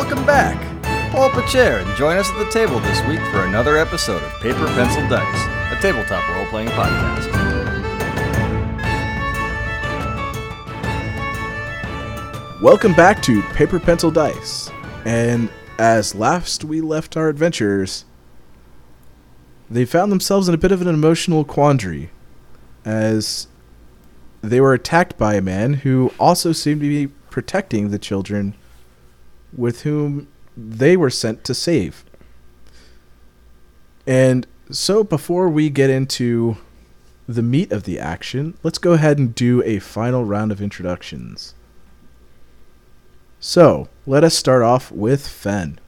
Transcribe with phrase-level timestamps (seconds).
[0.00, 1.12] welcome back.
[1.12, 4.22] Pull up a chair and join us at the table this week for another episode
[4.22, 7.30] of Paper Pencil Dice, a tabletop role playing podcast.
[12.62, 14.70] Welcome back to Paper Pencil Dice.
[15.04, 18.06] And as last we left our adventurers,
[19.68, 22.08] they found themselves in a bit of an emotional quandary
[22.86, 23.48] as
[24.40, 28.54] they were attacked by a man who also seemed to be protecting the children
[29.56, 32.04] with whom they were sent to save.
[34.06, 36.56] And so before we get into
[37.28, 41.54] the meat of the action, let's go ahead and do a final round of introductions.
[43.42, 45.78] So, let us start off with Fen.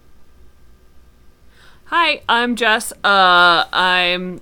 [1.87, 2.93] Hi, I'm Jess.
[3.05, 4.41] Uh, I'm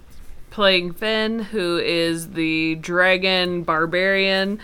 [0.51, 4.61] playing Finn, who is the dragon barbarian.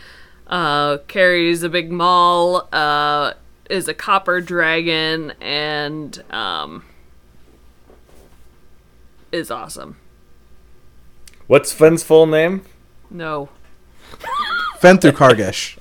[0.47, 2.69] Uh, carries a big maul.
[2.73, 3.33] Uh,
[3.71, 6.85] is a copper dragon and um,
[9.33, 9.97] is awesome.
[11.47, 12.63] What's Finn's full name?
[13.11, 13.51] No,
[14.79, 15.77] Fen through Kargesh.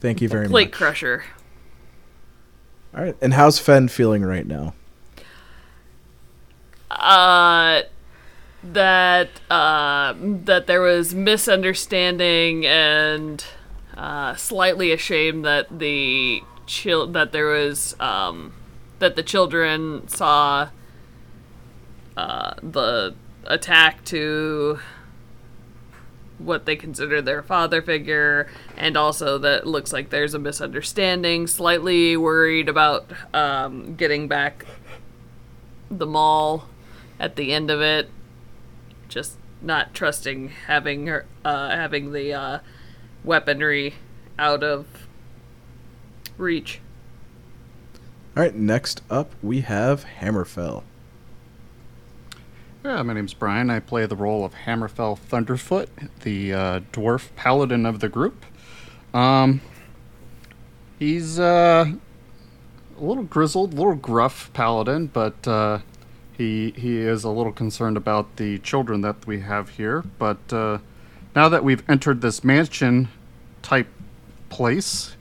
[0.00, 0.72] Thank you very plate much.
[0.72, 1.24] Plate Crusher.
[2.94, 4.74] All right, and how's Fen feeling right now?
[6.90, 7.82] Uh,
[8.62, 13.44] that uh, that there was misunderstanding and
[13.96, 16.42] uh, slightly ashamed that the
[16.84, 18.52] that there was um,
[18.98, 20.68] that the children saw
[22.16, 24.78] uh, the attack to
[26.38, 31.46] what they consider their father figure, and also that looks like there's a misunderstanding.
[31.46, 34.64] Slightly worried about um, getting back
[35.90, 36.66] the mall
[37.18, 38.08] at the end of it.
[39.08, 42.58] Just not trusting having her uh, having the uh,
[43.24, 43.94] weaponry
[44.38, 44.86] out of
[46.40, 46.80] reach.
[48.36, 50.82] All right, next up we have Hammerfell.
[52.84, 53.68] Yeah, my name's Brian.
[53.68, 55.88] I play the role of Hammerfell Thunderfoot,
[56.20, 58.46] the uh, dwarf paladin of the group.
[59.12, 59.60] Um,
[60.98, 61.92] he's uh,
[62.98, 65.80] a little grizzled, a little gruff paladin, but uh,
[66.32, 70.02] he he is a little concerned about the children that we have here.
[70.18, 70.78] But uh,
[71.36, 73.08] now that we've entered this mansion
[73.60, 73.88] type
[74.48, 75.16] place,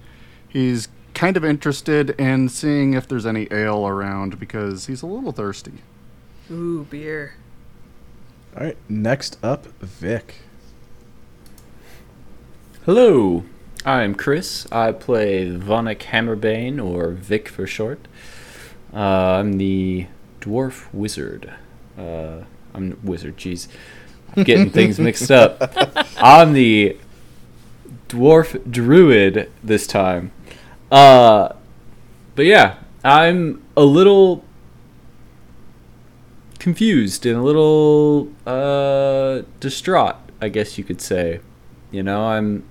[0.47, 0.87] he's
[1.19, 5.73] kind of interested in seeing if there's any ale around because he's a little thirsty.
[6.49, 7.33] Ooh, beer.
[8.55, 10.35] All right, next up Vic.
[12.85, 13.43] Hello,
[13.83, 14.65] I'm Chris.
[14.71, 18.07] I play Vonik Hammerbane, or Vic for short.
[18.93, 20.07] Uh, I'm the
[20.39, 21.53] dwarf wizard.
[21.97, 22.43] Uh,
[22.73, 23.35] I'm wizard.
[23.35, 23.67] Jeez,
[24.37, 25.73] I'm getting things mixed up.
[26.15, 26.97] I'm the
[28.07, 30.31] dwarf druid this time.
[30.91, 31.53] Uh,
[32.35, 34.43] but yeah, I'm a little
[36.59, 41.39] confused and a little uh, distraught, I guess you could say.
[41.91, 42.63] You know, I'm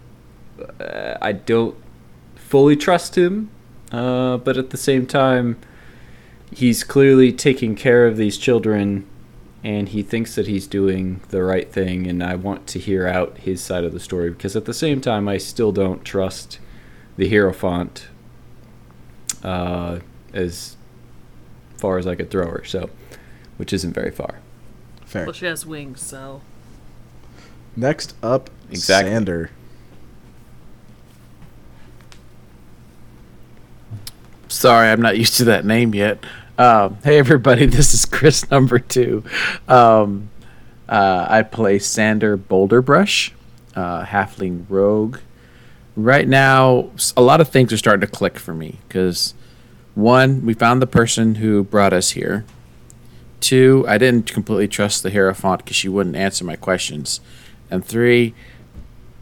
[0.81, 1.77] uh, I don't
[2.37, 3.51] fully trust him,
[3.93, 5.59] uh, but at the same time,
[6.51, 9.07] he's clearly taking care of these children,
[9.65, 12.07] and he thinks that he's doing the right thing.
[12.07, 15.01] And I want to hear out his side of the story because at the same
[15.01, 16.59] time, I still don't trust
[17.19, 18.09] the Hierophant
[19.43, 19.99] uh,
[20.33, 20.77] as
[21.77, 22.65] far as I could throw her.
[22.65, 22.89] So,
[23.59, 24.41] which isn't very far.
[25.05, 25.25] Fair.
[25.27, 26.41] Well, she has wings, so
[27.77, 29.13] Next up, Exactly.
[29.13, 29.51] Sander.
[34.49, 36.25] Sorry, I'm not used to that name yet.
[36.59, 39.23] Um, hey, everybody, this is Chris number two.
[39.69, 40.31] Um,
[40.89, 43.31] uh, I play Sander Boulderbrush,
[43.77, 45.19] uh, Halfling Rogue.
[45.99, 49.35] Right now, a lot of things are starting to click for me because
[49.97, 52.45] one, we found the person who brought us here.
[53.41, 57.21] Two, I didn't completely trust the Hierophant because she wouldn't answer my questions.
[57.69, 58.33] And three,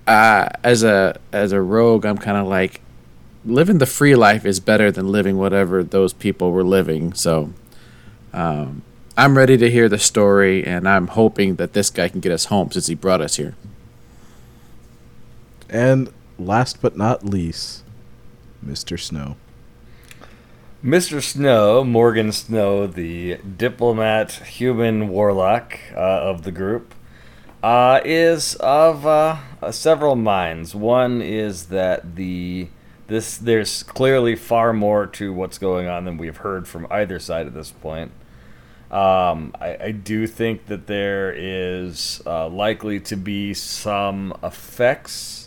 [0.07, 2.83] uh, as a as a rogue, I'm kind of like,
[3.47, 7.15] living the free life is better than living whatever those people were living.
[7.15, 7.55] So
[8.35, 8.83] um,
[9.17, 12.45] I'm ready to hear the story, and I'm hoping that this guy can get us
[12.45, 13.55] home since he brought us here.
[15.71, 17.85] And last but not least,
[18.65, 18.99] Mr.
[18.99, 19.37] Snow.
[20.85, 21.23] Mr.
[21.23, 26.95] Snow, Morgan Snow, the diplomat, human warlock uh, of the group,
[27.63, 30.75] uh, is of uh, uh, several minds.
[30.75, 32.69] One is that the
[33.09, 37.47] this there's clearly far more to what's going on than we've heard from either side
[37.47, 38.13] at this point.
[38.91, 45.46] Um, I, I do think that there is uh, likely to be some effects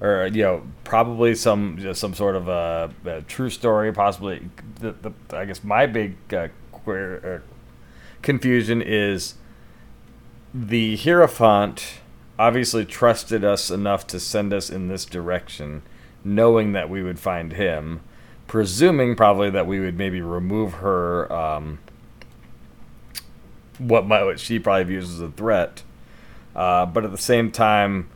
[0.00, 3.92] or you know, probably some some sort of a, a true story.
[3.92, 4.48] Possibly,
[4.80, 7.54] the, the I guess my big uh, queer, uh,
[8.22, 9.34] confusion is
[10.54, 12.00] the Hierophant
[12.38, 15.82] obviously trusted us enough to send us in this direction,
[16.24, 18.00] knowing that we would find him,
[18.46, 21.30] presuming probably that we would maybe remove her.
[21.32, 21.78] Um,
[23.76, 25.82] what might what she probably views as a threat,
[26.54, 28.08] uh, but at the same time,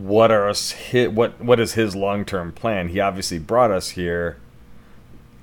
[0.00, 1.12] what are us hit?
[1.12, 2.88] What what is his long term plan?
[2.88, 4.38] He obviously brought us here.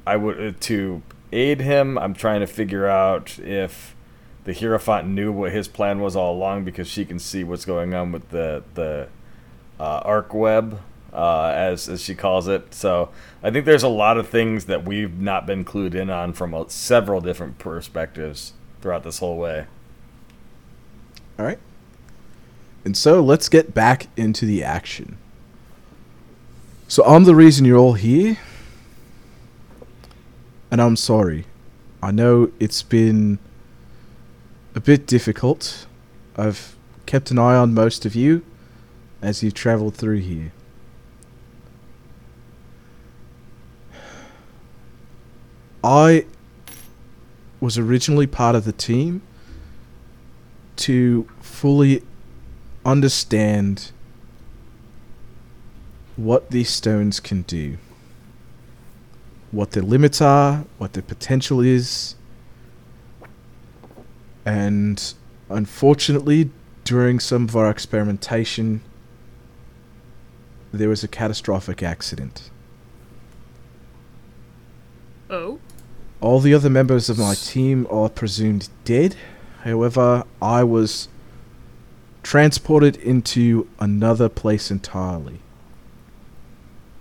[0.06, 1.98] I would uh, to aid him.
[1.98, 3.96] I'm trying to figure out if
[4.46, 7.94] the Hierophant knew what his plan was all along because she can see what's going
[7.94, 9.10] on with the the
[9.80, 10.82] uh, arc web,
[11.14, 12.74] uh, as as she calls it.
[12.74, 13.10] So
[13.44, 16.56] I think there's a lot of things that we've not been clued in on from
[16.56, 19.68] uh, several different perspectives throughout this whole way.
[21.38, 21.60] All right.
[22.88, 25.18] And so let's get back into the action.
[26.88, 28.38] So I'm the reason you're all here.
[30.72, 31.44] And I'm sorry.
[32.02, 33.40] I know it's been
[34.74, 35.86] a bit difficult.
[36.38, 38.46] I've kept an eye on most of you
[39.22, 40.54] as you've traveled through here.
[45.84, 46.26] I
[47.60, 49.24] was originally part of the team
[50.78, 52.02] to fully
[52.88, 53.92] understand
[56.16, 57.78] what these stones can do,
[59.52, 62.16] what their limits are, what their potential is,
[64.46, 65.14] and
[65.50, 66.50] unfortunately,
[66.86, 68.82] during some of our experimentation,
[70.72, 72.50] there was a catastrophic accident.
[75.30, 75.60] Oh.
[76.22, 79.16] All the other members of my team are presumed dead.
[79.64, 81.10] However, I was
[82.28, 85.40] transported into another place entirely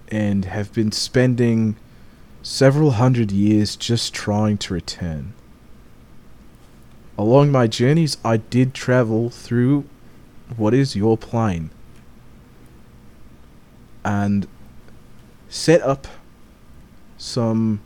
[0.07, 1.75] and have been spending
[2.45, 5.35] several hundred years just trying to return.
[7.19, 9.85] Along my journeys, I did travel through
[10.57, 11.71] what is your plane
[14.05, 14.47] and
[15.49, 16.07] set up
[17.19, 17.81] some,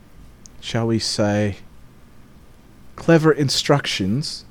[0.59, 1.57] shall we say,
[2.95, 4.45] clever instructions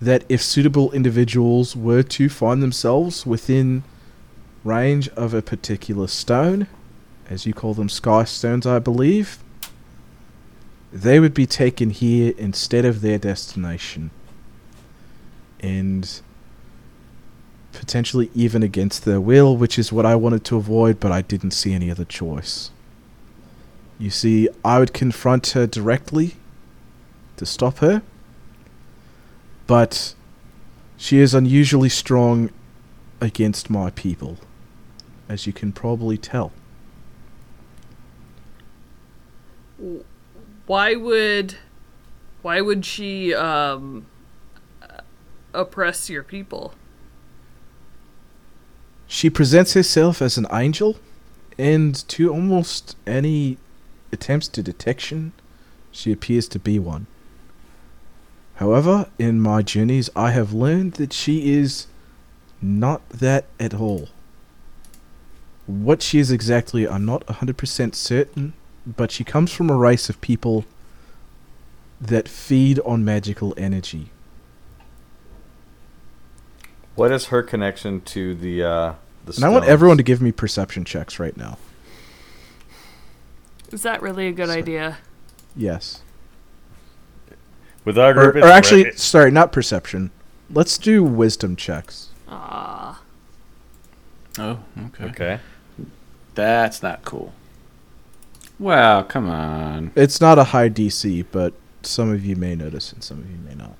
[0.00, 3.82] that if suitable individuals were to find themselves within
[4.64, 6.66] range of a particular stone,
[7.28, 9.38] as you call them sky stones, I believe,
[10.92, 14.10] they would be taken here instead of their destination.
[15.60, 16.20] And
[17.72, 21.50] potentially even against their will, which is what I wanted to avoid, but I didn't
[21.50, 22.70] see any other choice.
[23.98, 26.36] You see, I would confront her directly
[27.36, 28.02] to stop her,
[29.66, 30.14] but
[30.96, 32.50] she is unusually strong
[33.20, 34.38] against my people,
[35.28, 36.52] as you can probably tell.
[40.66, 41.56] Why would
[42.42, 44.06] why would she um
[45.52, 46.74] oppress your people?
[49.06, 50.96] She presents herself as an angel,
[51.58, 53.58] and to almost any
[54.12, 55.32] attempts to detection,
[55.92, 57.06] she appears to be one.
[58.56, 61.86] However, in my journeys, I have learned that she is
[62.62, 64.08] not that at all.
[65.66, 68.54] What she is exactly, I'm not 100% certain,
[68.86, 70.64] but she comes from a race of people
[72.00, 74.10] that feed on magical energy.
[76.94, 78.94] What is her connection to the uh,
[79.26, 79.34] the?
[79.36, 81.58] And I want everyone to give me perception checks right now.
[83.70, 84.58] Is that really a good Sorry.
[84.58, 84.98] idea?
[85.54, 86.00] Yes.
[87.86, 88.34] With our Or, group.
[88.36, 90.10] or it's actually, right- sorry, not perception.
[90.50, 92.08] Let's do wisdom checks.
[92.28, 93.00] Ah.
[94.38, 95.04] Oh, okay.
[95.04, 95.40] okay.
[96.34, 97.32] That's not cool.
[98.58, 99.92] Wow, come on.
[99.94, 103.38] It's not a high DC, but some of you may notice and some of you
[103.38, 103.74] may not.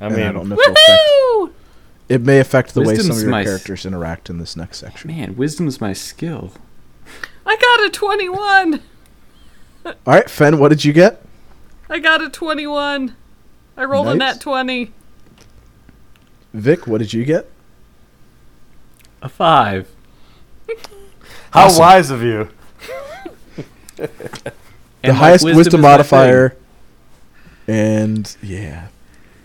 [0.00, 1.56] I And I mean, don't know if it'll affect.
[2.08, 4.78] It may affect the way some of your my s- characters interact in this next
[4.78, 5.08] section.
[5.10, 6.52] Man, wisdom's my skill.
[7.46, 8.82] I got a 21.
[9.86, 11.22] All right, Fen, what did you get?
[11.88, 13.14] I got a 21.
[13.76, 14.36] I rolled a Nice.
[14.36, 14.92] nat 20.
[16.54, 17.48] Vic, what did you get?
[19.22, 19.88] A five.
[21.50, 21.80] how awesome.
[21.80, 22.48] wise of you!
[23.96, 24.10] the
[25.02, 26.56] And highest wisdom, is my modifier.
[27.68, 28.88] And yeah,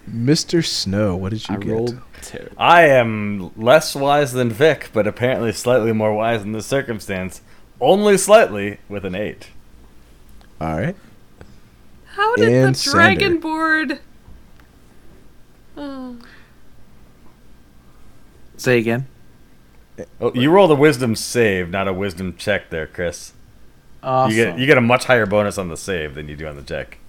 [0.10, 0.66] Mr.
[0.66, 1.58] Snow, what did you thing.
[1.58, 1.72] I get?
[1.72, 2.56] rolled terrible.
[2.58, 7.42] I am less wise than Vic, but apparently slightly more wise in this circumstance.
[7.80, 9.48] Only slightly, with an eight.
[10.60, 10.96] All right.
[12.22, 12.98] How did And the Sander.
[12.98, 14.00] dragon board.
[15.76, 16.18] Oh.
[18.58, 19.08] Say again.
[20.20, 23.34] Oh, you rolled a wisdom save, not a wisdom check there, Chris.
[24.04, 24.36] Awesome.
[24.38, 26.56] You get you get a much higher bonus on the save than you do on
[26.56, 27.00] the check.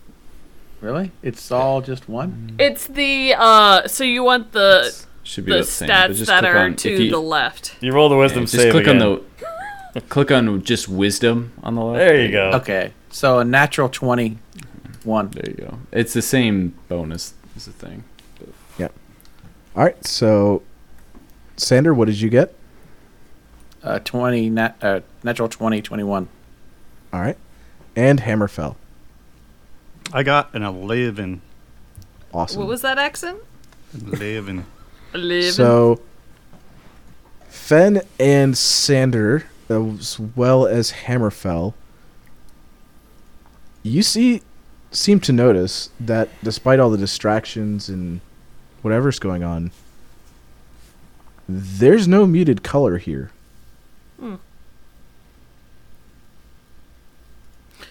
[0.81, 1.11] really?
[1.23, 2.55] It's all just one.
[2.59, 3.87] It's the uh.
[3.89, 5.89] So you want the Should be the the same.
[5.91, 7.77] stats just that are on- to you- the left.
[7.81, 9.03] You roll the wisdom yeah, just save click again.
[9.03, 9.25] on
[9.95, 11.99] the click on just wisdom on the left.
[11.99, 12.51] There you go.
[12.55, 14.39] Okay, so a natural twenty
[15.05, 15.31] one.
[15.31, 15.79] There you go.
[15.91, 18.05] It's the same bonus as the thing.
[18.79, 18.89] Yeah.
[19.77, 20.63] All right, so
[21.57, 22.55] Sander, what did you get?
[23.83, 26.29] Uh, 20 nat, uh, natural 20 21
[27.13, 27.37] All right,
[27.97, 28.77] and Hammerfell.
[30.13, 31.41] I got an 11.
[32.33, 32.61] Awesome.
[32.61, 33.39] What was that accent?
[33.95, 34.65] 11.
[35.15, 35.53] Eleven.
[35.53, 36.01] So,
[37.49, 41.75] Fen and Sander, as well as Hammerfell,
[43.83, 44.43] you see,
[44.93, 48.21] seem to notice that despite all the distractions and
[48.83, 49.71] whatever's going on,
[51.49, 53.31] there's no muted color here.
[54.21, 54.37] Hmm.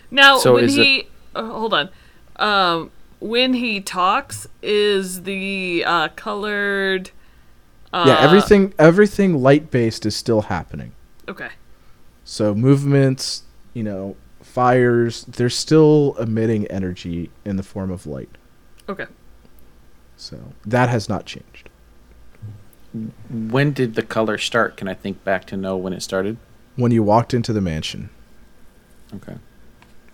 [0.10, 1.90] Now, So when is it- he uh, hold on,
[2.38, 7.12] um, when he talks, is the uh, colored?
[7.94, 10.92] Uh, yeah, everything everything light based is still happening.
[11.28, 11.50] Okay.
[12.26, 13.44] So movements,
[13.74, 14.16] you know,
[14.52, 18.30] fires, they're still emitting energy in the form of light.
[18.90, 19.06] Okay.
[20.18, 21.70] So that has not changed.
[23.30, 26.36] when did the color start can i think back to know when it started
[26.76, 28.10] When you walked into the mansion,
[29.16, 29.38] okay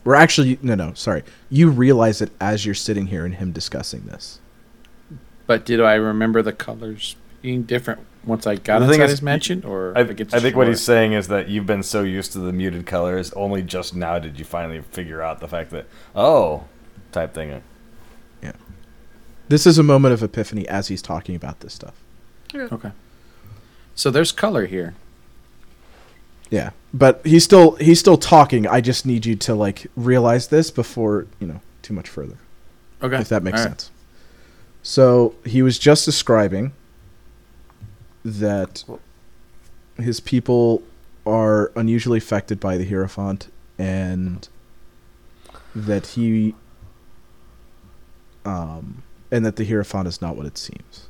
[0.03, 4.01] We're actually, no, no, sorry, you realize it as you're sitting here and him discussing
[4.06, 4.39] this.
[5.48, 9.12] but did i remember the colors being different once i got The thing inside is,
[9.12, 11.66] his mansion or I, if it gets I think what he's saying is that you've
[11.66, 15.40] been so used to the muted colors, only just now did you finally figure out
[15.40, 16.66] the fact that oh,
[17.12, 17.64] type thing.
[18.44, 18.52] Yeah,
[19.48, 21.96] this is a moment of epiphany as he's talking about this stuff.
[22.54, 22.92] okay
[23.96, 24.94] so there's color here
[26.50, 28.68] Yeah, but he's still he's still talking.
[28.68, 32.38] I just need you to like realize this before you know too much further.
[33.02, 33.82] okay if that makes all right.
[33.82, 33.92] sense.
[34.84, 36.74] So he was just describing
[38.24, 38.84] that
[39.98, 40.84] his people
[41.26, 44.48] are unusually affected by the Hierophant and
[45.76, 46.56] that he
[48.46, 51.10] um and that the Hierophant is not what it seems.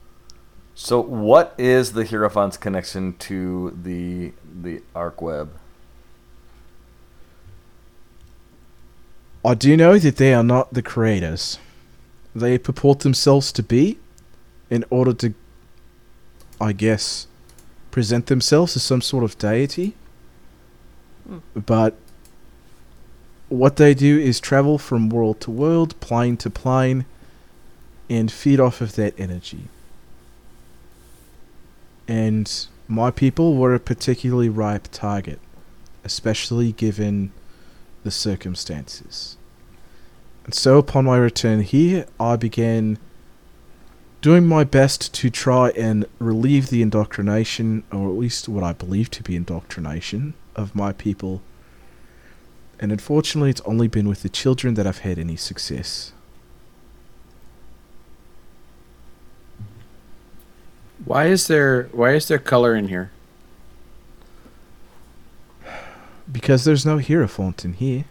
[0.74, 5.52] So, what is the Hierophant's connection to the the arc web?
[9.44, 11.58] I do know that they are not the creators.
[12.36, 13.98] They purport themselves to be
[14.70, 15.34] in order to
[16.60, 17.28] I guess
[17.92, 19.96] present themselves as some sort of deity.
[21.28, 21.40] Hmm.
[21.56, 21.96] But
[23.50, 27.06] what they do is travel from world to world, plane to plane,
[28.10, 29.68] and feed off of that energy.
[32.08, 35.40] And my people were a particularly ripe target,
[36.04, 37.32] especially given
[38.04, 39.38] the circumstances.
[40.46, 42.98] And so, upon my return here, I began
[44.22, 49.10] doing my best to try and relieve the indoctrination, or at least what I believe
[49.12, 51.42] to be indoctrination, of my people.
[52.80, 56.14] And unfortunately, it's only been with the children that I've had any success.
[61.06, 63.12] why is there why is there color in here
[66.30, 68.06] Because there's no Hierophant in here.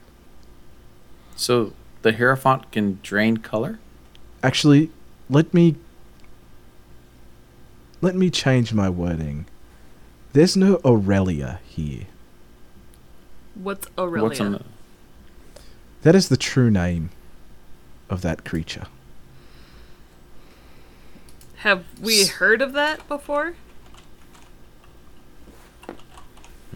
[1.37, 1.73] so
[2.03, 3.79] the hierophant can drain color
[4.43, 4.91] Actually,
[5.29, 5.75] let me.
[8.01, 9.47] Let me change my wording.
[10.33, 12.07] There's no Aurelia here.
[13.55, 14.29] What's Aurelia?
[14.29, 14.63] what's on the
[16.03, 17.11] That is the true name
[18.11, 18.87] of that creature.
[21.59, 23.55] Have we heard of that before?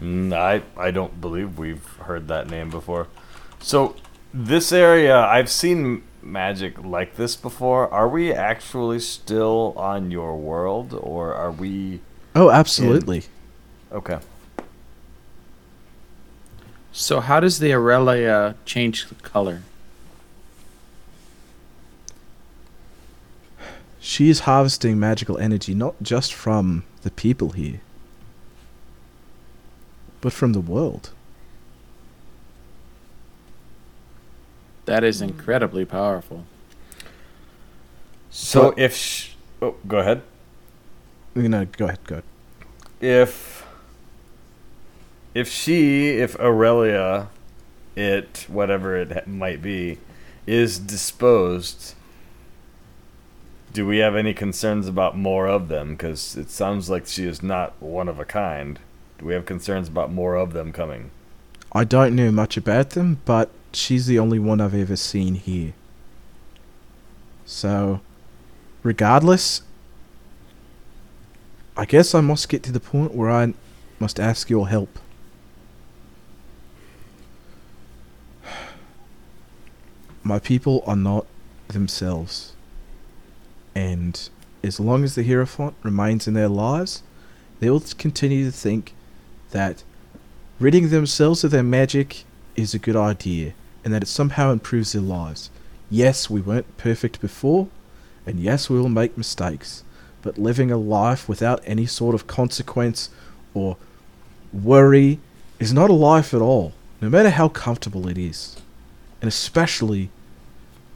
[0.01, 3.07] Mm, I I don't believe we've heard that name before.
[3.59, 3.95] So,
[4.33, 7.91] this area I've seen magic like this before.
[7.93, 12.01] Are we actually still on your world, or are we?
[12.35, 13.23] Oh, absolutely.
[13.91, 14.19] Okay.
[16.93, 19.61] so how does the aurelia change the color
[24.03, 27.81] She is harvesting magical energy not just from the people here,
[30.21, 31.11] but from the world.
[34.85, 36.45] That is incredibly powerful
[38.29, 40.21] So But- if sh- oh, go ahead.
[41.35, 42.23] You know, go ahead, go ahead.
[43.01, 43.65] If
[45.33, 47.27] if she, if Aurelia,
[47.95, 49.97] it whatever it might be,
[50.45, 51.93] is disposed,
[53.73, 55.91] do we have any concerns about more of them?
[55.91, 58.79] Because it sounds like she is not one of a kind.
[59.19, 61.11] Do we have concerns about more of them coming?
[61.71, 65.73] I don't know much about them, but she's the only one I've ever seen here.
[67.45, 68.01] So,
[68.83, 69.61] regardless,
[71.75, 73.53] I guess I must get to the point where I
[73.99, 74.99] must ask your help.
[80.23, 81.25] My people are not
[81.67, 82.53] themselves.
[83.73, 84.29] And
[84.63, 87.03] as long as the Hierophant remains in their lives,
[87.59, 88.93] they will continue to think
[89.51, 89.83] that
[90.59, 92.23] ridding themselves of their magic
[92.55, 95.49] is a good idea and that it somehow improves their lives.
[95.89, 97.67] Yes, we weren't perfect before,
[98.25, 99.83] and yes, we will make mistakes,
[100.21, 103.09] but living a life without any sort of consequence
[103.53, 103.77] or
[104.53, 105.19] worry
[105.59, 108.57] is not a life at all, no matter how comfortable it is.
[109.21, 110.09] And especially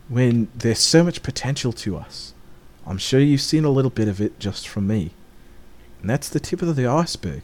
[0.07, 2.33] when there's so much potential to us.
[2.85, 5.11] I'm sure you've seen a little bit of it just from me.
[6.01, 7.41] And that's the tip of the iceberg.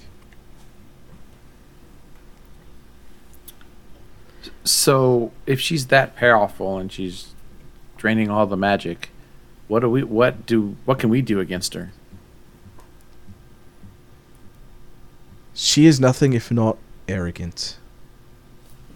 [4.63, 7.33] So if she's that powerful and she's
[7.97, 9.09] draining all the magic,
[9.67, 11.91] what do we what do what can we do against her?
[15.53, 16.77] She is nothing if not
[17.07, 17.77] arrogant.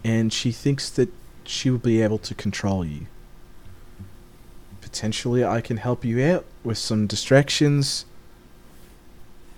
[0.04, 1.10] And she thinks that
[1.44, 3.06] she will be able to control you.
[4.80, 8.06] Potentially, I can help you out with some distractions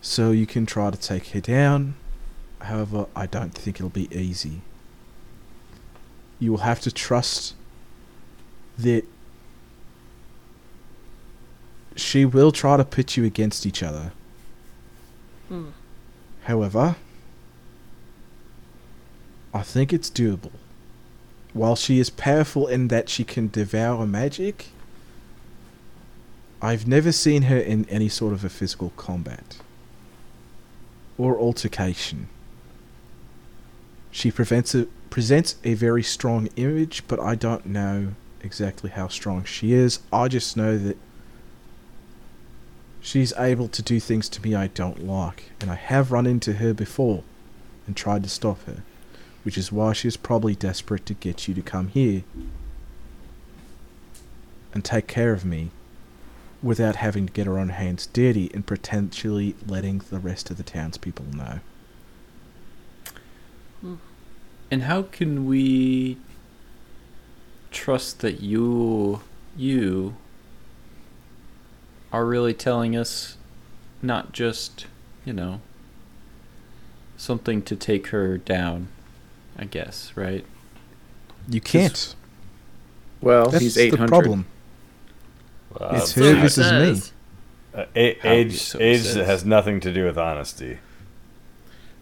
[0.00, 1.94] so you can try to take her down.
[2.60, 4.62] However, I don't think it'll be easy.
[6.38, 7.54] You will have to trust
[8.78, 9.04] that
[11.96, 14.12] she will try to pit you against each other.
[15.48, 15.70] Hmm.
[16.44, 16.96] However,
[19.52, 20.52] I think it's doable.
[21.52, 24.66] While she is powerful in that she can devour magic,
[26.60, 29.58] I've never seen her in any sort of a physical combat
[31.16, 32.28] or altercation.
[34.10, 34.86] She prevents a,
[35.18, 39.98] presents a very strong image, but I don't know exactly how strong she is.
[40.12, 40.96] I just know that
[43.00, 46.52] she's able to do things to me I don't like, and I have run into
[46.52, 47.24] her before
[47.84, 48.84] and tried to stop her,
[49.42, 52.22] which is why she's probably desperate to get you to come here
[54.72, 55.72] and take care of me
[56.62, 60.62] without having to get her own hands dirty and potentially letting the rest of the
[60.62, 61.58] townspeople know.
[64.70, 66.18] And how can we
[67.70, 69.20] trust that you
[69.56, 70.16] you
[72.12, 73.36] are really telling us
[74.02, 74.86] not just,
[75.24, 75.60] you know,
[77.16, 78.88] something to take her down,
[79.58, 80.44] I guess, right?
[81.48, 82.14] You can't.
[83.20, 84.46] Well, That's he's the problem.
[85.78, 87.12] Uh, It's her what it versus me.
[87.74, 89.26] uh, a- How he age so age says.
[89.26, 90.78] has nothing to do with honesty.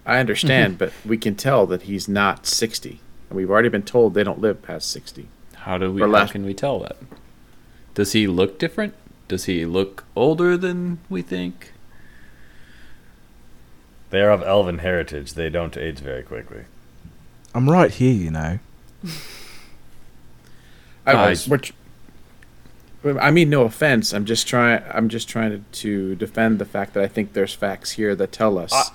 [0.07, 0.79] I understand, mm-hmm.
[0.79, 4.41] but we can tell that he's not sixty, and we've already been told they don't
[4.41, 5.29] live past sixty.
[5.55, 6.97] How do we Or how last- can we tell that?
[7.95, 8.95] Does he look different?
[9.27, 11.73] Does he look older than we think?
[14.11, 15.35] They are of elven heritage.
[15.35, 16.65] They don't age very quickly.
[17.55, 18.61] I'm right here, you know.
[21.05, 21.49] I, Guys.
[21.49, 21.61] we're
[23.21, 24.13] I mean, no offense.
[24.13, 24.83] I'm just trying.
[24.91, 28.31] I'm just trying to, to defend the fact that I think there's facts here that
[28.31, 28.73] tell us.
[28.73, 28.91] I-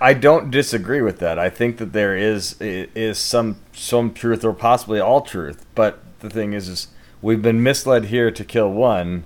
[0.00, 1.38] I don't disagree with that.
[1.38, 5.66] I think that there is is some some truth or possibly all truth.
[5.74, 6.88] But the thing is, is
[7.20, 9.24] we've been misled here to kill one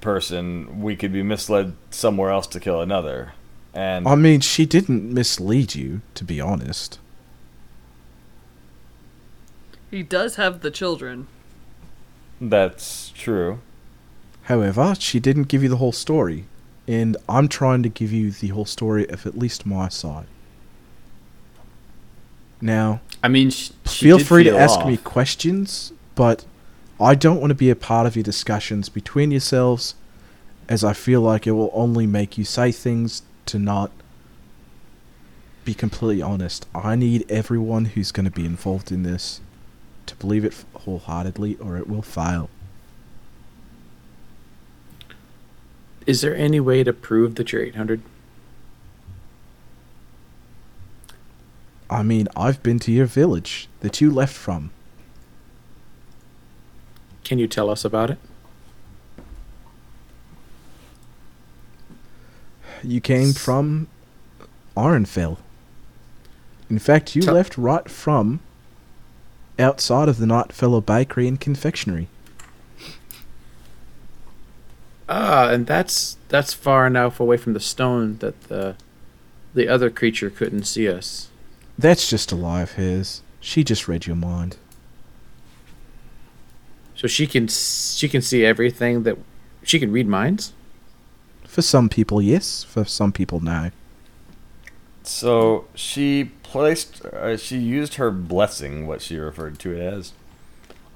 [0.00, 0.80] person.
[0.80, 3.34] We could be misled somewhere else to kill another.
[3.74, 6.98] And I mean, she didn't mislead you, to be honest.
[9.90, 11.28] He does have the children.
[12.40, 13.60] that's true.
[14.42, 16.44] However, she didn't give you the whole story,
[16.88, 20.26] and I'm trying to give you the whole story of at least my side.
[22.62, 24.86] Now, I mean, sh- she feel free to ask off.
[24.86, 26.46] me questions, but
[26.98, 29.94] I don't want to be a part of your discussions between yourselves,
[30.68, 33.92] as I feel like it will only make you say things to not
[35.64, 36.66] be completely honest.
[36.74, 39.42] I need everyone who's going to be involved in this
[40.06, 42.48] to believe it wholeheartedly, or it will fail.
[46.08, 48.00] Is there any way to prove that you're 800?
[51.90, 54.70] I mean, I've been to your village that you left from.
[57.24, 58.18] Can you tell us about it?
[62.82, 63.88] You came from
[64.74, 65.36] Ironfell.
[66.70, 68.40] In fact, you left right from
[69.58, 72.08] outside of the Nightfellow Bakery and Confectionery.
[75.08, 78.76] Ah, and that's that's far enough away from the stone that the
[79.54, 81.28] the other creature couldn't see us.
[81.78, 83.22] That's just a lie of his.
[83.40, 84.56] She just read your mind.
[86.94, 89.16] So she can she can see everything that
[89.62, 90.52] she can read minds.
[91.44, 92.64] For some people, yes.
[92.64, 93.70] For some people, no.
[95.02, 100.12] So she placed, uh, she used her blessing, what she referred to it as,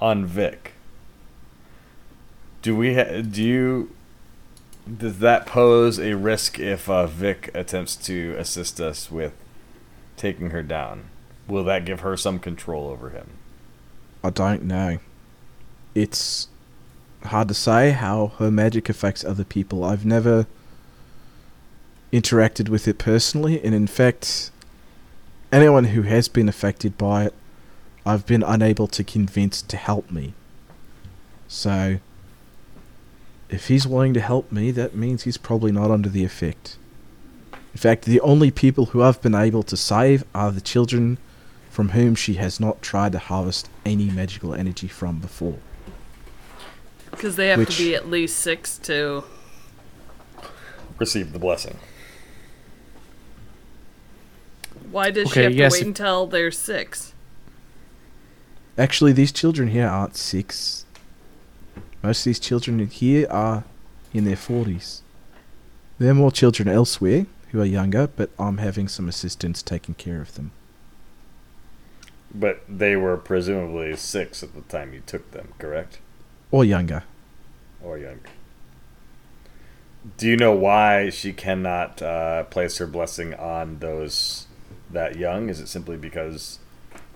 [0.01, 0.75] on Vic.
[2.61, 2.95] Do we?
[2.95, 3.91] Ha- do you?
[4.87, 9.33] Does that pose a risk if uh, Vic attempts to assist us with
[10.17, 11.05] taking her down?
[11.47, 13.29] Will that give her some control over him?
[14.25, 14.99] I don't know.
[15.95, 16.49] It's
[17.25, 19.85] hard to say how her magic affects other people.
[19.85, 20.47] I've never
[22.13, 24.51] interacted with it personally, and in fact,
[25.51, 27.35] anyone who has been affected by it,
[28.05, 30.35] I've been unable to convince to help me.
[31.47, 31.99] So,
[33.53, 36.77] if he's willing to help me, that means he's probably not under the effect.
[37.53, 41.19] In fact, the only people who I've been able to save are the children
[41.71, 45.59] from whom she has not tried to harvest any magical energy from before.
[47.11, 49.25] Because they have Which- to be at least six to.
[50.99, 51.79] Receive the blessing.
[54.91, 57.15] Why does she have yes, to wait if- until they're six?
[58.77, 60.85] Actually, these children here aren't six.
[62.03, 63.65] Most of these children here are
[64.13, 65.01] in their 40s.
[65.99, 70.21] There are more children elsewhere who are younger, but I'm having some assistants taking care
[70.21, 70.51] of them.
[72.35, 75.99] But they were presumably six at the time you took them, correct?
[76.51, 77.05] Or younger.
[77.83, 78.31] Or younger.
[80.17, 84.47] Do you know why she cannot uh, place her blessing on those
[84.91, 85.49] that young?
[85.49, 86.59] Is it simply because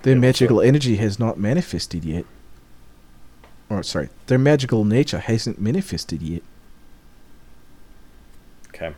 [0.03, 2.25] Their magical energy has not manifested yet.
[3.69, 6.43] Or, sorry, their magical nature hasn't manifested yet.
[8.69, 8.95] okay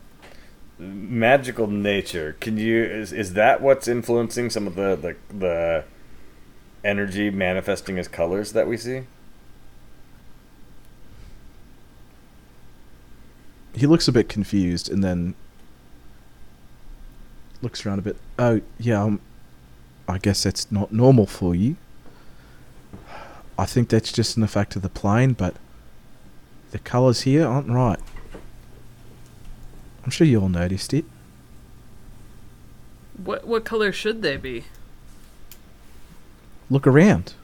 [0.78, 2.36] magical nature?
[2.40, 5.84] Can you is is that what's influencing some of the the, the
[6.84, 9.02] energy manifesting as colors that we see?
[13.74, 15.34] He looks a bit confused and then
[17.62, 18.16] looks around a bit.
[18.38, 19.20] Oh, yeah, um,
[20.08, 21.76] I guess that's not normal for you.
[23.58, 25.56] I think that's just an effect of the plane, but
[26.70, 27.98] the colours here aren't right.
[30.04, 31.04] I'm sure you all noticed it.
[33.22, 34.64] What what color should they be?
[36.70, 37.34] Look around.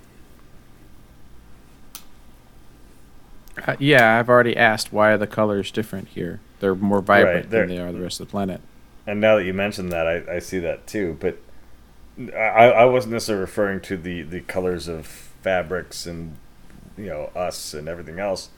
[3.66, 6.40] Uh, yeah, I've already asked why are the colors different here.
[6.61, 8.61] They're more vibrant they're- than they are the rest of the planet.
[9.07, 11.18] And now that you mention that, I, I see that too.
[11.20, 11.38] But
[12.35, 16.37] I, I wasn't necessarily referring to the, the colors of fabrics and
[16.96, 18.48] you know us and everything else.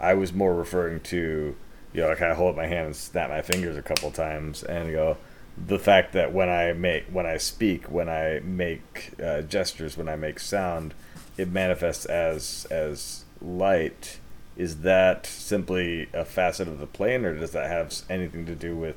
[0.00, 1.56] I was more referring to
[1.92, 4.10] you know I kind of hold up my hand and snap my fingers a couple
[4.10, 5.18] times and go
[5.58, 10.08] the fact that when I make when I speak when I make uh, gestures when
[10.08, 10.94] I make sound
[11.36, 14.18] it manifests as as light.
[14.56, 18.74] Is that simply a facet of the plane, or does that have anything to do
[18.74, 18.96] with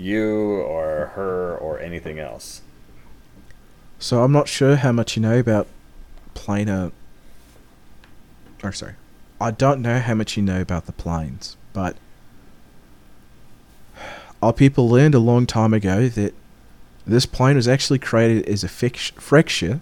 [0.00, 2.62] you or her or anything else.
[3.98, 5.66] So I'm not sure how much you know about
[6.40, 6.92] planar.
[8.62, 8.94] Or sorry,
[9.40, 11.96] I don't know how much you know about the planes, but
[14.42, 16.34] our people learned a long time ago that
[17.06, 19.80] this plane was actually created as a fix- fracture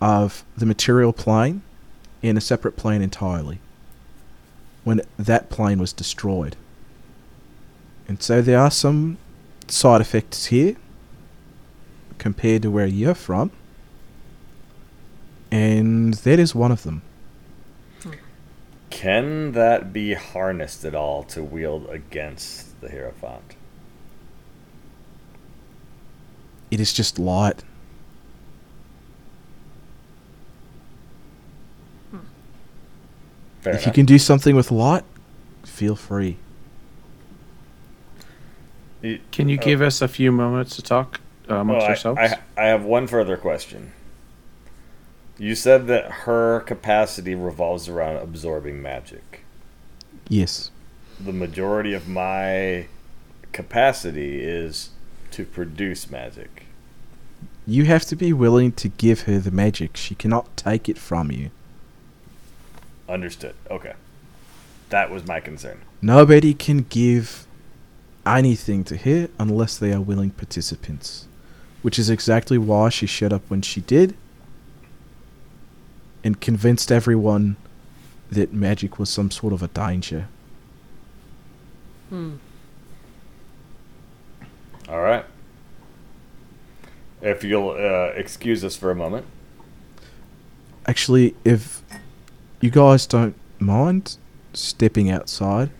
[0.00, 1.62] of the material plane
[2.22, 3.58] in a separate plane entirely.
[4.84, 6.56] When that plane was destroyed.
[8.06, 9.16] And so there are some
[9.66, 10.76] side effects here
[12.18, 13.50] compared to where you're from.
[15.54, 17.02] And that is one of them.
[18.90, 23.54] Can that be harnessed at all to wield against the Hierophant?
[26.72, 27.62] It is just light.
[33.62, 35.04] Fair if you can do something with light,
[35.64, 36.36] feel free.
[39.32, 39.62] Can you Oh.
[39.64, 42.20] give us a few moments to talk uh, amongst Well, I- ourselves?
[42.20, 43.92] I, I have one further question.
[45.36, 49.44] You said that her capacity revolves around absorbing magic.
[50.28, 50.70] Yes.
[51.18, 52.86] The majority of my
[53.52, 54.90] capacity is
[55.32, 56.66] to produce magic.
[57.66, 59.96] You have to be willing to give her the magic.
[59.96, 61.50] She cannot take it from you.
[63.08, 63.54] Understood.
[63.70, 63.94] Okay.
[64.90, 65.80] That was my concern.
[66.00, 67.46] Nobody can give
[68.24, 71.26] anything to her unless they are willing participants.
[71.82, 74.14] Which is exactly why she shut up when she did
[76.24, 77.56] and convinced everyone
[78.30, 80.26] that magic was some sort of a danger.
[84.88, 85.24] All right.
[87.20, 89.26] If you'll uh, excuse us for a moment.
[90.86, 91.82] Actually, if
[92.60, 94.16] you guys don't mind
[94.52, 95.70] stepping outside,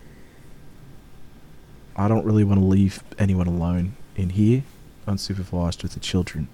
[1.95, 4.63] I don't really want to leave anyone alone in here,
[5.07, 6.47] unsupervised with the children.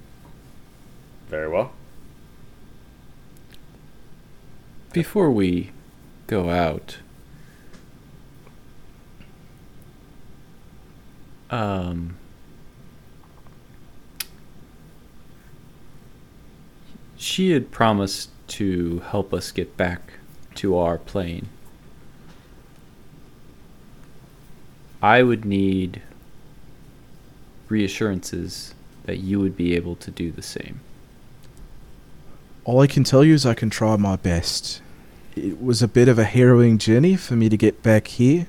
[1.29, 1.71] Very well.
[4.93, 5.71] Before we
[6.27, 6.97] go out,
[11.49, 12.17] um,
[17.15, 20.13] she had promised to help us get back
[20.55, 21.47] to our plane.
[25.01, 26.01] I would need
[27.69, 28.73] reassurances
[29.05, 30.81] that you would be able to do the same.
[32.63, 34.81] All I can tell you is I can try my best.
[35.35, 38.47] It was a bit of a harrowing journey for me to get back here.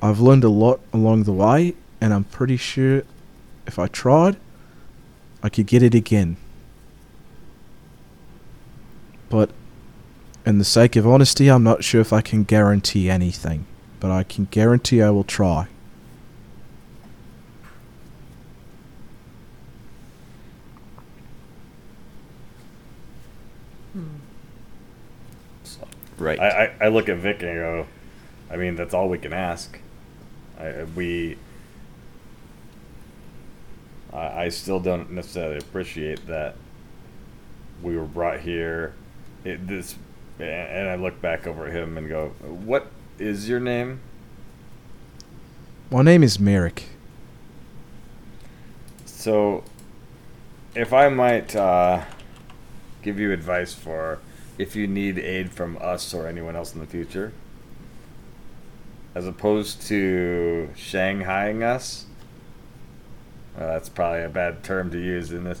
[0.00, 3.02] I've learned a lot along the way, and I'm pretty sure
[3.66, 4.36] if I tried,
[5.42, 6.36] I could get it again.
[9.28, 9.50] But,
[10.46, 13.66] in the sake of honesty, I'm not sure if I can guarantee anything.
[13.98, 15.66] But I can guarantee I will try.
[26.18, 26.38] Right.
[26.38, 27.86] I, I, I look at Vic and I go,
[28.50, 29.78] I mean, that's all we can ask.
[30.58, 31.38] I, we.
[34.12, 36.56] I, I still don't necessarily appreciate that
[37.82, 38.92] we were brought here.
[39.44, 39.94] It, this,
[40.38, 44.00] and I look back over at him and go, "What is your name?"
[45.90, 46.84] My name is Merrick.
[49.06, 49.64] So,
[50.74, 52.04] if I might uh,
[53.02, 54.18] give you advice for
[54.58, 57.32] if you need aid from us or anyone else in the future,
[59.14, 62.06] as opposed to Shanghaiing us,
[63.58, 65.60] well, that's probably a bad term to use in this.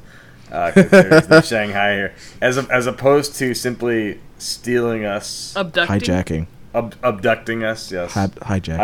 [0.50, 2.14] Uh, 'cause there's no Shanghai here.
[2.40, 6.00] As, as opposed to simply stealing us, Abducting.
[6.00, 6.46] Hijacking.
[6.74, 8.12] ab- abducting us, yes.
[8.14, 8.76] Hi- hijacking.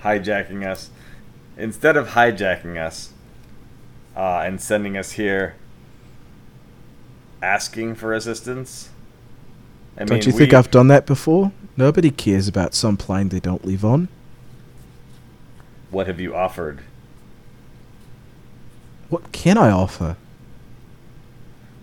[0.00, 0.90] Hi- hijacking us.
[1.56, 3.10] Instead of hijacking us
[4.16, 5.54] uh, and sending us here
[7.44, 8.88] asking for assistance.
[9.96, 11.52] I Don't mean, you think we- I've done that before?
[11.76, 14.08] Nobody cares about some plane they don't live on.
[15.90, 16.80] What have you offered?
[19.08, 20.16] What can I offer?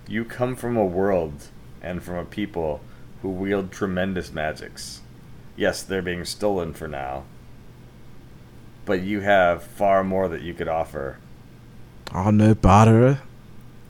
[0.08, 1.48] You come from a world
[1.82, 2.82] and from a people
[3.22, 5.02] who wield tremendous magics.
[5.56, 7.24] Yes, they're being stolen for now.
[8.86, 11.18] But you have far more that you could offer.
[12.12, 13.20] I'm no barterer.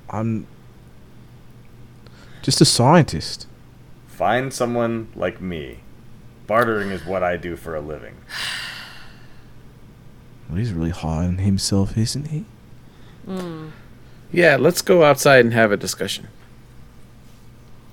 [0.09, 0.45] I'm
[2.41, 3.47] just a scientist.
[4.07, 5.79] Find someone like me.
[6.47, 8.17] Bartering is what I do for a living.
[10.49, 12.45] Well, he's really high on himself, isn't he?
[13.25, 13.69] Hmm.
[14.31, 16.27] Yeah, let's go outside and have a discussion.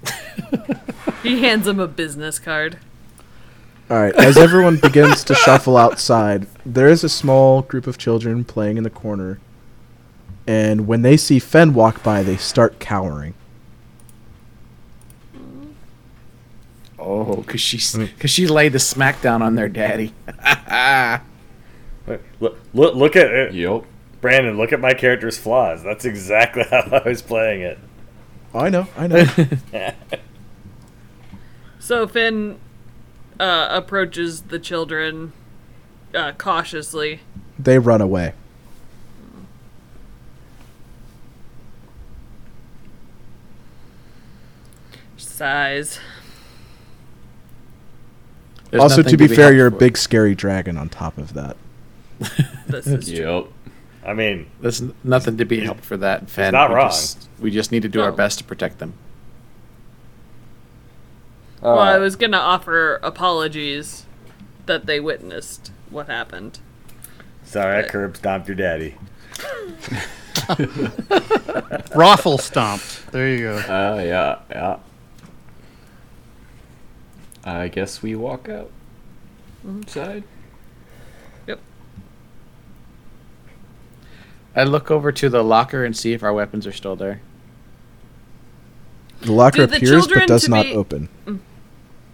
[1.22, 2.78] He hands him a business card.
[3.90, 4.14] All right.
[4.14, 8.84] As everyone begins to shuffle outside, there is a small group of children playing in
[8.84, 9.40] the corner,
[10.46, 13.34] and when they see Fen walk by, they start cowering.
[16.98, 20.12] Oh, cause she's cause she laid the smackdown on their daddy.
[22.40, 23.52] Look, look, look at it.
[23.52, 23.84] Yep.
[24.22, 25.82] Brandon, look at my character's flaws.
[25.82, 27.78] That's exactly how I was playing it.
[28.54, 28.86] I know.
[28.96, 29.24] I know.
[31.80, 32.58] So Finn
[33.40, 35.32] uh, approaches the children
[36.14, 37.20] uh, cautiously.
[37.58, 38.34] they run away.
[45.16, 45.98] Sighs.
[48.70, 51.56] There's also, nothing to be fair, you're a big scary dragon on top of that.
[52.68, 53.48] This is true.
[54.04, 56.52] I mean, There's nothing to be helped for that, Fen.
[56.52, 56.90] not we wrong.
[56.90, 58.92] Just, we just need to do our best to protect them.
[61.62, 64.04] Well, I uh, was gonna offer apologies
[64.66, 66.58] that they witnessed what happened.
[67.42, 68.94] sorry, I curb stomped your daddy.
[71.94, 73.10] Raffle stomped.
[73.12, 73.56] There you go.
[73.56, 74.78] Uh, yeah, yeah.
[77.56, 78.70] I guess we walk out.
[79.66, 79.80] Mm-hmm.
[79.80, 80.24] Outside.
[81.46, 81.60] Yep.
[84.54, 87.20] I look over to the locker and see if our weapons are still there.
[89.20, 91.08] The locker Do the appears but does to not be- open.
[91.26, 91.38] Mm.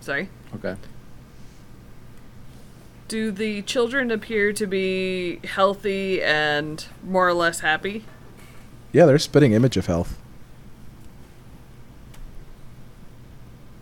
[0.01, 0.29] Sorry.
[0.57, 0.77] Okay.
[3.09, 8.05] Do the children appear to be healthy and more or less happy?
[8.93, 10.17] Yeah, they're a spitting image of health.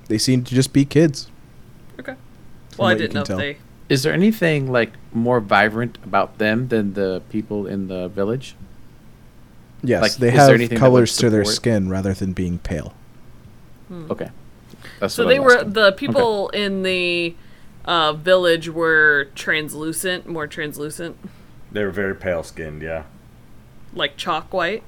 [0.08, 1.30] They seem to just be kids.
[2.82, 2.84] Okay.
[2.84, 3.38] from Well, I what you didn't know can if tell.
[3.38, 8.56] they Is there anything like more vibrant about them than the people in the village?
[9.82, 12.94] Yes, Like, they have anything colors to their skin rather than being pale.
[14.10, 14.30] Okay.
[15.00, 15.72] That's So they I'm were asking.
[15.74, 17.34] the people in the
[17.84, 21.16] uh, village were translucent, more translucent,
[21.72, 23.04] They were very pale skinned, yeah.
[23.92, 24.84] like chalk white.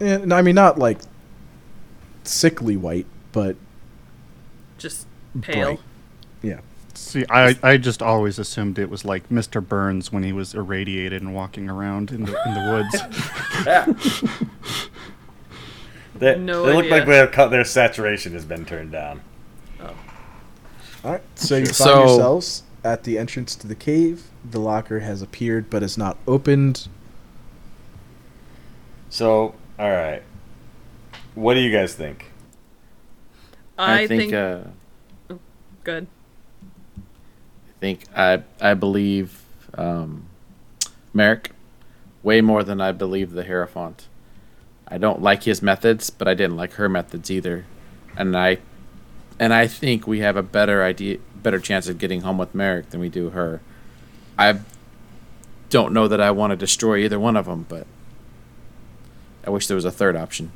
[0.00, 0.98] And I mean, not like
[2.24, 3.65] sickly white, but Just
[5.42, 5.64] pale.
[5.74, 5.80] bright.
[6.42, 6.60] Yeah.
[6.94, 9.66] See, I, I just always assumed it was like Mr.
[9.66, 14.48] Burns when he was irradiated and walking around in the in the woods.
[16.18, 16.96] They, No they look idea.
[16.96, 19.20] like their co- their saturation has been turned down.
[19.80, 19.94] Oh.
[21.04, 21.22] All right.
[21.34, 24.24] So you find So- yourselves at the entrance to the cave.
[24.50, 26.88] The locker has appeared, but is not opened.
[29.10, 30.22] So, all right.
[31.34, 32.30] What do you guys think?
[33.76, 34.60] I, I think, uh,
[35.86, 36.08] good.
[36.98, 39.42] I think I I believe
[39.74, 40.26] um,
[41.14, 41.52] Merrick
[42.24, 44.08] way more than I believe the Hierophant.
[44.88, 47.66] I don't like his methods, but I didn't like her methods either,
[48.16, 48.58] and I
[49.38, 52.90] and I think we have a better idea, better chance of getting home with Merrick
[52.90, 53.60] than we do her.
[54.36, 54.58] I
[55.70, 57.86] don't know that I want to destroy either one of them, but
[59.46, 60.50] I wish there was a third option.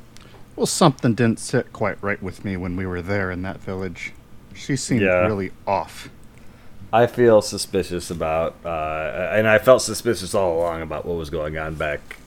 [0.57, 4.11] well, something didn't sit quite right with me when we were there in that village.
[4.53, 5.25] She seemed Yeah.
[5.27, 6.09] really off.
[6.93, 11.57] I feel suspicious about, uh, and I felt suspicious all along about what was going
[11.57, 12.17] on back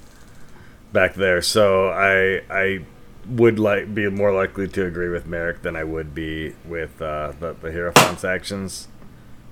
[0.92, 1.42] back there.
[1.42, 2.84] So I I
[3.28, 7.32] would like be more likely to agree with Merrick than I would be with uh,
[7.40, 8.88] the the Hierophant's actions.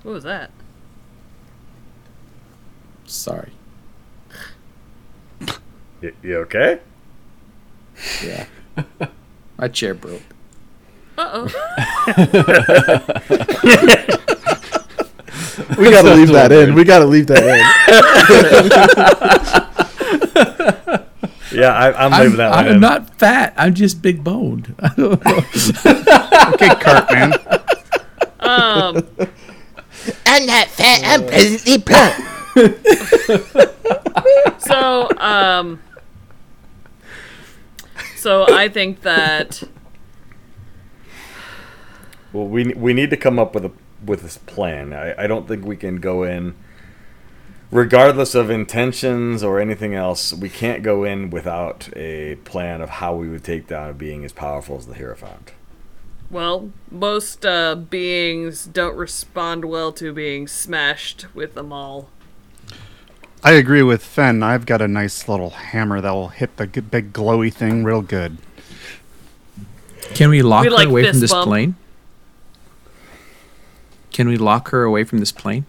[0.03, 0.51] What was that?
[3.05, 3.53] Sorry.
[6.03, 6.81] Y- you okay?
[8.25, 8.47] Yeah.
[9.59, 10.23] My chair broke.
[11.23, 11.47] Uh oh.
[15.79, 16.75] We gotta leave that in.
[16.75, 17.61] We gotta leave that in.
[21.53, 22.81] Yeah, I, I'm leaving that one I'm in.
[22.81, 23.53] not fat.
[23.59, 24.75] I'm just big boned.
[24.79, 25.45] I don't know.
[26.55, 27.35] Okay, Cartman.
[28.41, 29.07] Um.
[30.27, 32.15] I'm not fat, I'm presently plump.
[34.61, 35.81] So, um.
[38.17, 39.63] So I think that
[42.33, 43.73] Well, we we need to come up with a
[44.05, 44.93] with this plan.
[44.93, 46.55] I, I don't think we can go in,
[47.71, 50.33] regardless of intentions or anything else.
[50.33, 54.25] We can't go in without a plan of how we would take down a being
[54.25, 55.53] as powerful as the Hierophant.
[56.31, 62.09] well, most uh, beings don't respond well to being smashed with a maul.
[63.45, 64.43] I agree with Fen.
[64.43, 68.01] I've got a nice little hammer that will hit the g- big glowy thing real
[68.01, 68.39] good.
[70.15, 71.49] Can we lock We her like away from this bump.
[71.49, 71.75] plane?
[74.13, 75.65] Can we lock her away from this plane?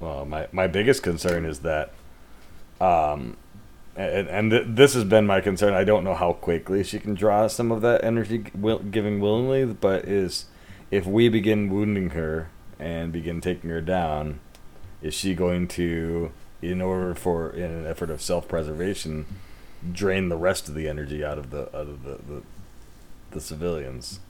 [0.00, 1.92] Well, my, my biggest concern is that,
[2.80, 3.36] um,
[3.94, 5.74] and, and th- this has been my concern.
[5.74, 9.66] I don't know how quickly she can draw some of that energy will, giving willingly,
[9.66, 10.46] but is
[10.90, 12.48] if we begin wounding her
[12.78, 14.40] and begin taking her down,
[15.02, 19.26] is she going to, in order for in an effort of self preservation,
[19.92, 22.42] drain the rest of the energy out of the out of the the,
[23.32, 24.20] the civilians?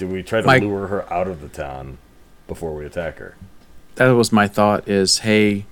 [0.00, 1.98] Do we try to Mike- lure her out of the town
[2.48, 3.36] before we attack her?
[3.96, 5.66] That was my thought is, hey,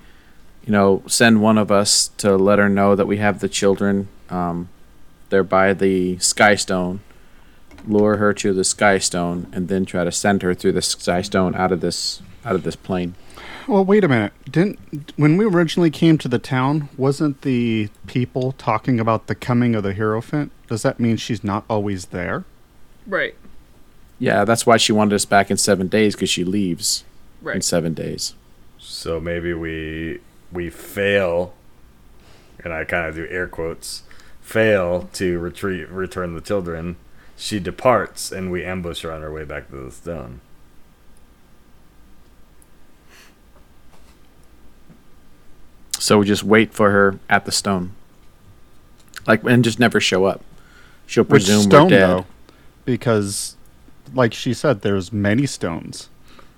[0.63, 4.07] you know, send one of us to let her know that we have the children.
[4.29, 4.69] Um,
[5.29, 6.99] they're by the Sky Stone.
[7.87, 11.23] Lure her to the Sky Stone, and then try to send her through the Sky
[11.23, 13.15] Stone out of this out of this plane.
[13.67, 14.33] Well, wait a minute.
[14.47, 14.77] Didn't
[15.15, 19.81] when we originally came to the town, wasn't the people talking about the coming of
[19.81, 20.51] the Hierophant?
[20.67, 22.43] Does that mean she's not always there?
[23.07, 23.33] Right.
[24.19, 27.03] Yeah, that's why she wanted us back in seven days because she leaves
[27.55, 28.33] in seven days.
[28.77, 30.19] So maybe we
[30.51, 31.53] we fail,
[32.63, 34.03] and I kind of do air quotes,
[34.41, 36.97] fail to retreat, return the children.
[37.37, 40.41] She departs, and we ambush her on her way back to the stone.
[45.97, 47.91] So we just wait for her at the stone,
[49.27, 50.41] like and just never show up.
[51.05, 52.09] She'll Which presume stone we're dead.
[52.09, 52.25] though?
[52.85, 53.55] Because,
[54.13, 56.09] like she said, there's many stones,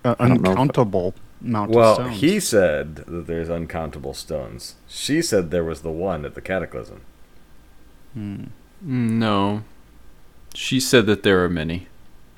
[0.06, 4.76] uh, I don't know if- uncountable amount of Well, he said that there's uncountable stones.
[4.88, 7.02] She said there was the one at the cataclysm.
[8.82, 9.64] No.
[10.54, 11.88] She said that there are many.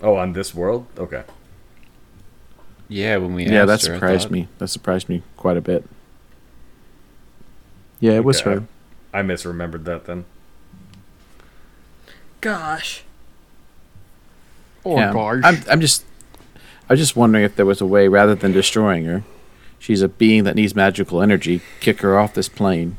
[0.01, 0.85] Oh, on this world?
[0.97, 1.23] Okay.
[2.87, 4.47] Yeah, when we Yeah, asked that her, surprised thought- me.
[4.59, 5.85] That surprised me quite a bit.
[7.99, 8.63] Yeah, it was her.
[9.13, 10.25] I misremembered that then.
[12.41, 13.03] Gosh.
[14.85, 15.13] Oh yeah.
[15.13, 15.41] gosh.
[15.43, 16.05] I'm, I'm just,
[16.89, 19.23] I was just wondering if there was a way, rather than destroying her,
[19.79, 21.61] she's a being that needs magical energy.
[21.79, 22.97] Kick her off this plane,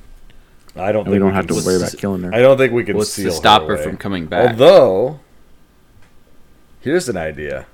[0.77, 1.03] I don't.
[1.05, 2.35] and we don't have to worry s- about killing her.
[2.35, 3.83] I don't think we can What's seal to stop her away.
[3.83, 4.51] from coming back?
[4.51, 5.21] Although,
[6.81, 7.67] here's an idea.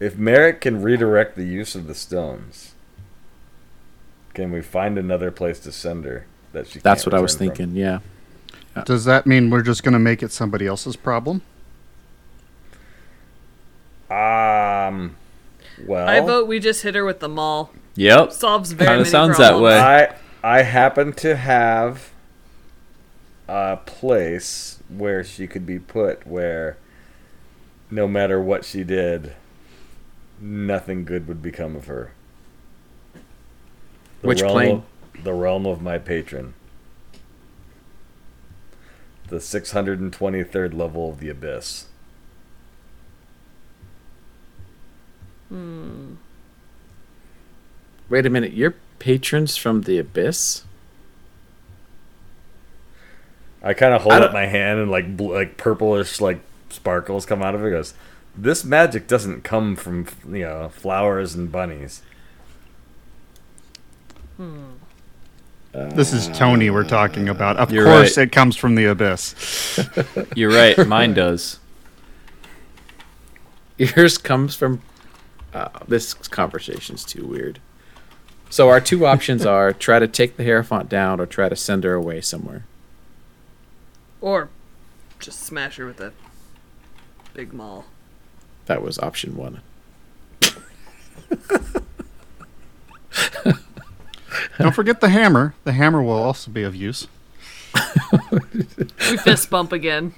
[0.00, 2.74] If Merrick can redirect the use of the stones,
[4.34, 6.80] can we find another place to send her that she?
[6.80, 7.56] That's can't what I was return from?
[7.56, 7.76] thinking.
[7.76, 7.98] Yeah.
[8.84, 11.42] Does that mean we're just going to make it somebody else's problem?
[14.12, 15.16] Um.
[15.86, 17.72] Well, I vote we just hit her with the maul.
[17.94, 18.32] Yep.
[18.32, 19.78] Solves very Kinda many sounds that way.
[19.78, 22.10] I I happen to have
[23.48, 26.76] a place where she could be put where
[27.90, 29.34] no matter what she did,
[30.40, 32.12] nothing good would become of her.
[34.22, 34.82] The Which plane?
[35.14, 36.54] Of, the realm of my patron.
[39.28, 41.86] The 623rd level of the abyss.
[48.08, 48.52] Wait a minute.
[48.52, 50.64] Your patrons from the abyss?
[53.62, 56.40] I kind of hold up my hand and like bl- like purplish like
[56.70, 57.68] sparkles come out of it.
[57.68, 57.94] It Goes,
[58.36, 62.02] this magic doesn't come from you know flowers and bunnies.
[65.72, 67.56] This is Tony we're talking about.
[67.56, 68.26] Of You're course, right.
[68.26, 69.78] it comes from the abyss.
[70.34, 70.76] You're right.
[70.86, 71.60] Mine does.
[73.78, 74.82] Yours comes from.
[75.52, 77.60] Uh, this conversation's too weird.
[78.50, 81.84] So our two options are try to take the Hierophant down or try to send
[81.84, 82.64] her away somewhere.
[84.20, 84.48] Or
[85.18, 86.12] just smash her with a
[87.34, 87.86] big maul.
[88.66, 89.60] That was option one.
[94.58, 95.54] Don't forget the hammer.
[95.64, 97.08] The hammer will also be of use.
[99.10, 100.14] We fist bump again.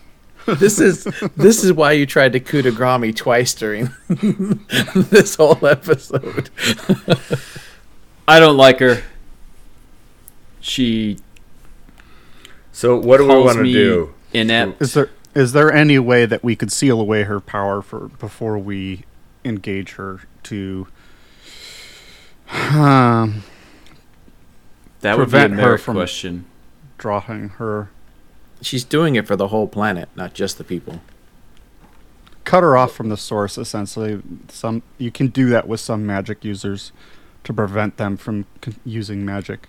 [0.47, 1.05] This is
[1.37, 6.51] this is why you tried to coup de grace me twice during this whole episode.
[8.29, 9.03] I don't like her.
[10.61, 11.19] She
[12.73, 14.15] So what do we want to do?
[14.33, 14.81] inept.
[14.83, 18.59] Is there is there any way that we could seal away her power for before
[18.59, 19.05] we
[19.45, 20.87] engage her to
[22.51, 23.43] um,
[25.01, 26.45] That would be a prevent her from- question.
[26.99, 27.91] drawing her?
[28.65, 31.03] She's doing it for the whole planet, not just the people.
[32.45, 33.59] Cut her off from the source.
[33.59, 36.91] Essentially, some you can do that with some magic users
[37.45, 39.69] to prevent them from c- using magic.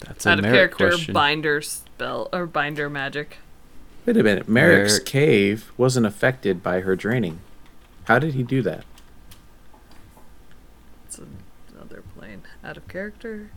[0.00, 1.12] That's a Out of merit character question.
[1.14, 3.36] binder spell or binder magic.
[4.06, 4.48] Wait a minute.
[4.48, 7.40] Merrick's Merrick- cave wasn't affected by her draining.
[8.04, 8.84] How did he do that?
[11.06, 11.20] It's
[11.74, 12.42] another plane.
[12.64, 13.50] Out of character.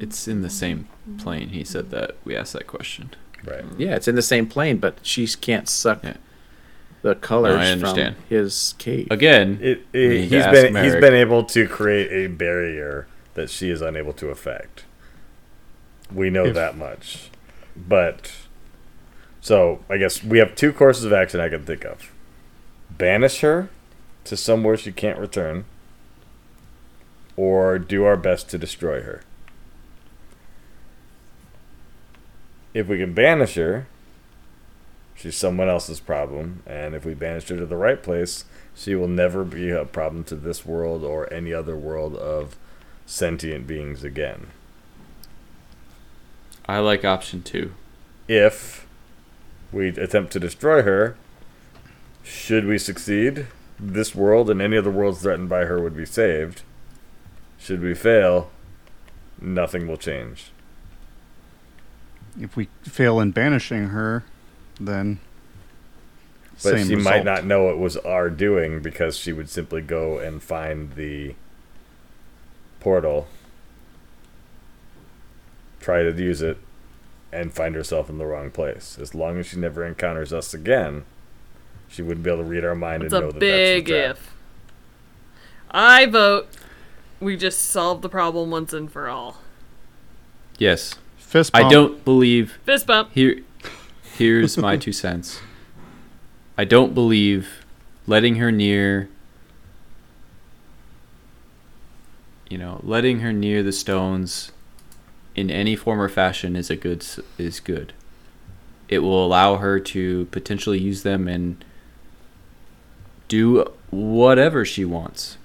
[0.00, 0.88] It's in the same
[1.18, 1.50] plane.
[1.50, 2.16] He said that.
[2.24, 3.10] We asked that question.
[3.44, 3.64] Right.
[3.76, 6.16] Yeah, it's in the same plane, but she can't suck Yeah.
[7.02, 8.16] the colors I understand.
[8.16, 9.08] from his cave.
[9.10, 11.00] Again, It, We it, need to he's ask been he's Merrick.
[11.00, 14.84] been able to create a barrier that she is unable to affect.
[16.12, 17.28] We know If- that much,
[17.76, 18.32] but
[19.40, 22.12] so I guess we have two courses of action I can think of:
[22.90, 23.68] banish her
[24.24, 25.64] to somewhere she can't return,
[27.36, 29.20] or do our best to destroy her.
[32.74, 33.86] If we can banish her,
[35.14, 38.44] she's someone else's problem, and if we banish her to the right place,
[38.74, 42.56] she will never be a problem to this world or any other world of
[43.06, 44.48] sentient beings again.
[46.66, 47.72] I like option two.
[48.26, 48.86] If
[49.70, 51.16] we attempt to destroy her,
[52.24, 53.46] should we succeed,
[53.78, 56.62] this world and any other worlds threatened by her would be saved.
[57.58, 58.50] Should we fail,
[59.40, 60.50] nothing will change.
[62.40, 64.24] If we fail in banishing her,
[64.80, 65.20] then
[66.54, 70.18] But same she might not know it was our doing because she would simply go
[70.18, 71.34] and find the
[72.80, 73.28] portal,
[75.80, 76.58] try to use it,
[77.32, 78.98] and find herself in the wrong place.
[79.00, 81.04] As long as she never encounters us again,
[81.88, 84.06] she wouldn't be able to read our mind It's and know that big that's the
[84.06, 84.16] trap.
[84.16, 84.34] if.
[85.70, 86.48] I vote
[87.20, 89.38] we just solve the problem once and for all.
[90.58, 90.94] Yes.
[91.34, 93.10] Fist I don't believe Fist bump.
[93.12, 93.40] Here,
[94.16, 95.40] here's my two cents.
[96.56, 97.64] I don't believe
[98.06, 99.08] letting her near,
[102.48, 104.52] you know, letting her near the stones
[105.34, 107.04] in any form or fashion is a good
[107.36, 107.92] is good.
[108.88, 111.64] It will allow her to potentially use them and
[113.26, 115.36] do whatever she wants.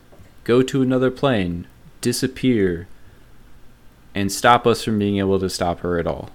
[0.44, 1.66] Go to another plane,
[2.02, 2.88] disappear,
[4.20, 6.30] and stop us from being able to stop her at all.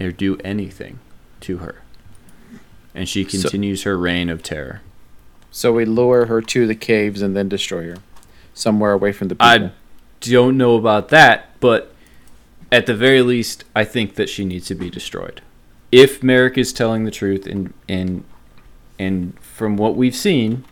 [0.00, 0.98] or do anything
[1.40, 1.76] to her.
[2.96, 4.80] And she So- continues her reign of terror.
[5.52, 7.98] So we lure her to the caves and then destroy her,
[8.54, 9.46] somewhere away from the people.
[9.46, 9.70] I
[10.20, 11.94] don't know about that, but
[12.72, 15.42] at the very least, I think that she needs to be destroyed.
[15.92, 18.24] If Merrick is telling the truth, and and
[18.98, 20.64] and from what we've seen,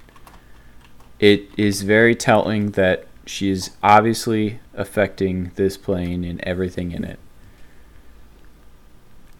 [1.20, 7.18] it is very telling that she is obviously affecting this plane and everything in it.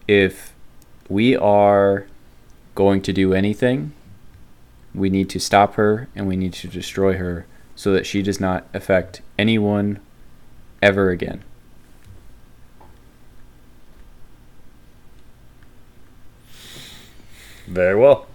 [0.09, 0.53] If
[1.09, 2.07] we are
[2.75, 3.93] going to do anything,
[4.95, 8.41] we need to stop her and we need to destroy her so that she does
[8.41, 9.99] not affect anyone
[10.83, 11.43] ever again.
[17.67, 18.27] Very well.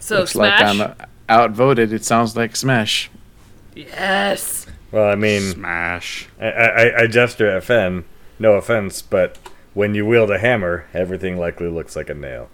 [0.00, 0.76] So Looks smash.
[0.78, 1.92] like I'm outvoted.
[1.92, 3.10] It sounds like Smash.
[3.74, 4.66] yes.
[4.90, 6.28] Well, I mean, Smash.
[6.40, 8.04] I, I, I gesture at Fen.
[8.38, 9.36] No offense, but
[9.74, 12.48] when you wield a hammer, everything likely looks like a nail.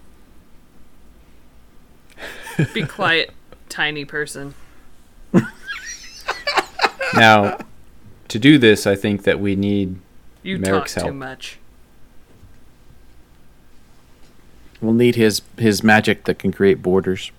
[2.73, 3.31] Be quiet,
[3.69, 4.53] tiny person.
[7.13, 7.57] Now,
[8.27, 9.99] to do this, I think that we need
[10.43, 11.15] You Merrick's talk too help.
[11.15, 11.59] much.
[14.81, 17.31] We'll need his his magic that can create borders.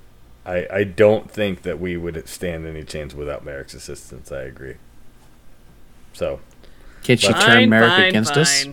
[0.47, 4.33] I, I don't think that we would stand any chance without Merrick's assistance.
[4.33, 4.77] I agree.
[6.17, 6.41] So,
[7.03, 8.67] Can she Fine, turn Merrick fine, against us?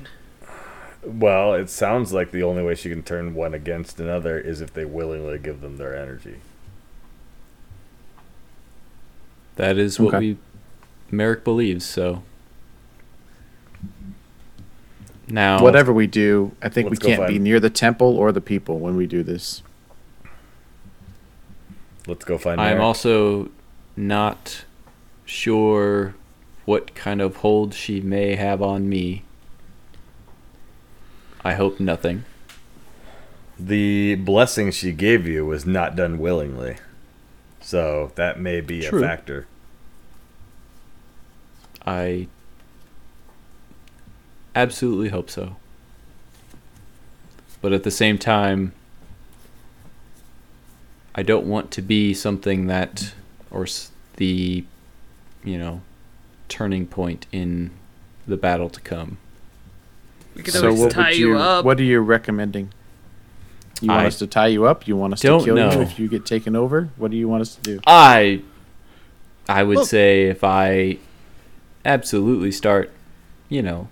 [1.03, 4.73] well, it sounds like the only way she can turn one against another is if
[4.73, 6.37] they willingly give them their energy.
[9.57, 10.19] that is what Okay.
[10.19, 10.37] we
[11.11, 12.23] Merrick believes, so
[15.27, 18.79] now Whatever we do, I think we can't be near the temple or the people
[18.79, 19.61] when we do this.
[22.07, 22.63] Let's go find out.
[22.63, 22.83] I'm Merrick.
[22.83, 23.49] also
[23.97, 24.63] not
[25.25, 26.15] sure
[26.65, 29.23] what kind of hold she may have on me.
[31.43, 32.23] I hope nothing.
[33.59, 36.77] the blessing she gave you was not done willingly.
[37.61, 38.99] So, that may be True.
[38.99, 39.47] a factor.
[41.85, 42.27] I
[44.55, 45.55] absolutely hope so.
[47.61, 48.73] But at the same time,
[51.15, 53.13] I don't want to be something that,
[53.51, 53.67] or
[54.17, 54.65] the,
[55.43, 55.81] you know,
[56.53, 57.71] turning point in
[58.27, 59.17] the battle to come.
[60.35, 61.37] We could So always what tie would you, you?
[61.39, 61.65] up.
[61.65, 62.71] What are you recommending?
[63.81, 64.87] You want I us to tie you up?
[64.87, 65.71] You want us to kill know.
[65.71, 66.89] you if you get taken over?
[66.95, 67.79] What do you want us to do?
[67.87, 68.41] I,
[69.49, 70.99] I would Well- say if I
[71.83, 72.91] absolutely start,
[73.49, 73.89] you know,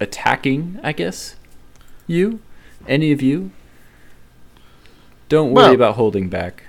[0.00, 1.36] attacking, I guess,
[2.08, 2.40] you,
[2.88, 3.52] any of you,
[5.28, 6.64] don't worry Well- about holding back.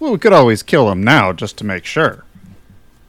[0.00, 2.24] Well, we could always kill him now just to make sure.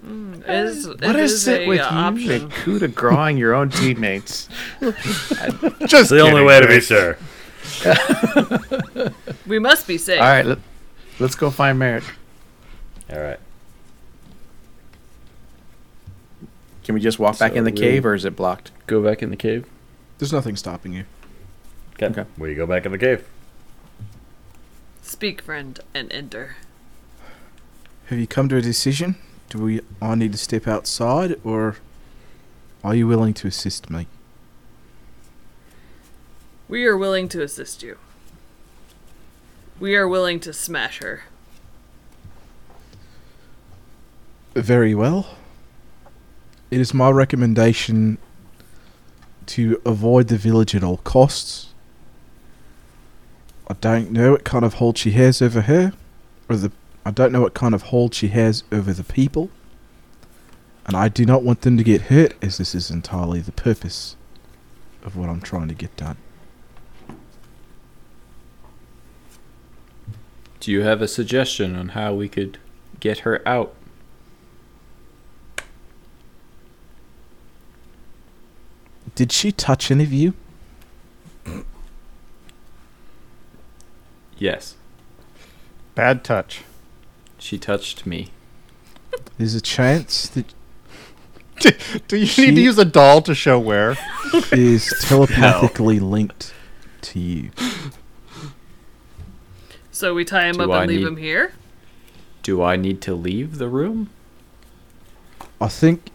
[0.02, 1.90] Is, What it is a, it with uh, you?
[1.98, 2.50] option.
[2.50, 4.48] The coup de grawing your own teammates.
[5.86, 6.88] Just the only kidding, way to be Chris.
[6.88, 7.18] sure.
[9.46, 10.22] We must be safe.
[10.22, 10.60] All right, let,
[11.20, 12.04] let's go find Merrick.
[13.12, 13.40] All right.
[16.84, 18.72] Can we just walk back in the cave, or is it blocked?
[18.88, 19.68] Go back in the cave.
[20.18, 21.04] There's nothing stopping you.
[21.94, 22.08] Okay.
[22.08, 22.26] Okay.
[22.38, 23.28] We go back in the cave.
[25.02, 26.56] Speak, friend, and enter.
[28.08, 29.18] Have you come to a decision?
[29.50, 31.78] Do we I need to step outside or
[32.84, 34.08] are you willing to assist me?
[36.68, 37.98] We are willing to assist you.
[39.80, 41.24] We are willing to smash her.
[44.54, 45.36] Very well.
[46.70, 48.20] It is my recommendation
[49.48, 51.74] to avoid the village at all costs.
[53.68, 55.94] I don't know what kind of hold she has over her,
[56.48, 56.72] or the
[57.10, 59.50] I don't know what kind of hold she has over the people,
[60.86, 64.16] and I do not want them to get hurt, as this is entirely the purpose
[65.02, 66.18] of what I'm trying to get done.
[70.60, 72.60] Do you have a suggestion on how we could
[73.00, 73.74] get her out?
[79.16, 80.36] Did she touch any of you?
[84.38, 84.76] Yes,
[85.96, 86.62] Bad touch.
[87.40, 88.30] She touched me.
[89.38, 90.54] There's a chance that
[92.08, 93.98] Do you She- need to use a doll to show where?
[94.52, 96.54] is telepathically linked
[97.02, 97.50] to you.
[99.92, 101.54] So we tie him Do up I and leave need- him here?
[102.44, 104.10] Do I need to leave the room?
[105.60, 106.10] I think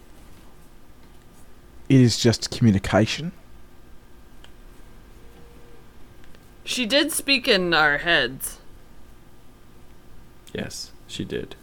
[1.87, 3.31] it is just communication.
[6.63, 8.57] She did speak in our heads.
[10.51, 11.55] Yes, she did.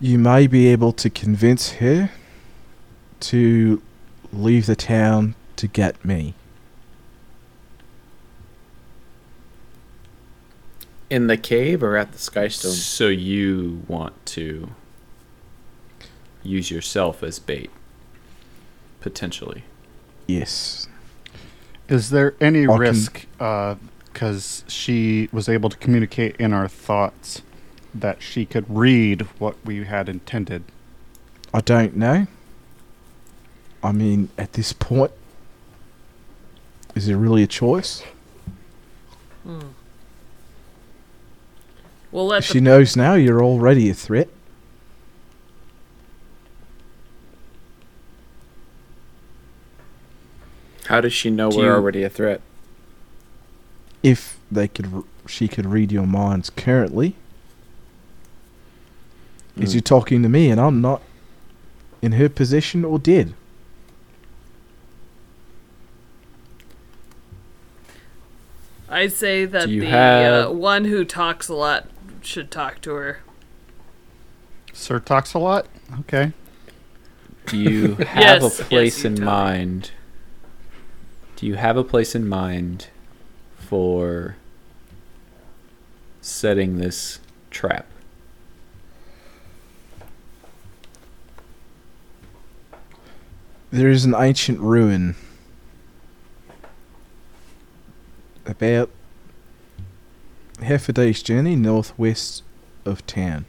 [0.00, 2.10] You may be able to convince her
[3.20, 3.80] to
[4.32, 6.34] leave the town to get me.
[11.10, 12.70] In the cave or at the Skystone?
[12.72, 14.70] So you want to
[16.42, 17.70] use yourself as bait,
[19.00, 19.64] potentially.
[20.26, 20.88] Yes.
[21.88, 23.74] Is there any I can- risk, uh,
[24.12, 27.42] because she was able to communicate in our thoughts,
[27.94, 30.62] that she could read what we had intended?
[31.52, 32.26] I don't know.
[33.82, 35.12] I mean, at this point,
[36.94, 38.02] is there really a choice?
[39.44, 39.60] Hmm.
[42.10, 44.28] We'll let If she knows now you're already a threat.
[50.86, 52.40] How does she know Do we're you- already a threat?
[54.02, 57.14] If they could, she could read your minds currently.
[59.56, 59.74] Is Mm.
[59.76, 61.02] you talking to me and I'm not
[62.00, 63.34] in her position or dead?
[68.88, 71.86] I say that Do you the have- uh, one who talks a lot
[72.22, 73.20] should talk to her.
[74.72, 75.66] Sir talks a lot?
[76.00, 76.32] Okay.
[77.46, 79.90] Do you have Yes, a place you in tell mind?
[81.36, 82.88] Do you have a place in mind
[83.72, 84.36] for
[86.20, 87.20] setting this
[87.50, 87.86] trap?
[93.70, 95.14] There is an ancient ruin
[98.44, 98.90] about
[100.60, 102.42] half a day's journey northwest
[102.84, 103.46] of town.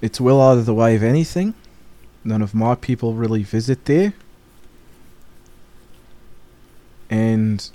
[0.00, 1.52] It's well out of the way of anything.
[2.24, 4.14] None of my people really visit there.
[7.10, 7.68] And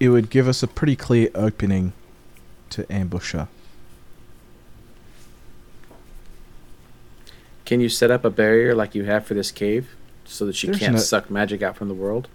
[0.00, 1.92] it would give us a pretty clear opening
[2.70, 3.48] to ambush her.
[7.64, 9.94] Can you set up a barrier like you have for this cave
[10.24, 12.28] so that she There's can't no- suck magic out from the world?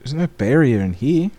[0.00, 1.30] There's no barrier in here.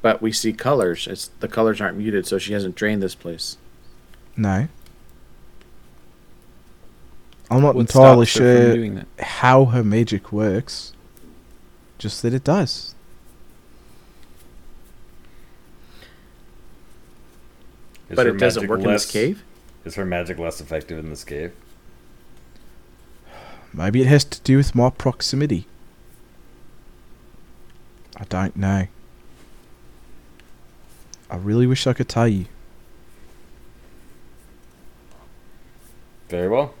[0.00, 1.06] But we see colors.
[1.08, 3.56] It's the colors aren't muted, so she hasn't drained this place.
[4.36, 4.68] No.
[7.52, 10.92] I'm not entirely stops her from sure how her magic works.
[11.98, 12.94] Just that it does.
[18.08, 19.42] Is but it doesn't magic work in this cave.
[19.84, 21.52] Is her magic less effective in this cave?
[23.72, 25.66] Maybe it has to do with my proximity.
[28.16, 28.86] I don't know.
[31.30, 32.46] I really wish I could tell you.
[36.28, 36.74] Very well.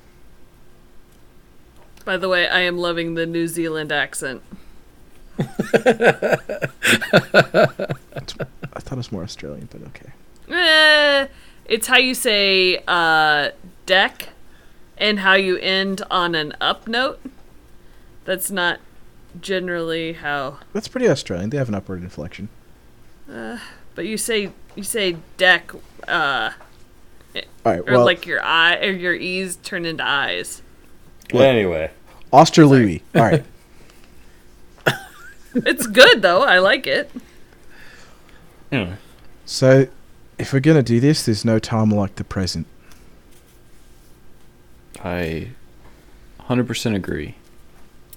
[2.04, 4.42] By the way, I am loving the New Zealand accent.
[5.38, 5.44] I
[8.80, 10.12] thought it was more Australian, but okay.
[10.48, 11.26] Eh,
[11.66, 13.50] it's how you say uh,
[13.86, 14.30] deck
[14.98, 17.20] and how you end on an up note.
[18.24, 18.80] That's not
[19.40, 21.50] generally how, That's pretty Australian.
[21.50, 22.48] They have an upward inflection.
[23.26, 25.72] but you say you say deck
[26.08, 26.50] uh,
[27.34, 27.80] All right.
[27.80, 30.61] or Well, like your eye or your e's turn into eyes.
[31.32, 31.44] What?
[31.44, 31.90] Anyway,
[32.32, 33.02] Australouis.
[33.14, 33.44] All right.
[35.54, 36.42] It's good though.
[36.44, 37.10] I like it.
[39.44, 39.86] So,
[40.38, 42.66] if we're gonna do this, there's no time like the present.
[45.04, 45.48] I
[46.40, 47.34] 100% agree.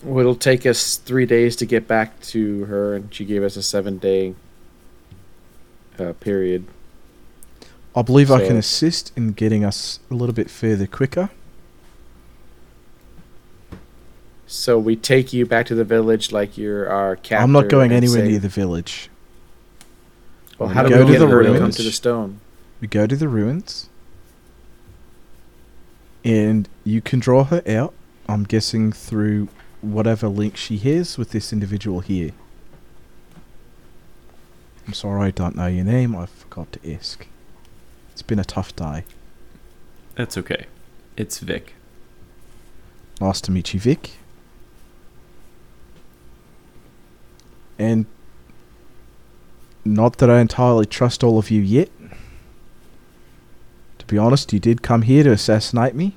[0.03, 3.57] Well, it'll take us three days to get back to her, and she gave us
[3.57, 4.35] a seven-day
[5.99, 6.67] uh, period.
[7.95, 11.31] I believe I can assist in getting us a little bit further quicker.
[14.47, 17.43] So we take you back to the village like you're our captor.
[17.43, 19.09] I'm not going anywhere say- near the village.
[20.59, 22.39] Well, We how do go we to get the her to come to the stone?
[22.79, 23.89] We go to the ruins,
[26.23, 27.93] and you can draw her out.
[28.27, 29.49] I'm guessing through
[29.81, 32.31] whatever link she has with this individual here.
[34.87, 36.15] I'm sorry I don't know your name.
[36.15, 37.27] I forgot to ask.
[38.13, 39.03] It's been a tough day.
[40.15, 40.67] That's okay.
[41.17, 41.73] It's Vic.
[43.19, 44.11] Nice to meet you, Vic.
[47.77, 48.05] And
[49.83, 51.89] not that I entirely trust all of you yet.
[53.99, 56.15] To be honest, you did come here to assassinate me.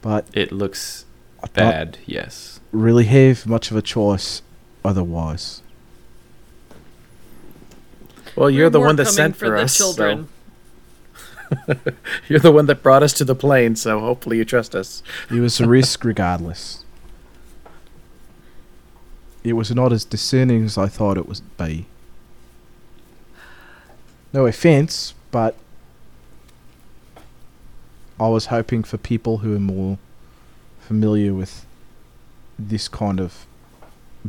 [0.00, 1.04] But It looks
[1.42, 2.60] I don't bad, yes.
[2.72, 4.42] really have much of a choice
[4.84, 5.62] otherwise.
[8.34, 9.74] Well, you're We're the one that sent for, for, the us.
[9.76, 10.28] so- children.
[12.28, 15.02] You're the one that brought us to the plane, so hopefully you trust us.
[15.30, 16.81] It was a risk regardless.
[19.44, 21.86] It was not as discerning as I thought it would be.
[24.32, 25.56] No offense, but
[28.18, 29.98] I was hoping for people who are more
[30.80, 31.66] familiar with
[32.58, 33.46] this kind of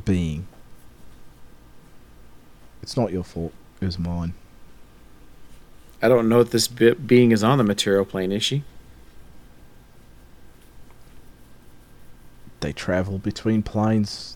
[0.04, 0.48] being.
[2.82, 3.54] It's not your fault.
[3.80, 4.34] It was mine.
[6.02, 8.64] I don't know if this be- being is on the material plane, is she?
[12.60, 14.36] They travel between planes.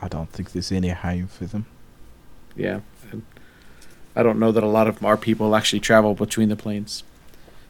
[0.00, 1.66] I don't think there's any home for them.
[2.56, 2.80] Yeah.
[3.12, 3.18] I-
[4.14, 7.02] I don't know that a lot of our people actually travel between the planes.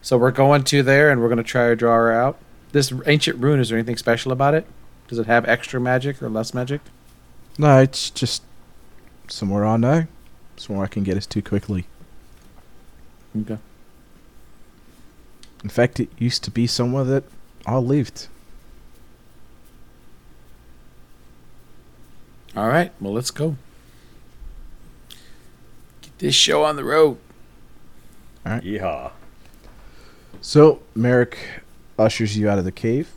[0.00, 2.36] So we're going to there and we're going to try to draw her out.
[2.72, 4.66] This ancient rune, is there anything special about it?
[5.06, 6.80] Does it have extra magic or less magic?
[7.58, 8.42] No, it's just
[9.28, 10.06] somewhere I know.
[10.56, 11.86] Somewhere I can get us to quickly.
[13.40, 13.58] Okay.
[15.62, 17.24] In fact, it used to be somewhere that
[17.66, 18.26] I lived.
[22.56, 22.92] All right.
[23.00, 23.56] Well, let's go.
[26.02, 27.18] Get this show on the road.
[28.44, 28.62] All right.
[28.62, 29.12] Yeehaw.
[30.40, 31.38] So Merrick
[31.98, 33.12] ushers you out of the cave,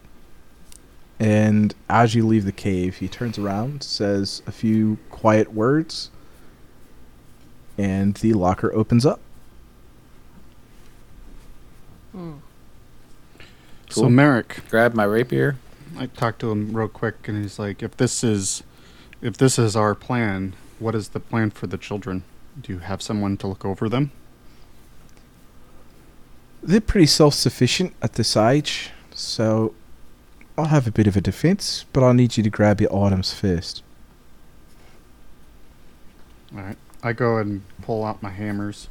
[1.20, 6.12] and as you leave the cave, he turns around, says a few quiet words,
[7.78, 9.20] and the locker opens up.
[12.14, 12.40] So
[13.90, 14.10] Cool.
[14.10, 15.58] Merrick, Grab my rapier.
[15.98, 18.64] I talked to him real quick, and he's like, "If this is,
[19.22, 22.24] if this is our plan, what is the plan for the children?
[22.62, 24.12] Do you have someone to look over them?"
[26.64, 29.76] They're pretty self-sufficient at this age, so
[30.58, 33.34] I'll have a bit of a defense, but I need you to grab your items
[33.34, 33.84] first.
[36.56, 36.78] All right.
[37.04, 38.88] I go and pull out my hammers.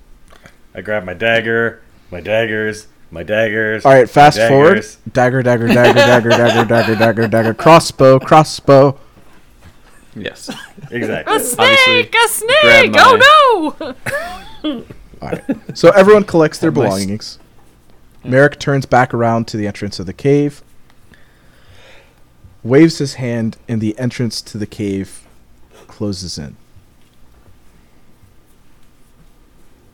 [0.73, 3.85] I grab my dagger, my daggers, my daggers.
[3.85, 4.87] All right, fast my forward.
[5.13, 7.55] Dagger, dagger, dagger, dagger, dagger, dagger, dagger, dagger.
[7.55, 8.99] Crossbow, crossbow.
[10.17, 10.51] Yes.
[10.91, 11.37] Exactly.
[11.37, 12.15] A snake!
[12.15, 12.93] A snake!
[12.93, 13.75] grab Oh
[14.63, 14.75] no!
[15.23, 15.45] All right.
[15.77, 17.39] So everyone collects their Have my s- belongings.
[18.23, 20.63] Merrick turns back around to the entrance of the cave,
[22.63, 25.27] waves his hand, and the entrance to the cave
[25.89, 26.57] closes in.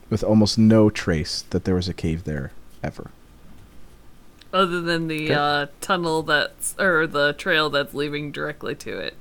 [0.09, 2.51] With almost no trace that there was a cave there
[2.83, 3.11] ever.
[4.53, 5.33] Other than the Okay.
[5.33, 9.15] uh, tunnel that's or the trail that's leading directly to it.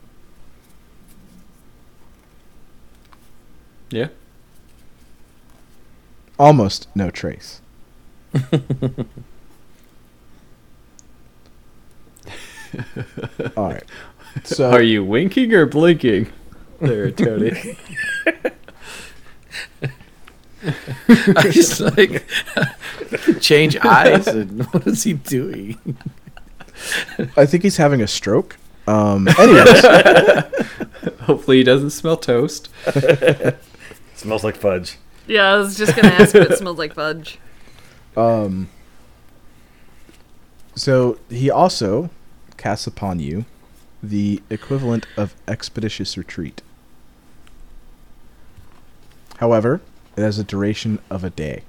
[3.90, 4.08] Yeah.
[6.38, 7.60] Almost no trace.
[13.56, 13.82] All right.
[14.44, 16.32] So Are you winking or blinking?
[16.80, 17.52] There, Tony.
[20.62, 22.24] I just like
[23.40, 24.26] change eyes.
[24.26, 25.78] And what is he doing?
[27.36, 28.56] I think he's having a stroke.
[28.86, 29.82] Um, anyways,
[31.20, 32.68] Hopefully he doesn't smell toast.
[34.20, 34.98] Smells like fudge.
[35.26, 37.38] Yeah, I was just gonna ask if it smelled like fudge.
[38.16, 38.68] Um.
[40.74, 42.10] So he also
[42.56, 43.44] casts upon you
[44.02, 46.60] the equivalent of expeditious retreat.
[49.38, 49.80] However,
[50.16, 51.62] it has a duration of a day.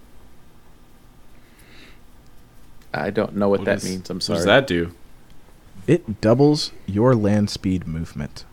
[2.94, 4.10] I don't know what, What that is- means.
[4.10, 4.38] I'm sorry.
[4.38, 4.94] What does that do?
[5.88, 8.46] It doubles your land speed movement.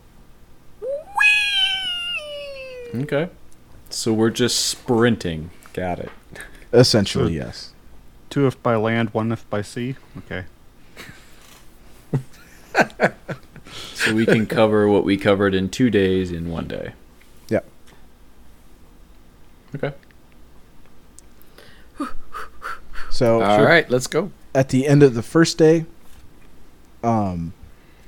[2.95, 3.29] Okay.
[3.89, 5.49] So we're just sprinting.
[5.73, 6.09] Got it.
[6.73, 7.73] Essentially, So- yes.
[8.29, 9.95] Two if by land, one if by sea.
[10.17, 10.45] Okay.
[13.93, 16.93] So we can cover what we covered in two days in one day.
[17.49, 17.65] Yep.
[19.75, 19.93] Okay.
[23.11, 24.31] So All right, let's go.
[24.55, 25.85] at the end of the first day,
[27.03, 27.51] um,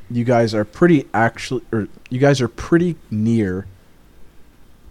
[0.09, 3.67] you guys are pretty actually, or you guys are pretty near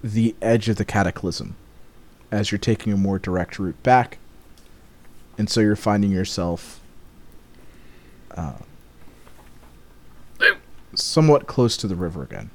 [0.02, 1.56] the edge of the cataclysm,
[2.30, 4.18] as you're taking a more direct route back,
[5.38, 6.80] and so you're finding yourself
[8.32, 8.54] uh,
[10.94, 12.50] somewhat close to the river again,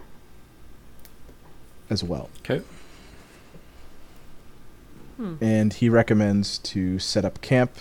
[1.90, 2.30] as well.
[2.40, 2.62] Okay.
[5.42, 7.72] And he recommends to set up camp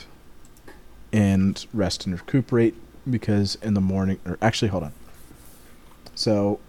[1.12, 2.74] and rest and recuperate
[3.08, 4.92] because in the morning, or actually, hold on.
[6.14, 6.60] So,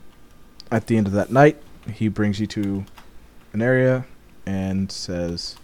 [0.72, 1.58] at the end of that night,
[1.94, 2.86] he brings you to
[3.54, 4.06] an area
[4.46, 5.56] and says,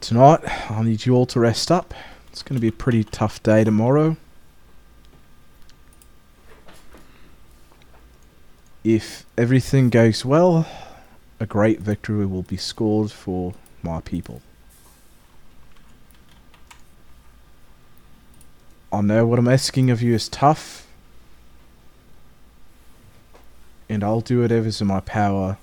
[0.00, 1.94] Tonight, I'll need you all to rest up.
[2.30, 4.16] It's going to be a pretty tough day tomorrow.
[8.82, 10.66] If everything goes well,
[11.40, 14.42] a great victory will be scored for my people.
[18.92, 20.83] I know what I'm asking of you is tough,
[23.94, 25.56] and I'll do whatever's in my power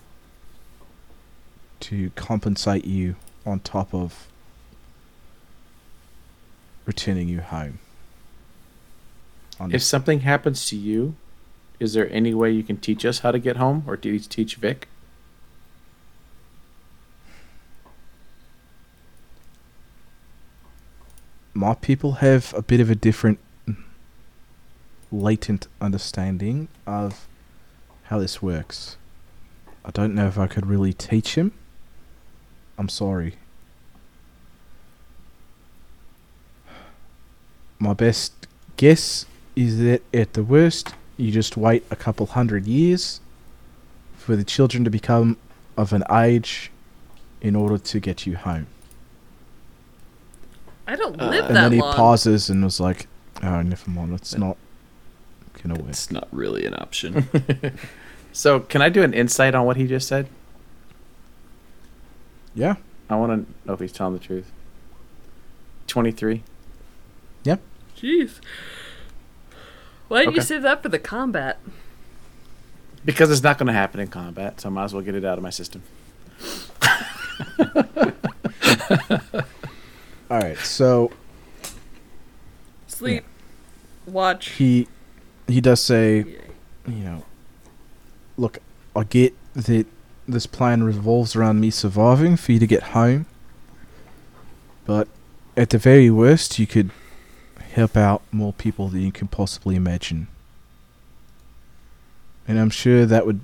[1.82, 3.16] to compensate you
[3.46, 4.28] on top of
[6.86, 7.80] returning you home.
[9.70, 11.16] If something happens to you,
[11.80, 14.20] is there any way you can teach us how to get home, or do you
[14.20, 14.88] teach Vic?
[21.54, 23.38] my people have a bit of a different
[25.12, 27.28] latent understanding of
[28.12, 28.98] how this works.
[29.86, 31.54] I don't know if I could really teach him.
[32.78, 33.36] I'm sorry.
[37.80, 38.34] My best
[38.76, 43.22] guess is that at the worst, you just wait a couple hundred years
[44.18, 45.38] for the children to become
[45.78, 46.70] of an age
[47.40, 48.68] in order to get you home.
[50.86, 51.48] I don't uh, live that.
[51.48, 51.96] And that then he long.
[51.96, 53.08] pauses and was like,
[53.42, 54.14] "Oh, never mind.
[54.16, 54.58] It's not
[55.64, 57.30] gonna work." It's not really an option.
[58.34, 60.28] So, can I do an insight on what he just said?
[62.54, 62.76] Yeah,
[63.10, 64.52] I want to know if he's telling the truth.
[65.88, 66.44] 23.
[67.44, 67.62] Yep.
[67.98, 68.40] Jeez.
[70.08, 71.60] Why didn't you save that for the combat?
[73.04, 75.26] Because it's not going to happen in combat, so I might as well get it
[75.26, 75.84] out of my system.
[80.30, 80.58] All right.
[80.60, 81.12] So
[82.88, 83.24] Sleep.
[84.06, 84.50] Watch.
[84.52, 84.88] he
[85.48, 86.20] he does say,
[86.88, 87.24] you know,
[88.42, 88.58] look,
[88.96, 89.86] I get that
[90.28, 93.28] this plan revolves around me surviving for you to get home,
[94.86, 95.08] but
[95.56, 96.90] at the very worst, you could
[97.74, 100.28] help out more people than you can possibly imagine.
[102.48, 103.42] And I'm sure that would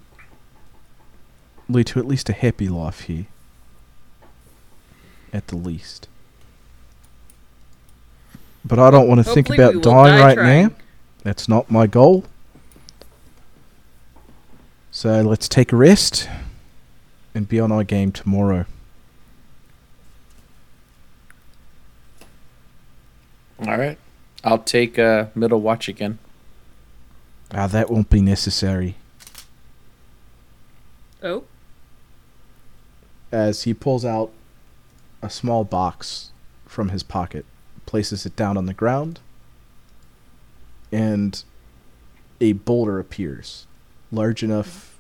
[1.70, 3.28] lead to at least a happy life here.
[5.32, 6.08] At the least.
[8.66, 10.68] But I don't want to think Hopefully we about dying die right trying.
[10.68, 10.76] now.
[11.24, 12.26] That's not my goal.
[14.98, 16.28] So let's take a rest
[17.36, 18.66] and be on our game tomorrow.
[23.60, 24.00] All right.
[24.44, 26.18] I'll take uh, middle watch again.
[27.54, 28.96] Ah, that won't be necessary.
[31.22, 31.44] Oh.
[33.32, 34.32] As he pulls out
[35.22, 36.32] a small box
[36.66, 37.46] from his pocket,
[37.86, 39.20] places it down on the ground,
[40.92, 41.44] and
[42.42, 43.67] a boulder appears,
[44.12, 44.98] large enough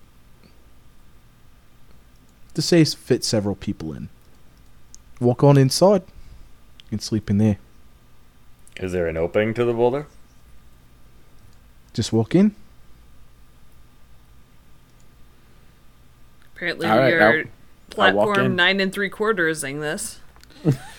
[2.53, 4.09] to say fit several people in.
[5.19, 6.01] Walk on inside.
[6.85, 7.57] You can sleep in there.
[8.77, 10.07] Is there an opening to the boulder?
[11.93, 12.55] Just walk in.
[16.55, 20.19] Apparently All right, you're I'll- I'll platform nine and three quartersing this.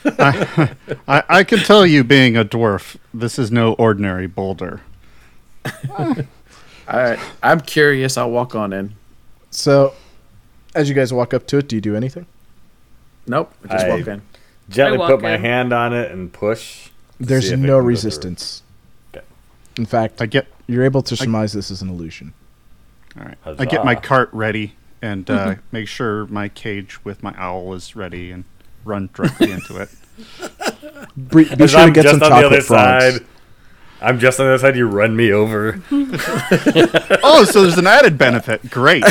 [0.04, 0.70] I,
[1.08, 4.80] I, I can tell you, being a dwarf, this is no ordinary boulder.
[5.90, 6.16] Ah.
[6.88, 7.18] All right.
[7.42, 8.16] I'm curious.
[8.16, 8.94] I'll walk on in.
[9.50, 9.94] So,
[10.74, 12.26] as you guys walk up to it, do you do anything?
[13.26, 13.52] Nope.
[13.70, 14.22] Just I- walk in.
[14.70, 16.90] Gently walk put my hand on it and push.
[17.18, 17.88] There's see if it no can go through.
[17.88, 18.62] resistance.
[19.14, 19.24] Okay.
[19.78, 22.34] In fact, I get you're able to surmise this is an illusion.
[23.18, 23.38] all right.
[23.58, 27.96] I get my cart ready and uh, make sure my cage with my owl is
[27.96, 28.44] ready and
[28.84, 29.88] run directly into it.
[31.16, 33.14] Be, be sure to I'm get just some on the other chocolate frogs.
[33.18, 33.26] side.
[34.00, 34.76] I'm just on the other side.
[34.76, 35.82] You run me over.
[35.90, 38.70] oh, so there's an added benefit.
[38.70, 39.04] Great.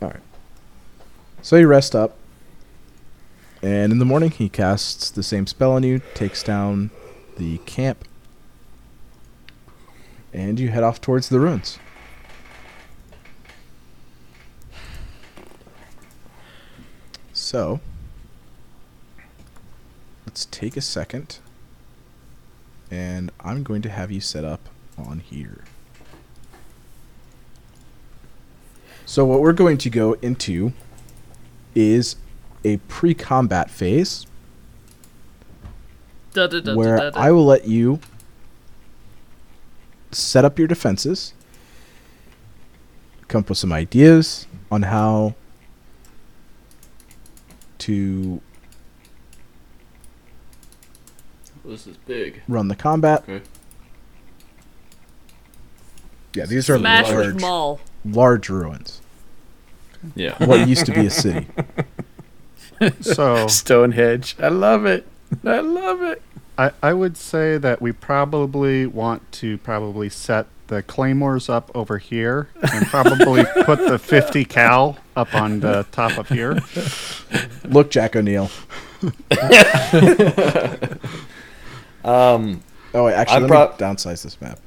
[0.00, 0.20] All right.
[1.42, 2.16] So you rest up,
[3.60, 6.90] and in the morning he casts the same spell on you, takes down
[7.36, 8.04] the camp,
[10.32, 11.78] and you head off towards the ruins.
[17.32, 17.80] So,
[20.34, 21.38] let's take a second,
[22.90, 24.68] and I'm going to have you set up
[24.98, 25.62] on here.
[29.06, 30.72] So, what we're going to go into
[31.76, 32.16] is
[32.64, 34.26] a pre-combat phase
[36.32, 37.12] Da, da, da, da, where.
[37.16, 38.00] I will let you
[40.10, 41.32] set up your defenses,
[43.28, 45.36] come up with some ideas on how
[47.78, 48.40] to
[51.64, 52.42] this is big.
[52.48, 53.22] run the combat.
[53.28, 53.42] Okay.
[56.34, 57.80] Yeah, these are Smash large, Mall.
[58.04, 59.00] large ruins.
[60.14, 60.36] Yeah.
[60.46, 61.46] What used to be a city.
[63.00, 64.34] So Stonehenge.
[64.40, 65.06] I love it.
[65.44, 66.20] I love it.
[66.58, 71.98] I, I would say that we probably want to probably set the claymores up over
[71.98, 76.58] here and probably put the 50 cal up on the top of here.
[77.64, 78.50] Look, Jack O'Neill.
[82.04, 84.60] Um, Oh, wait, actually, I'm let prob- me downsize this map.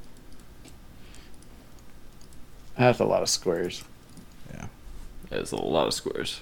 [2.77, 3.83] That's a lot of squares.
[5.29, 6.39] There's a lot of squares.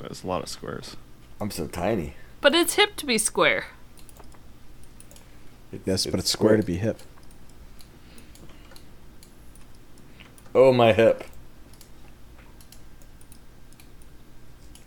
[0.00, 0.96] That's a lot of squares.
[1.40, 2.14] I'm so tiny.
[2.40, 3.66] But it's hip to be square.
[5.86, 6.98] Yes, but it's square to be hip.
[10.56, 11.22] Oh my hip.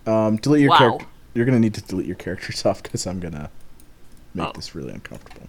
[0.05, 0.77] Um, delete your Wow.
[0.77, 1.05] character.
[1.33, 3.49] You're gonna need to delete your characters off because I'm gonna
[4.33, 4.51] make Oh.
[4.55, 5.47] this really uncomfortable.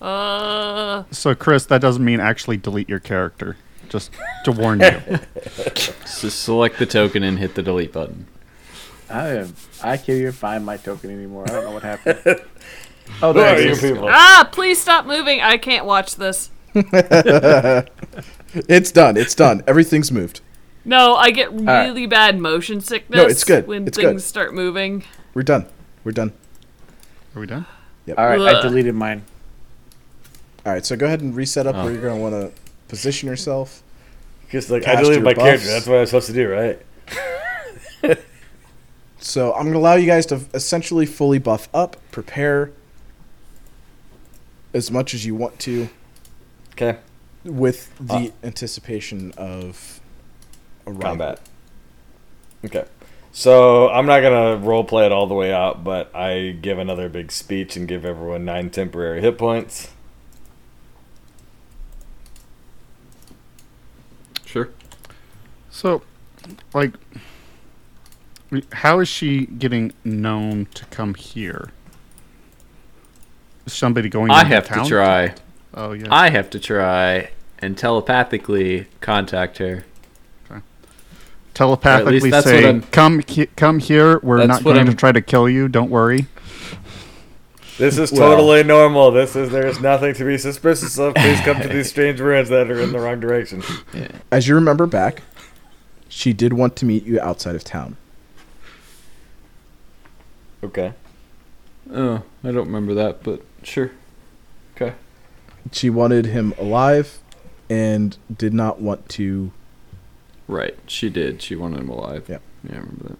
[0.00, 3.56] Uh, So, Chris, that doesn't mean actually delete your character.
[3.88, 4.10] Just
[4.44, 4.90] to warn you.
[5.74, 8.26] Just select the token and hit the delete button.
[9.08, 9.54] I am.
[9.82, 11.44] I can't even find my token anymore.
[11.48, 12.40] I don't know what happened.
[13.22, 13.80] Oh, Who are there you it is.
[13.80, 14.06] people?
[14.06, 15.40] ah, please stop moving.
[15.40, 16.50] I can't watch this.
[18.68, 19.16] It's done.
[19.16, 19.62] It's done.
[19.66, 20.40] Everything's moved.
[20.84, 21.86] No, I get right.
[21.86, 23.16] really bad motion sickness.
[23.16, 23.66] No, it's good.
[23.66, 24.28] when It's things good.
[24.28, 25.04] start moving.
[25.34, 25.66] We're done.
[26.04, 26.32] We're done.
[27.34, 27.64] Are we done?
[28.16, 29.22] All right, I deleted mine.
[30.64, 30.84] All right.
[30.86, 31.84] So go ahead and reset up Oh.
[31.84, 32.52] where you're gonna want to
[32.88, 33.82] position yourself.
[34.46, 35.66] Because like I deleted your my character.
[35.66, 36.80] That's what I was supposed to do, right?
[39.20, 42.70] So I'm gonna allow you guys to essentially fully buff up, prepare
[44.72, 45.88] as much as you want to,
[46.72, 46.98] Okay.
[47.44, 48.46] with the Uh.
[48.46, 50.00] anticipation of
[50.86, 51.02] arrival.
[51.02, 51.40] Combat.
[52.64, 52.84] Okay.
[53.38, 57.08] So I'm not gonna role play it all the way out, but I give another
[57.08, 59.92] big speech and give everyone nine temporary hit points.
[64.44, 64.70] Sure.
[65.70, 66.02] So,
[66.74, 66.94] like,
[68.72, 71.70] how is she getting known to come here?
[73.66, 74.32] Is somebody going?
[74.32, 74.82] I have town?
[74.82, 75.34] to try.
[75.74, 76.08] Oh yeah.
[76.10, 77.30] I have to try
[77.60, 79.84] and telepathically contact her.
[81.58, 84.20] Telepathically that's say, "Come, he- come here.
[84.22, 85.66] We're That's not what going to I'm- try to kill you.
[85.68, 86.26] Don't worry."
[87.78, 89.10] This is Well- totally normal.
[89.10, 91.14] This is there's nothing to be suspicious of.
[91.14, 93.62] Please come to these strange ruins that are in the wrong direction.
[94.30, 95.22] As you remember back,
[96.08, 97.96] she did want to meet you outside of town.
[100.62, 100.92] Okay.
[101.92, 103.90] Oh, I don't remember that, but sure.
[104.76, 104.94] Okay.
[105.72, 107.18] She wanted him alive,
[107.70, 109.50] and did not want to.
[110.48, 111.42] Right, she did.
[111.42, 112.28] She wanted him alive.
[112.28, 112.42] Yep.
[112.64, 113.18] Yeah, I remember that.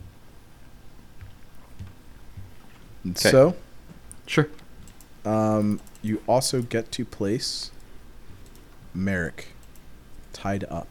[3.04, 3.30] And 'Kay.
[3.30, 3.56] So,
[4.26, 4.48] Sure.
[5.24, 7.70] um, you also get to place
[8.94, 9.48] Merrick
[10.32, 10.88] tied up.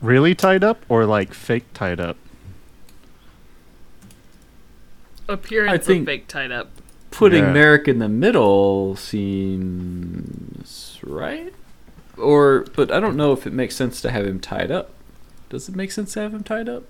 [0.00, 2.16] Really tied up or like fake tied up?
[5.28, 6.70] Appearance think- of fake tied up.
[7.10, 7.52] Putting Yeah.
[7.52, 11.52] Merrick in the middle seems right.
[12.18, 14.90] Or, but I don't know if it makes sense to have him tied up.
[15.50, 16.84] Does it make sense to have him tied up?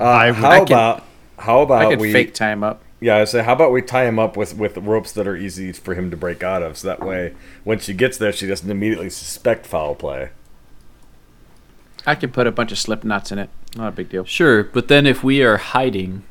[0.00, 1.04] Uh, I- how I can- about
[1.38, 2.12] how I about could we?
[2.12, 2.82] fake time up.
[3.00, 5.72] Yeah, I say, how about we tie him up with with ropes that are easy
[5.72, 7.34] for him to break out of, so that way
[7.64, 10.30] when she gets there, she doesn't immediately suspect foul play.
[12.06, 13.50] I can put a bunch of slip knots in it.
[13.76, 14.24] Not a big deal.
[14.24, 16.22] Sure, but then if we are hiding,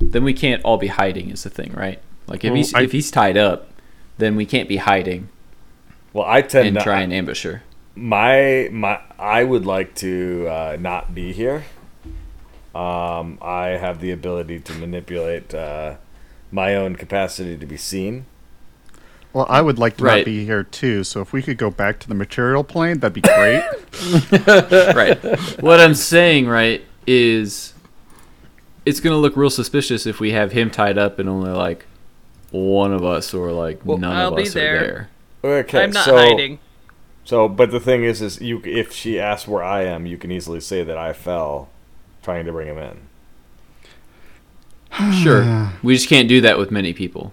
[0.00, 1.30] then we can't all be hiding.
[1.30, 2.00] Is the thing, right?
[2.26, 3.68] Like if Well, he's I- if he's tied up,
[4.18, 5.28] then we can't be hiding
[6.12, 7.62] Well, I tend and to try and ambush her.
[7.94, 11.64] my my I would like to uh, not be here.
[12.74, 15.96] Um, I have the ability to manipulate uh,
[16.52, 18.26] my own capacity to be seen.
[19.32, 20.18] Well, I would like to Right.
[20.18, 21.04] not be here too.
[21.04, 23.62] So if we could go back to the material plane, that'd be great.
[24.96, 25.18] right.
[25.62, 27.74] What I'm saying, right, is
[28.86, 31.86] it's gonna look real suspicious if we have him tied up and only like
[32.50, 34.76] one of us or like Well, none I'll of us there.
[34.76, 35.08] are there.
[35.42, 36.58] Okay, I'm not so, hiding.
[37.24, 40.30] So, but the thing is, is you if she asks where I am, you can
[40.30, 41.68] easily say that I fell
[42.22, 43.00] trying to bring him in.
[45.22, 45.72] Sure.
[45.82, 47.32] We just can't do that with many people.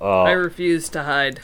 [0.00, 1.40] I Uh, refuse to hide.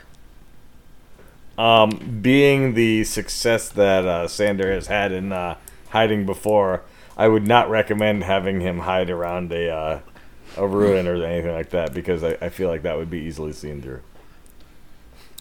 [1.58, 5.56] um, being the success that uh, Sander has had in uh,
[5.90, 6.82] hiding before,
[7.16, 10.00] I would not recommend having him hide around a uh,
[10.56, 13.52] a ruin or anything like that because I, I feel like that would be easily
[13.52, 14.00] seen through.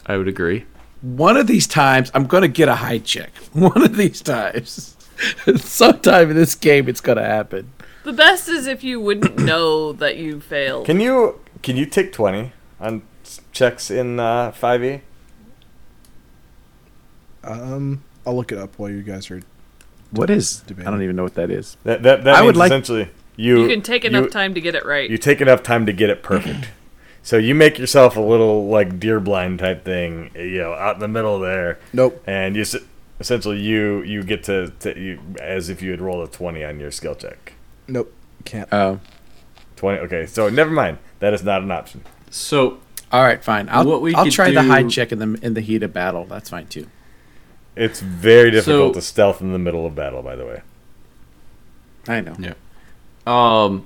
[0.06, 0.66] I would agree.
[1.02, 3.32] One of these times, I'm gonna get a high check.
[3.54, 4.96] One of these times,
[5.58, 7.72] sometime in this game, it's gonna happen.
[8.04, 10.86] The best is if you wouldn't know that you failed.
[10.86, 13.02] Can you can you take twenty on
[13.52, 15.02] checks in uh, five E?
[17.44, 19.42] Um, I'll look it up while you guys are.
[20.12, 20.60] What is?
[20.62, 20.88] Debating.
[20.88, 21.78] I don't even know what that is.
[21.84, 24.54] That that, that I means would like- essentially you you can take enough you- time
[24.54, 25.10] to get it right.
[25.10, 26.70] You take enough time to get it perfect.
[27.24, 31.00] so you make yourself a little like deer blind type thing, you know, out in
[31.02, 32.22] the middle there, Nope.
[32.28, 32.76] and you s-
[33.20, 36.80] essentially you you get to, to you as if you had rolled a twenty on
[36.80, 37.54] your skill check.
[37.88, 38.14] Nope.
[38.46, 38.68] Can't.
[38.72, 39.00] Oh.
[39.76, 40.00] Twenty.
[40.00, 40.98] Okay, so never mind.
[41.20, 42.04] That is not an option.
[42.30, 42.80] So
[43.12, 43.68] all right, fine.
[43.70, 45.94] I'll What we I'll could try the high check in the in the heat of
[45.94, 46.26] battle.
[46.26, 46.88] That's fine too.
[47.76, 50.22] It's very difficult So- to stealth in the middle of battle.
[50.22, 50.62] By the way,
[52.08, 52.36] I know.
[53.26, 53.86] Um,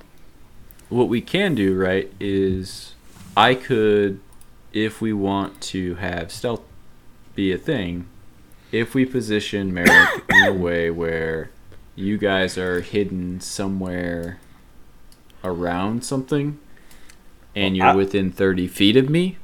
[0.88, 2.94] what we can do, right, is
[3.36, 4.20] I could,
[4.72, 6.62] if we want to have stealth
[7.34, 8.06] be a thing,
[8.72, 11.50] if we position Merrick in a way where
[11.94, 14.38] you guys are hidden somewhere
[15.44, 16.58] around something
[17.54, 19.38] and you're I- within 30 feet of me,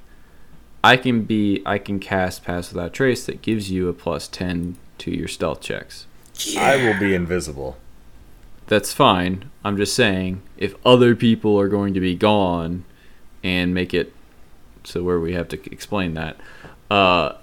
[0.85, 4.77] I can be, I can cast Pass Without Trace that gives you a plus 10
[4.99, 6.07] to your stealth checks.
[6.59, 7.77] I will be invisible.
[8.73, 9.51] That's fine.
[9.63, 12.87] I'm just saying if other people are going to be gone
[13.45, 14.15] and make it
[14.83, 16.39] so where we have to explain that,
[16.91, 17.35] uh,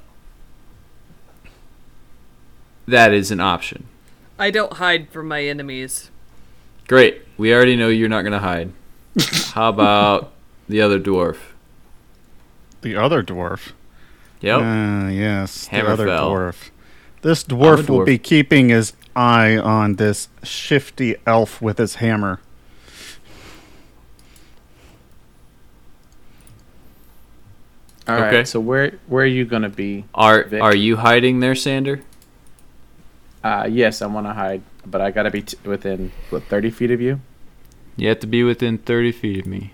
[2.88, 3.86] that is an option.
[4.40, 6.10] I don't hide from my enemies.
[6.88, 7.22] Great.
[7.38, 8.74] We already know you're not going to hide.
[9.54, 10.32] How about
[10.68, 11.38] the other dwarf?
[12.82, 13.74] The other dwarf.
[14.42, 14.62] Yep.
[14.64, 16.32] Ah, yes, the other Hammerfell.
[16.32, 16.70] dwarf.
[17.22, 22.40] This dwarf, will be keeping his eye on this shifty elf with his hammer.
[28.08, 28.34] All right.
[28.34, 28.46] Okay.
[28.46, 30.06] So where where are you gonna be?
[30.16, 30.62] Are Vic.
[30.62, 32.02] are you hiding there, Sander?
[33.44, 36.92] Uh, yes, I want to hide, but I gotta be t- within what thirty feet
[36.92, 37.22] of you.
[38.00, 39.74] You have to be within 30 feet of me.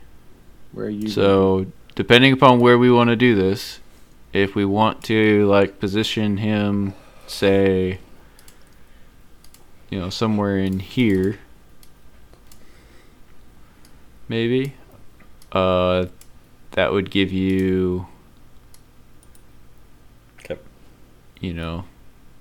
[0.72, 1.02] Where are you?
[1.02, 3.80] gonna So, depending upon where we want to do this,
[4.34, 6.96] if we want to like position him,
[7.28, 8.00] say,
[9.90, 11.40] you know, somewhere in here,
[14.28, 14.74] maybe,
[15.52, 16.06] uh,
[16.72, 18.08] that would give you,
[20.44, 20.58] Okay.
[21.40, 21.86] you know,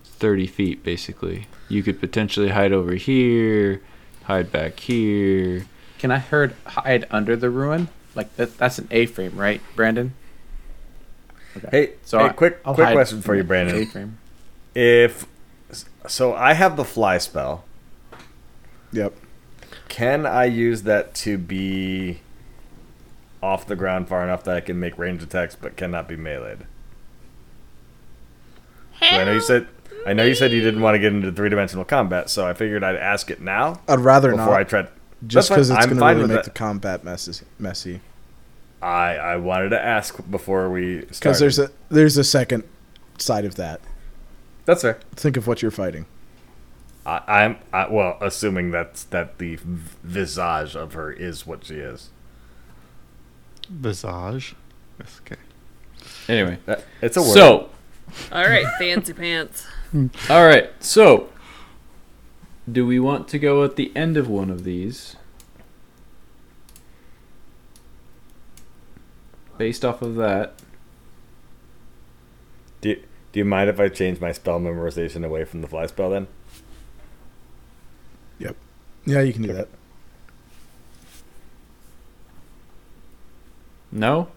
[0.05, 1.47] 30 feet basically.
[1.68, 3.80] You could potentially hide over here,
[4.24, 5.66] hide back here.
[5.99, 7.88] Can I hide hide under the ruin?
[8.14, 10.14] Like that, that's an A-frame, right, Brandon?
[11.57, 11.68] Okay.
[11.70, 13.76] Hey, So hey, I- quick, I'll quick question for you, Brandon.
[13.82, 14.18] A-frame.
[14.74, 15.26] If
[16.07, 17.65] so, I have the fly spell.
[18.93, 19.15] Yep.
[19.89, 22.21] Can I use that to be
[23.43, 26.61] off the ground far enough that I can make range attacks, but cannot be meleeed?
[29.01, 29.69] I know you said
[30.07, 32.55] I know you said you didn't want to get into three dimensional combat, so I
[32.55, 34.61] figured I'd ask it now I'd rather before not.
[34.61, 34.89] I tried.
[35.27, 36.45] just because it's I'm going to really make that.
[36.45, 37.45] the combat messy.
[37.59, 38.01] messy.
[38.83, 42.65] I I wanted to ask before we Because there's a there's a second
[43.19, 43.81] side of that.
[44.65, 44.99] That's fair.
[45.15, 46.07] Think of what you're fighting.
[47.07, 49.59] I, I'm I, well, assuming that's that the
[50.03, 52.09] visage of her is what she is.
[53.69, 54.55] Visage.
[54.99, 55.41] Yes, Okay.
[56.29, 57.35] Anyway, That- It's a word.
[57.35, 57.69] so
[58.33, 59.67] All right, fancy pants.
[60.31, 60.71] All right.
[60.81, 61.29] So,
[62.71, 65.17] do we want to go at the end of one of these?
[69.57, 70.55] Based off of that,
[73.35, 76.28] do you, mind if I change my spell memorization away from the fly spell then?
[78.39, 78.55] Yep.
[79.07, 79.66] Yeah, you can do that.
[83.91, 84.28] no.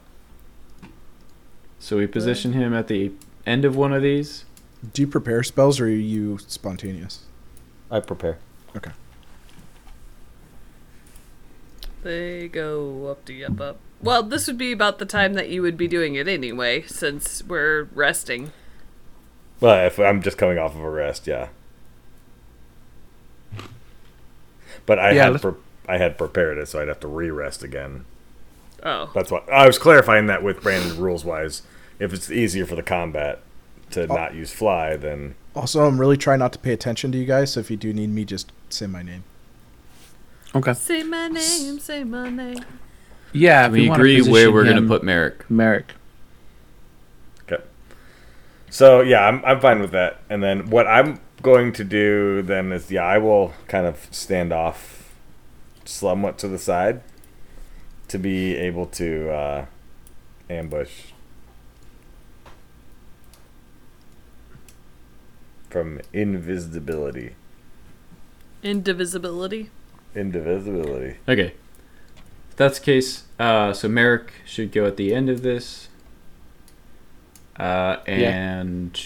[1.77, 3.11] So we position him at the
[3.45, 4.45] end of one of these.
[4.93, 7.25] Do you prepare spells or are you spontaneous?
[7.91, 8.39] I prepare.
[8.75, 8.91] Okay.
[12.01, 13.79] They go up to up up.
[14.01, 17.43] Well, this would be about the time that you would be doing it anyway, since
[17.43, 18.53] we're resting.
[19.59, 21.47] Well, if I'm just coming off of a rest, yeah.
[24.85, 25.53] But I Yeah, had pre-
[25.87, 28.05] I had prepared it, so I'd have to re-rest again.
[28.83, 31.63] Oh, That's why I was clarifying that with Brandon rules wise.
[31.99, 33.39] If it's easier for the combat
[33.91, 34.13] to Oh.
[34.15, 37.53] not use fly, then Also, I'm really trying not to pay attention to you guys,
[37.53, 39.23] so if you do need me, just say my name.
[40.53, 40.73] Okay.
[40.73, 42.59] say my name, say my name.
[43.33, 45.49] Yeah, if We agree where we're gonna put Merrick.
[45.49, 45.93] Merrick.
[48.67, 48.71] Okay.
[48.71, 50.19] So yeah, I'm I'm fine with that.
[50.29, 54.51] And then what I'm going to do then is yeah, I will kind of stand
[54.51, 55.13] off
[55.85, 57.01] somewhat to the side
[58.07, 59.65] to be able to uh,
[60.49, 61.11] ambush
[65.69, 67.35] from invisibility.
[68.63, 69.69] Indivisibility.
[70.15, 71.17] Indivisibility.
[71.27, 71.53] Okay.
[72.49, 75.86] If that's the case, uh, so Merrick should go at the end of this.
[77.57, 79.01] Uh, and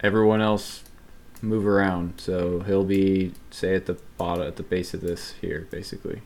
[0.00, 0.82] everyone else
[1.40, 2.14] move around.
[2.20, 6.22] So he'll be, say, at the bottom, at the base of this here, basically.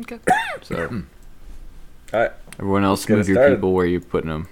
[0.00, 0.18] Okay.
[0.62, 0.76] So
[2.12, 2.32] All right.
[2.58, 3.56] everyone else get it move your started.
[3.56, 4.48] people where you're putting them.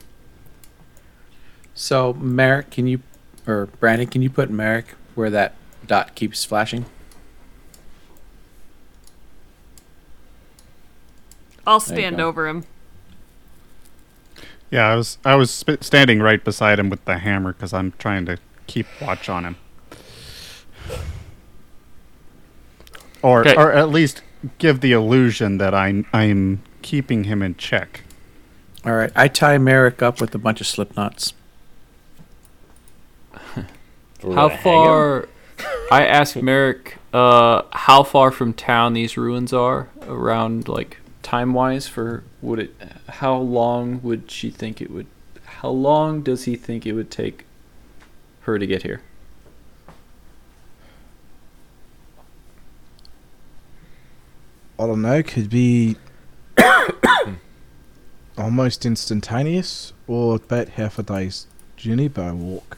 [1.75, 3.01] So Merrick, can you
[3.47, 5.55] or Brandon, can you put Merrick where that
[5.87, 6.87] dot keeps flashing?
[11.67, 12.65] I'll stand over him.
[14.71, 17.93] Yeah, I was I was sp- standing right beside him with the hammer because I'm
[17.99, 19.57] trying to keep watch on him,
[23.23, 23.55] or Okay.
[23.57, 24.23] or at least
[24.59, 28.03] give the illusion that I I'm keeping him in check.
[28.85, 31.33] All right, I tie Merrick up with a bunch of slip knots.
[33.35, 33.63] How
[34.23, 34.63] gonna hang him?
[34.63, 35.29] far?
[35.91, 41.89] I asked Merrick uh, how far from town these ruins are, around like time wise.
[41.89, 42.75] For would it?
[43.09, 45.07] How long would she think it would?
[45.45, 47.45] How long does he think it would take
[48.43, 49.03] her to get here?
[54.79, 55.97] I don't know, could be
[58.39, 61.47] almost instantaneous or about half a day's
[61.77, 62.77] journey by walk.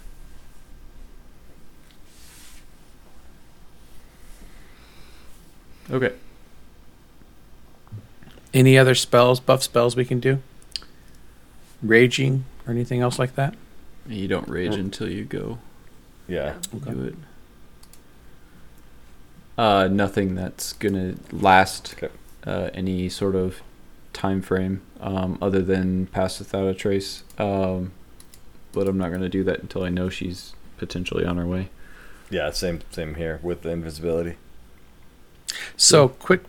[5.90, 6.14] Okay.
[8.54, 10.40] Any other spells, buff spells we can do?
[11.82, 13.54] Raging or anything else like that?
[14.06, 15.58] You don't rage until you go
[16.26, 16.54] Yeah.
[16.72, 17.14] do it.
[19.56, 22.08] Uh, nothing that's gonna last Okay.
[22.46, 23.60] uh, any sort of
[24.12, 27.22] time frame um, other than pass without a trace.
[27.38, 27.92] Um,
[28.72, 31.68] but I'm not gonna do that until I know she's potentially on her way.
[32.30, 34.36] Yeah, same same here with the invisibility.
[35.76, 36.42] So quick,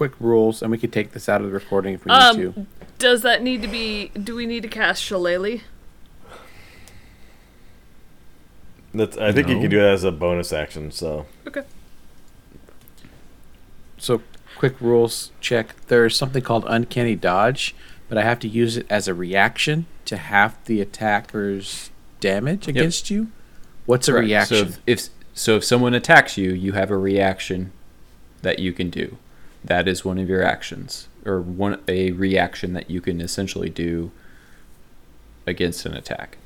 [0.00, 2.36] quick rules, and we could take this out of the recording if we need Um,
[2.54, 2.66] to.
[2.96, 4.08] does that need to be?
[4.08, 5.60] Do we need to cast Shillelagh?
[8.94, 10.90] That's, I think you can do that as a bonus action.
[10.90, 11.64] So Okay.
[13.98, 14.22] So
[14.56, 15.74] quick rules check.
[15.88, 17.74] There's something called uncanny dodge,
[18.08, 21.90] but I have to use it as a reaction to half the attacker's
[22.20, 23.28] damage against you.
[23.84, 24.56] What's a reaction?
[24.56, 27.72] So if, if so, if someone attacks you, you have a reaction
[28.40, 29.18] that you can do.
[29.64, 34.10] That is one of your actions, or one a reaction that you can essentially do
[35.46, 36.38] against an attack.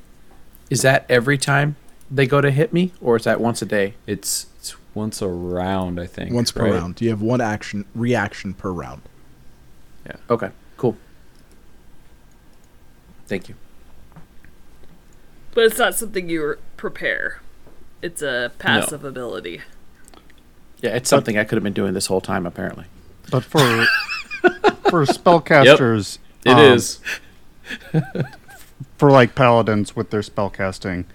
[0.69, 1.75] Is that every time
[2.11, 3.93] they go to hit me, or is that once a day?
[4.05, 6.33] It's it's once a round, I think.
[6.33, 6.73] Once per right?
[6.73, 6.99] round.
[7.01, 9.01] You have one action reaction per round.
[10.05, 10.17] Yeah.
[10.29, 10.97] Okay, cool.
[13.27, 13.55] Thank you.
[15.53, 17.41] But it's not something you prepare.
[18.01, 19.61] It's a passive ability.
[20.81, 22.85] Yeah, it's something I could have been doing this whole time, apparently.
[23.31, 23.59] But for
[24.89, 26.99] for spellcasters, It is.
[27.93, 28.03] um,
[28.97, 31.05] for like paladins with their spellcasting,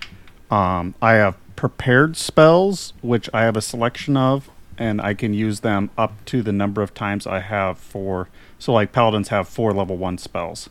[0.51, 5.61] um, I have prepared spells, which I have a selection of, and I can use
[5.61, 8.29] them up to the number of times I have for.
[8.59, 10.69] So, like paladins have four level one spells.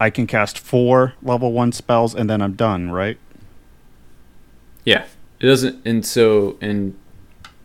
[0.00, 2.90] I can cast four level one spells, and then I'm done.
[2.90, 3.18] Right?
[4.84, 5.06] Yeah,
[5.40, 5.84] it doesn't.
[5.86, 6.96] And so, and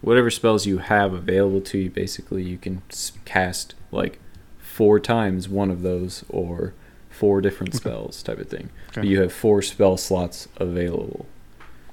[0.01, 2.81] whatever spells you have available to you, basically, you can
[3.25, 4.19] cast like
[4.59, 6.73] four times one of those or
[7.09, 8.69] four different spells, type of thing.
[8.89, 9.01] Okay.
[9.01, 11.25] But you have four spell slots available.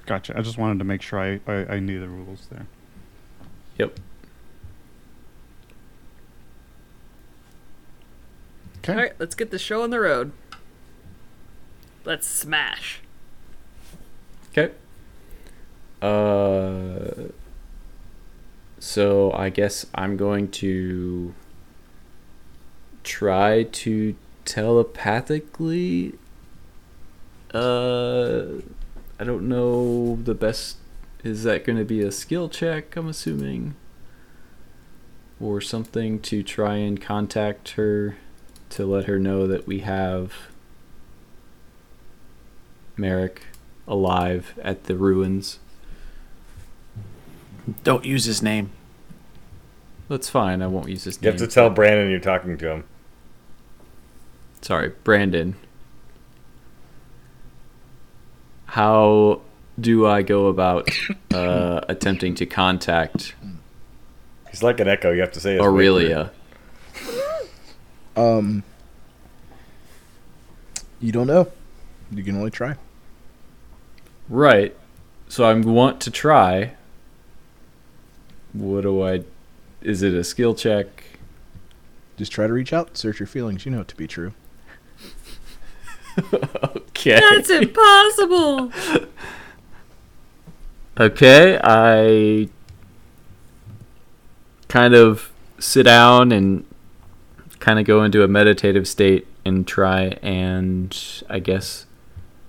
[0.05, 0.37] Gotcha.
[0.37, 2.65] I just wanted to make sure I I, I knew the rules there.
[3.77, 3.99] Yep.
[8.77, 8.93] Okay.
[8.93, 10.31] All right, let's get the show on the road.
[12.05, 13.01] Let's smash.
[14.51, 14.73] Okay.
[16.01, 17.33] Uh.
[18.79, 21.33] So I guess I'm going to
[23.03, 26.13] try to telepathically.
[27.53, 28.61] Uh,
[29.19, 30.77] I don't know the best.
[31.23, 32.95] Is that going to be a skill check?
[32.95, 33.75] I'm assuming,
[35.39, 38.17] or something to try and contact her
[38.69, 40.33] to let her know that we have
[42.95, 43.43] Merrick
[43.87, 45.59] alive at the ruins.
[47.83, 48.71] Don't use his name.
[50.09, 50.61] That's fine.
[50.61, 51.27] I won't use his name.
[51.27, 51.39] you name.
[51.39, 52.83] have to tell Brandon you're talking to him.
[54.61, 55.55] Sorry, Brandon.
[58.67, 59.41] How
[59.79, 60.89] do I go about
[61.33, 63.35] uh, attempting to contact
[64.49, 65.11] He's like an echo.
[65.11, 65.69] You have to say his name.
[65.69, 66.31] Aurelia?
[68.15, 68.63] Um
[70.99, 71.51] You don't know.
[72.11, 72.75] You can only try.
[74.29, 74.75] Right.
[75.27, 76.76] So I want to try.
[78.53, 79.23] What do I?
[79.81, 81.03] Is it a skill check?
[82.17, 83.65] Just try to reach out, search your feelings.
[83.65, 84.33] You know it to be true.
[86.99, 87.19] Okay.
[87.19, 88.71] That's impossible.
[90.99, 92.49] Okay, I
[94.67, 96.65] kind of sit down and
[97.59, 101.85] kind of go into a meditative state and try and I guess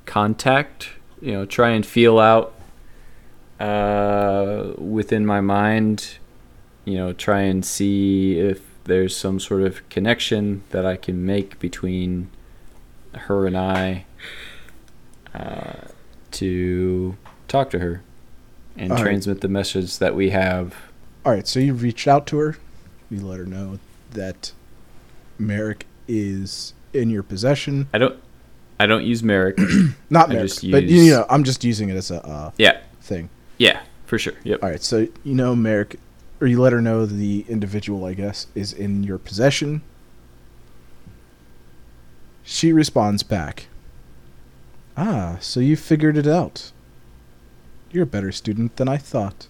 [0.07, 2.55] contact, you know, try and feel out
[3.61, 6.19] uh, within my mind,
[6.85, 11.59] you know, try and see if there's some sort of connection that I can make
[11.59, 12.31] between
[13.13, 14.07] her and I
[15.35, 15.89] uh,
[16.33, 17.17] to
[17.47, 18.03] talk to her
[18.77, 19.05] and All right.
[19.05, 20.75] transmit the message that we have.
[21.25, 22.57] All right, so you reached out to her.
[23.11, 23.79] You let her know
[24.13, 24.53] that
[25.39, 27.89] Merrick is in your possession.
[27.93, 28.19] I don't.
[28.81, 29.59] I don't use Merrick.
[30.11, 33.29] Not I Merrick, but you know, I'm just using it as a uh, yeah, thing.
[33.59, 34.35] Yeah, for sure.
[34.45, 34.63] Yep.
[34.63, 35.99] All right, so you know Merrick,
[36.41, 39.83] or you let her know the individual, I guess, is in your possession.
[42.43, 43.67] She responds back.
[44.97, 46.73] Ah, so you figured it out.
[47.93, 49.49] You're a better student than I thought.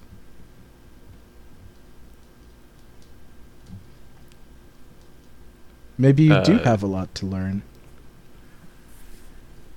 [5.97, 7.63] Maybe you do Uh, have a lot to learn.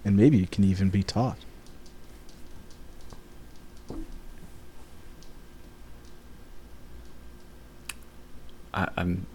[0.05, 1.37] And maybe you can even be taught.
[8.73, 9.25] I, I'm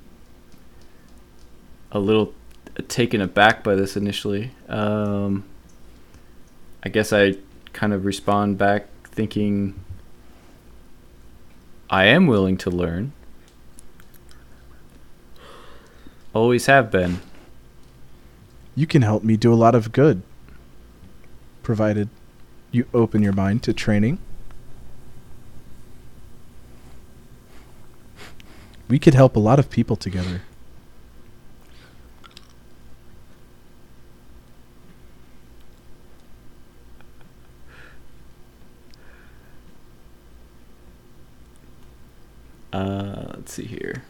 [1.93, 2.35] a little
[2.89, 4.53] taken aback by this initially.
[4.69, 5.45] Um,
[6.83, 7.35] I guess I
[7.73, 9.75] kind of respond back thinking
[11.89, 13.13] I am willing to learn.
[16.35, 17.21] Always have been.
[18.75, 20.23] You can help me do a lot of good,
[21.63, 22.11] provided
[22.71, 24.19] you open your mind to training.
[28.89, 30.43] We could help a lot of people together.
[42.73, 44.03] Uh, let's see here.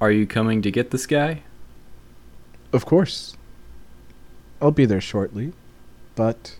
[0.00, 1.42] Are you coming to get this guy?
[2.72, 3.36] Of course.
[4.64, 5.52] I'll be there shortly,
[6.14, 6.56] but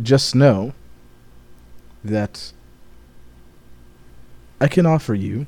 [0.00, 0.72] just know
[2.04, 2.52] that
[4.60, 5.46] I can offer you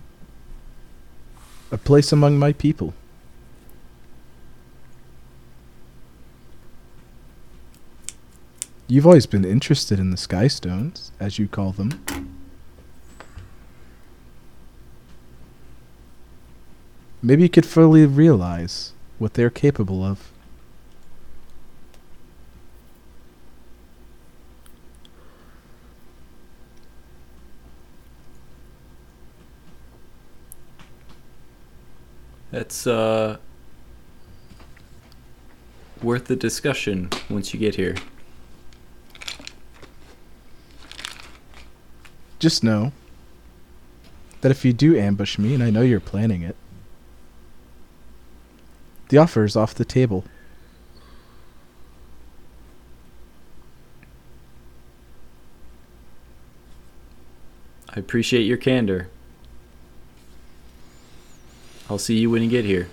[1.70, 2.93] a place among my people.
[8.89, 12.05] You've always been interested in the sky stones, as you call them.
[17.23, 20.32] Maybe you could fully realize what they're capable of.
[32.53, 33.39] That's uh
[36.03, 37.97] worth the discussion once you get here.
[42.39, 42.93] Just know
[44.43, 46.57] that if you do ambush me, and I know you're planning it,
[49.09, 50.24] the offer is off the table.
[57.89, 59.09] I appreciate your candor.
[61.93, 62.89] I'll see you when you get here.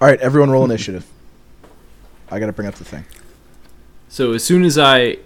[0.00, 1.04] All right, everyone, roll initiative.
[2.30, 3.04] I gotta bring up the thing.
[4.08, 5.16] So as soon as I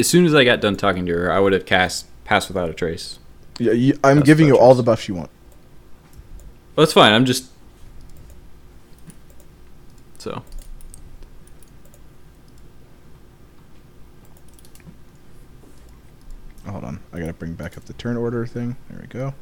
[0.00, 2.68] as soon as I got done talking to her, I would have cast pass without
[2.68, 3.20] a trace.
[3.60, 5.30] Yeah, you, I'm That's giving you all the buffs you want.
[6.74, 7.12] Well, that's fine.
[7.12, 7.52] I'm just
[10.18, 10.42] so
[16.66, 18.76] Hold on, I gotta bring back up the turn order thing.
[18.88, 19.34] There we go.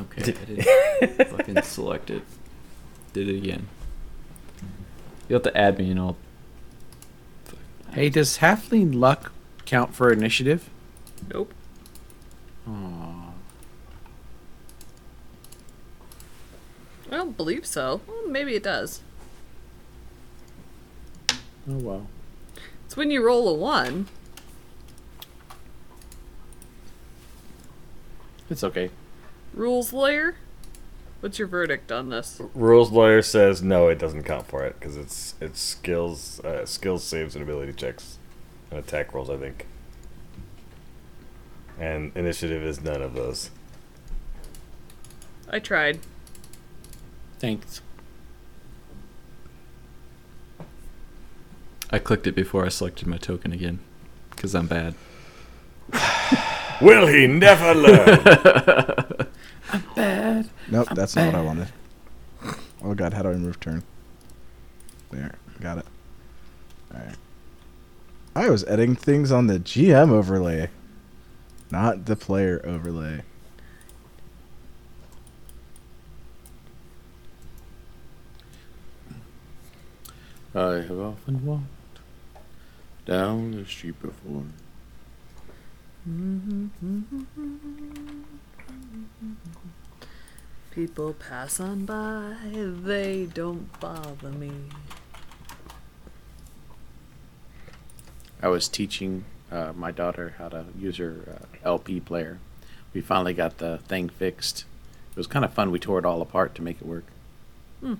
[0.00, 0.32] okay.
[0.32, 2.22] I didn't fucking select it.
[3.12, 3.68] Did it again.
[5.28, 6.16] You have to add me and I'll.
[7.92, 9.32] Hey, does halfling luck
[9.64, 10.70] count for initiative?
[11.32, 11.52] Nope.
[12.68, 13.32] Aw.
[17.10, 18.00] I don't believe so.
[18.06, 19.02] Well, maybe it does.
[21.70, 22.06] Oh well.
[22.84, 24.08] It's when you roll a one.
[28.48, 28.90] It's okay.
[29.54, 30.34] Rules lawyer?
[31.20, 32.40] What's your verdict on this?
[32.54, 37.04] Rules lawyer says no, it doesn't count for it because it's it's skills, uh, skills
[37.04, 38.18] saves and ability checks,
[38.70, 39.66] and attack rolls, I think.
[41.78, 43.50] And initiative is none of those.
[45.48, 46.00] I tried.
[47.38, 47.82] Thanks.
[51.92, 53.80] I clicked it before I selected my token again,
[54.30, 54.94] because I'm bad.
[56.80, 58.20] Will he never learn?
[59.72, 60.50] I'm bad.
[60.70, 61.68] Nope, that's not what I wanted.
[62.82, 63.82] Oh god, how do I remove turn?
[65.10, 65.86] There, got it.
[66.94, 67.16] Alright.
[68.36, 70.70] I was editing things on the GM overlay,
[71.70, 73.22] not the player overlay.
[80.54, 81.79] I have often walked
[83.10, 84.44] down the street before.
[90.70, 94.52] People pass on by, they don't bother me.
[98.40, 102.38] I was teaching uh, my daughter how to use her uh, LP player.
[102.94, 104.64] We finally got the thing fixed.
[105.10, 105.72] It was kind of fun.
[105.72, 107.06] We tore it all apart to make it work.
[107.80, 107.94] Hmm.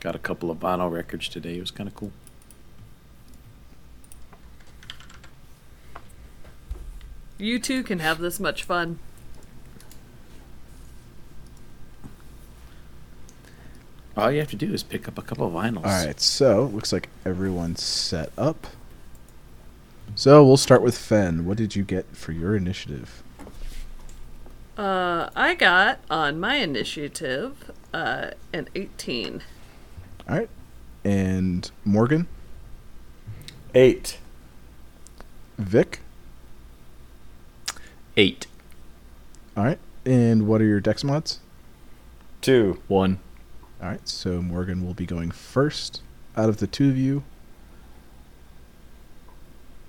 [0.00, 1.58] Got a couple of vinyl records today.
[1.58, 2.10] It was kind of cool.
[7.38, 8.98] You too can have this much fun.
[14.16, 15.86] All you have to do is pick up a couple of vinyls.
[15.86, 18.66] All right, so looks like everyone's set up.
[20.16, 21.44] So we'll start with Fen.
[21.44, 23.22] What did you get for your initiative?
[24.76, 29.42] Uh, I got on my initiative uh, an 18.
[30.28, 30.48] All right,
[31.04, 32.26] and Morgan,
[33.74, 34.18] Eight.
[35.58, 36.00] Vic.
[38.18, 38.48] Eight.
[39.56, 41.38] All right, and what are your dex mods?
[42.40, 42.82] Two.
[42.88, 43.20] One.
[43.80, 46.02] All right, so Morgan will be going first
[46.36, 47.22] out of the two of you.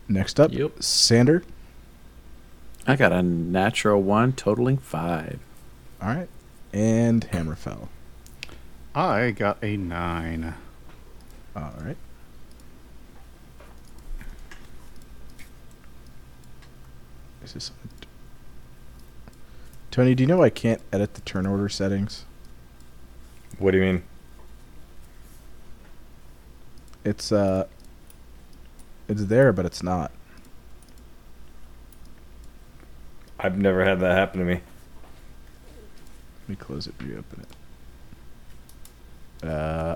[0.08, 0.84] Next up, Yep.
[0.84, 1.42] Sander.
[2.86, 5.40] I got a natural one, totaling five.
[6.00, 6.30] All right,
[6.72, 7.88] and Hammerfell.
[8.94, 10.54] I got a nine.
[11.56, 11.98] All right.
[17.44, 17.72] Is this
[19.92, 20.14] Tony?
[20.16, 22.26] Do you know I can't edit the turn order settings?
[23.58, 24.04] What do you mean?
[27.04, 27.66] It's uh,
[29.08, 30.12] it's there, but it's not.
[33.40, 34.54] I've never had that happen to me.
[36.42, 37.46] Let me close it, reopen
[39.42, 39.48] it.
[39.48, 39.96] Uh,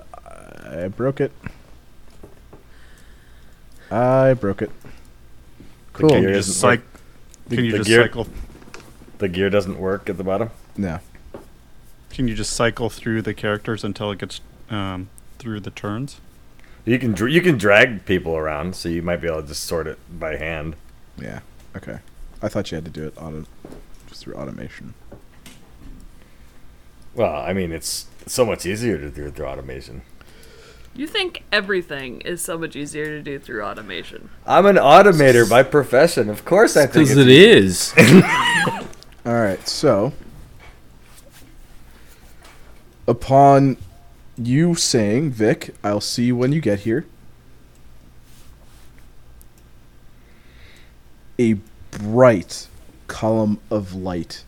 [0.66, 1.30] I broke it.
[3.90, 4.70] I broke it.
[5.92, 6.08] Cool.
[6.08, 6.80] gear Can you just, cyc-
[7.48, 8.26] the- can you the just gear- cycle?
[9.24, 10.50] The gear doesn't work at the bottom.
[10.76, 10.98] No.
[12.10, 16.20] Can you just cycle through the characters until it gets um, through the turns?
[16.84, 19.64] You can dr- you can drag people around, so you might be able to just
[19.64, 20.76] sort it by hand.
[21.16, 21.40] Yeah.
[21.74, 22.00] Okay.
[22.42, 23.46] I thought you had to do it auto
[24.08, 24.92] just through automation.
[27.14, 30.02] Well, I mean, it's so much easier to do it through automation.
[30.94, 34.28] You think everything is so much easier to do through automation.
[34.46, 36.28] I'm an automator by profession.
[36.28, 37.94] Of course, I think Because it's it is.
[39.26, 39.66] All right.
[39.66, 40.12] So,
[43.06, 43.76] upon
[44.36, 47.06] you saying, Vic, I'll see you when you get here.
[51.38, 51.56] A
[51.90, 52.68] bright
[53.06, 54.44] column of light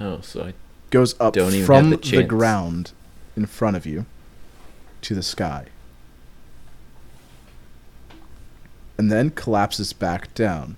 [0.00, 0.54] oh, so I
[0.90, 2.92] goes up from the the, ground
[3.36, 4.06] in front of you
[5.02, 5.66] to the sky.
[8.98, 10.76] And then collapses back down.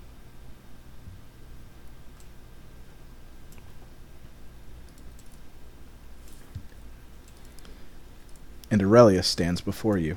[8.72, 10.16] And Aurelia stands before you.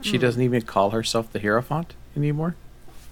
[0.00, 0.22] She hmm.
[0.22, 2.54] doesn't even call herself the Hierophant anymore.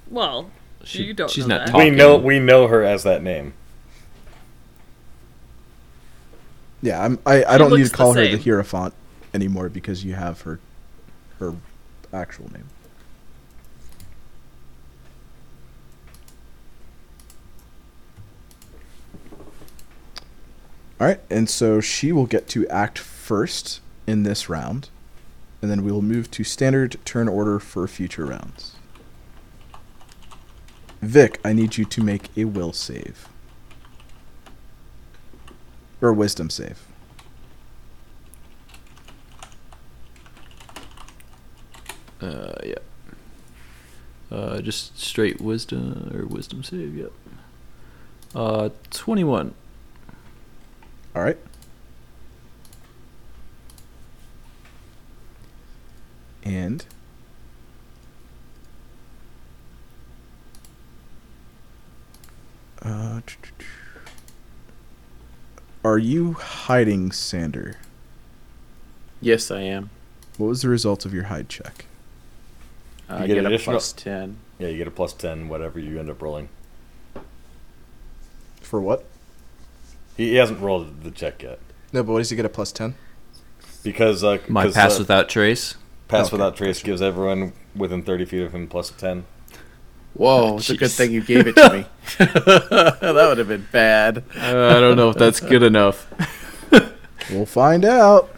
[0.09, 0.51] Well,
[0.85, 1.73] she, you don't she's know not that.
[1.73, 1.91] talking.
[1.91, 3.55] we know we know her as that name.
[6.81, 8.43] Yeah, I'm, I, I She don't need looks to the call her the same.
[8.43, 8.95] Hierophant
[9.35, 10.61] anymore because you have her
[11.41, 11.55] her
[12.13, 12.69] actual name.
[21.01, 24.89] All right, and so she will get to act first in this round,
[25.62, 28.75] and then we will move to standard turn order for future rounds.
[31.01, 33.29] Vic, I need you to make a will save.
[36.01, 36.81] Or wisdom save.
[42.20, 42.75] Uh, yeah.
[44.31, 46.97] Uh, just straight wisdom or wisdom save.
[46.97, 47.12] Yep.
[48.35, 49.55] Uh, twenty-one.
[51.15, 51.39] All right.
[56.45, 56.85] And
[62.83, 63.21] uh,
[65.85, 67.77] are you hiding Sander?
[69.21, 69.91] Yes, I am.
[70.37, 71.87] What was the result of your hide check?
[73.09, 74.37] I get get, a additional- plus ten.
[74.59, 76.49] Yeah, you get a plus ten, whatever you end up rolling.
[78.61, 79.05] For what?
[80.19, 81.59] He, he hasn't rolled the check yet
[81.95, 82.95] No, but what does he get a plus ten?
[83.82, 85.77] because uh, My 'cause, pass uh, without trace.
[86.09, 89.24] pass Okay, without trace gives everyone within 30 feet of him plus 10.
[90.15, 91.86] Whoa, it's a good thing you gave it to me.
[92.19, 94.19] that would have been bad.
[94.36, 96.07] Uh, I don't know if that's good enough.
[97.31, 98.31] We'll find out.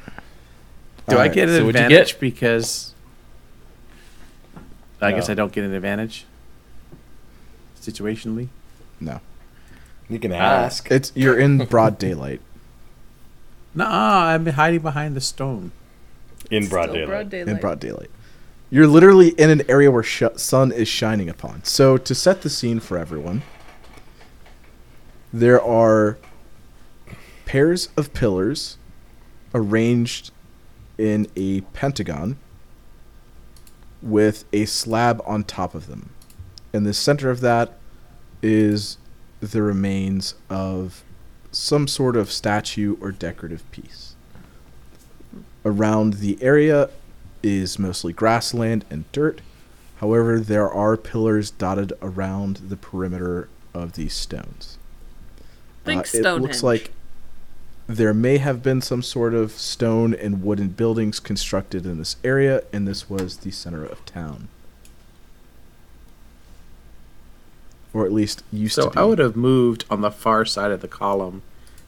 [1.08, 2.20] Do I Alright, get an so advantage get?
[2.20, 2.92] because
[5.00, 6.26] I guess I don't get an advantage
[7.80, 8.48] situationally?
[9.00, 9.20] No,
[10.10, 10.90] You can ah, ask.
[10.90, 12.40] it's you're in broad daylight.
[13.72, 15.70] No, I'm hiding behind the stone.
[16.50, 17.06] in broad daylight.
[17.06, 17.54] broad daylight.
[17.54, 18.10] in broad daylight.
[18.68, 21.62] You're literally in an area where sh- sun is shining upon.
[21.62, 23.42] So to set the scene for everyone,
[25.32, 26.18] there are
[27.44, 28.76] pairs of pillars
[29.54, 30.32] arranged
[30.98, 32.38] in a pentagon
[34.02, 36.10] with a slab on top of them.
[36.72, 37.78] In the center of that
[38.42, 38.98] is
[39.40, 41.02] the remains of
[41.50, 44.14] some sort of statue or decorative piece.
[45.64, 46.90] Around the area
[47.42, 49.40] is mostly grassland and dirt.
[49.96, 54.78] However, there are pillars dotted around the perimeter of these stones.
[55.84, 56.38] Think Uh, Stonehenge.
[56.38, 56.92] It looks like
[57.86, 62.62] there may have been some sort of stone and wooden buildings constructed in this area,
[62.72, 64.48] and this was the center of town.
[67.92, 68.96] Or at least used So to be.
[68.98, 71.42] I would have moved on the far side of the column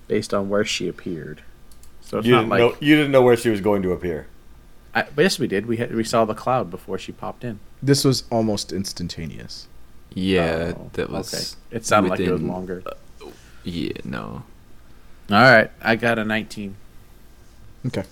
[0.09, 1.43] based on where she appeared.
[2.01, 3.93] So it's You not didn't, like know, you didn't know where she was going to
[3.93, 4.27] appear.
[4.95, 5.67] I, but yes, we did.
[5.67, 7.61] We had, we saw the cloud before she popped in.
[7.83, 9.69] This was almost instantaneous.
[10.13, 11.33] Yeah, Oh, that was.
[11.33, 11.77] okay.
[11.79, 12.83] It sounded like it was within- longer.
[12.85, 13.27] Uh,
[13.65, 14.43] yeah, no.
[15.31, 16.75] All right, I got a 19.
[17.87, 18.05] Okay.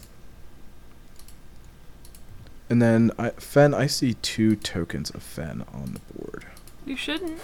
[2.70, 6.46] And then I, Fen, I see two tokens of Fen on the board.
[6.86, 7.40] You shouldn't.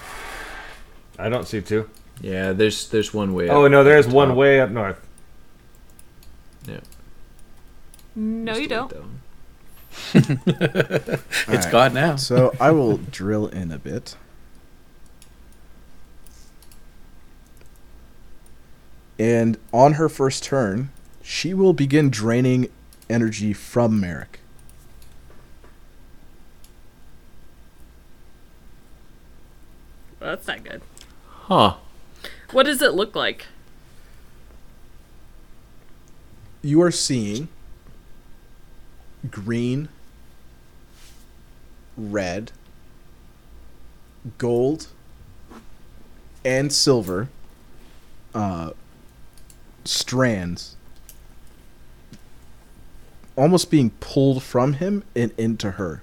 [1.19, 1.89] I don't see two.
[2.21, 3.49] Yeah, there's there's one way.
[3.49, 4.37] Oh, up no, there's one top.
[4.37, 5.01] way up north.
[6.67, 6.81] Yeah.
[8.15, 8.91] No, just you don't.
[8.91, 9.05] though.
[11.49, 11.71] It's Alright.
[11.73, 12.17] gone now.
[12.17, 14.17] So I will drill in a bit.
[19.19, 20.91] And on her first turn,
[21.23, 22.69] she will begin draining
[23.09, 24.41] energy from Merrick.
[30.21, 30.83] Well, that's not good.
[31.47, 31.77] Huh.
[32.51, 33.47] What does it look like?
[36.61, 37.47] You are seeing
[39.31, 39.89] green,
[41.97, 42.51] red,
[44.39, 44.89] gold,
[46.45, 47.29] and silver
[48.35, 48.71] uh,
[49.85, 50.75] strands
[53.37, 56.03] almost being pulled from him and into her.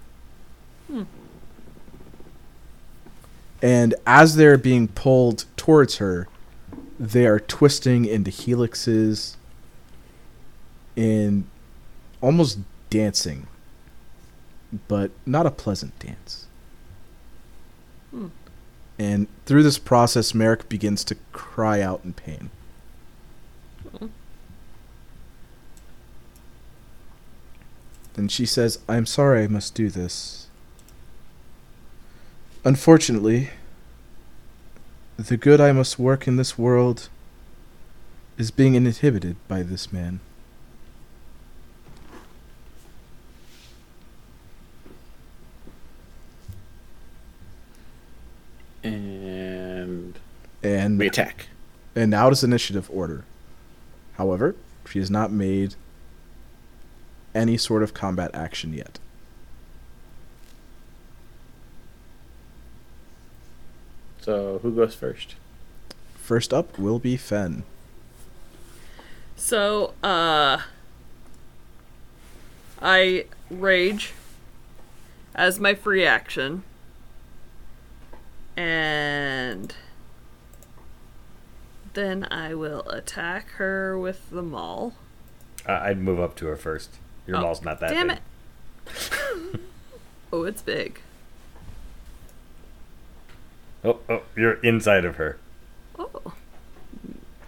[3.64, 6.28] And as they're being pulled towards her,
[7.00, 9.38] they are twisting into helixes
[10.98, 11.46] and
[12.20, 12.60] almost
[12.90, 13.48] dancing,
[14.90, 16.48] but not a pleasant dance.
[18.12, 18.28] Hmm.
[19.00, 22.50] And through this process, Merrick begins to cry out in pain.
[23.98, 24.08] Hmm.
[28.18, 30.43] And she says, I'm sorry I must do this.
[32.66, 33.50] Unfortunately,
[35.18, 37.10] the good I must work in this world
[38.38, 40.20] is being inhibited by this man.
[48.84, 50.18] And
[50.62, 51.48] And we attack.
[51.96, 53.24] and now it is initiative order.
[54.18, 55.76] However, she has not made
[57.34, 59.00] any sort of combat action yet.
[64.24, 65.36] So who goes first?
[66.16, 67.64] First up will be Fen.
[69.36, 70.62] So, uh,
[72.82, 74.14] I rage
[75.36, 76.64] as my free action,
[78.56, 79.76] and
[81.94, 84.94] then I will attack her with the maul.
[85.66, 86.92] I I'd move up to her first.
[87.28, 88.18] Your Oh, maul's not that Damn big.
[88.88, 89.60] it!
[90.32, 91.02] oh, it's big.
[93.84, 95.38] Oh, oh, you're inside of her.
[96.00, 96.34] Oh,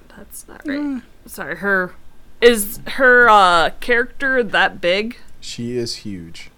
[0.10, 1.02] that's not right.
[1.26, 1.94] Sorry, her
[2.42, 5.18] is her uh character that big?
[5.40, 6.50] She is huge.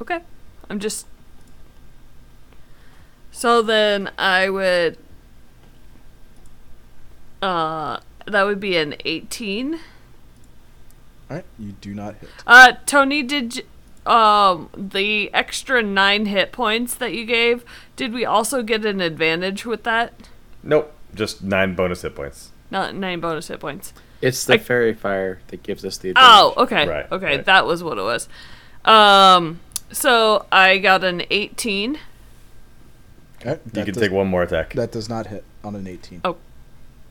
[0.00, 0.20] Okay.
[0.68, 1.06] I'm just.
[3.30, 4.98] So then I would.
[7.42, 9.80] Uh, that would be an 18.
[11.30, 12.30] Alright, you do not hit.
[12.46, 13.66] Uh, Tony, did.
[14.06, 17.64] Y- Um, the extra nine hit points that you gave,
[17.96, 20.12] did we also get an advantage with that?
[20.62, 22.50] Nope, just nine bonus hit points.
[22.70, 23.92] Not nine bonus hit points.
[24.20, 26.86] It's the I- faerie fire that gives us the Oh, okay.
[26.88, 27.44] Right, okay, right.
[27.44, 28.28] that was what it was.
[28.84, 29.60] Um,
[29.90, 31.98] so I got an 18.
[33.40, 34.72] Okay, You can does- take one more attack.
[34.74, 36.20] That does not hit on an 18.
[36.24, 36.36] Oh.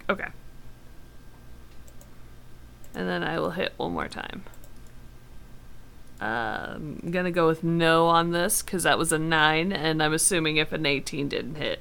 [0.09, 0.27] Okay.
[2.93, 4.43] And then I will hit one more time.
[6.21, 10.13] Um, I'm gonna go with no on this because that was a 9, and I'm
[10.13, 11.79] assuming if an 18 didn't hit.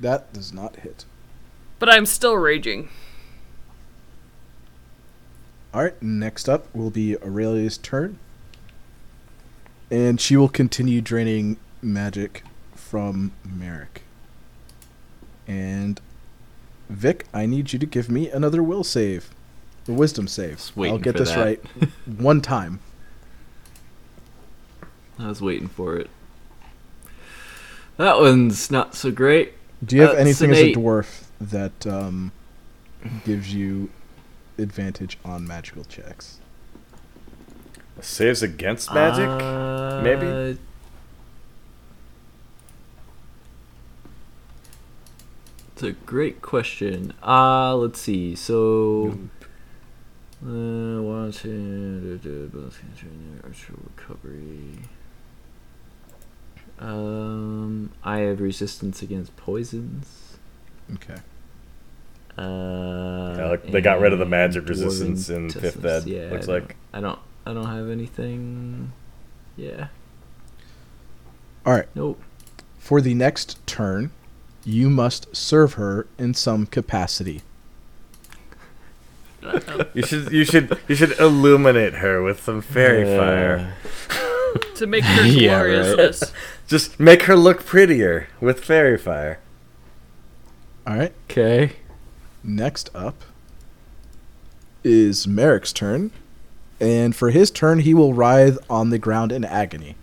[0.00, 1.04] That does not hit.
[1.78, 2.88] But I'm still raging.
[5.72, 8.18] All right, next up will be Aurelia's turn.
[9.90, 12.42] And she will continue draining magic
[12.74, 14.02] from Merrick.
[15.46, 16.00] And
[16.88, 19.30] Vic, I need you to give me another will save.
[19.84, 20.72] The wisdom save.
[20.76, 21.38] I'll get for this that.
[21.38, 21.64] right
[22.18, 22.80] one time.
[25.18, 26.10] I was waiting for it.
[27.96, 29.54] That one's not so great.
[29.84, 30.76] Do you have That's anything an as a eight.
[30.76, 32.32] dwarf that um,
[33.24, 33.90] gives you
[34.58, 36.38] advantage on magical checks?
[38.00, 39.26] Saves against magic?
[39.26, 40.58] Uh, maybe?
[45.72, 47.12] It's a great question.
[47.22, 48.34] Uh, let's see.
[48.34, 49.18] So,
[50.42, 52.20] uh, watch it.
[53.44, 54.78] Archer recovery.
[56.78, 60.36] Um, I have resistance against poisons.
[60.94, 61.16] Okay.
[62.38, 66.52] Uh, Yeah, they got rid of the magic resistance in fifth ed, Yeah, looks I
[66.52, 66.76] like.
[66.92, 67.18] I don't.
[67.46, 68.92] I don't have anything.
[69.56, 69.88] Yeah.
[71.64, 71.86] All right.
[71.94, 72.20] Nope.
[72.78, 74.10] For the next turn,
[74.64, 77.42] you must serve her in some capacity.
[79.94, 83.74] You should you should you should illuminate her with some faerie Uh, fire.
[84.76, 86.22] To make her Yeah, right.
[86.66, 89.38] Just make her look prettier with faerie fire.
[90.86, 91.12] All right.
[91.30, 91.72] Okay.
[92.44, 93.22] Next up
[94.84, 96.10] is Merrick's turn.
[96.78, 99.96] And for his turn, he will writhe on the ground in agony.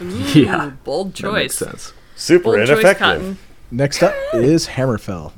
[0.00, 0.66] Yeah.
[0.66, 1.68] Ooh, Bold That makes choice.
[1.70, 1.92] sense.
[2.16, 2.98] Super Bold ineffective.
[2.98, 3.38] Cotton.
[3.70, 5.32] Next up is Hammerfell.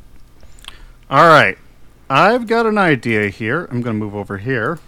[1.10, 1.58] All right.
[2.08, 3.66] I've got an idea here.
[3.66, 4.78] I'm going to move over here.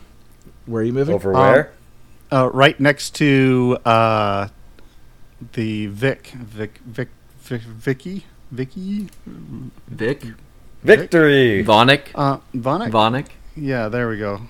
[0.67, 1.15] Where are you moving?
[1.15, 1.73] Over Um, where?
[2.31, 4.49] Uh, right next to uh,
[5.53, 6.29] the Vic.
[6.29, 6.79] Vic.
[6.85, 7.09] Vic.
[7.41, 7.61] Vic.
[7.63, 8.27] Vicky.
[8.51, 9.09] Vicky.
[9.89, 10.23] Vic.
[10.83, 11.65] Victory!
[11.65, 12.03] Vonic.
[12.15, 12.91] Uh, Vonic.
[12.91, 13.27] Vonic.
[13.57, 14.43] yeah, there we go.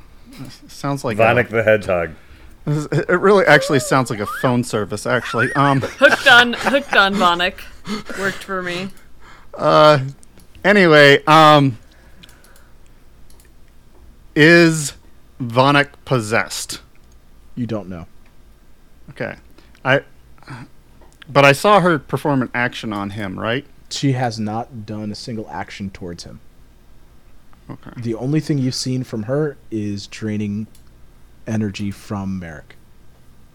[0.69, 2.11] Sounds like Vonic the Hedgehog.
[2.67, 5.07] It really actually sounds like a phone service.
[5.07, 7.55] Actually, um, Hooked on hooked on Vonic.
[8.19, 8.91] Worked for me.
[9.55, 10.01] uh,
[10.63, 11.79] anyway, um,
[14.37, 14.93] is
[15.41, 16.83] Vonic possessed?
[17.59, 18.07] You don't know.
[19.11, 19.35] Okay,
[19.85, 20.03] I.
[21.29, 23.67] But I saw her perform an action on him, right?
[23.91, 26.39] She has not done a single action towards him.
[27.69, 27.91] Okay.
[28.01, 30.69] The only thing you've seen from her is draining
[31.47, 32.77] energy from Merrick.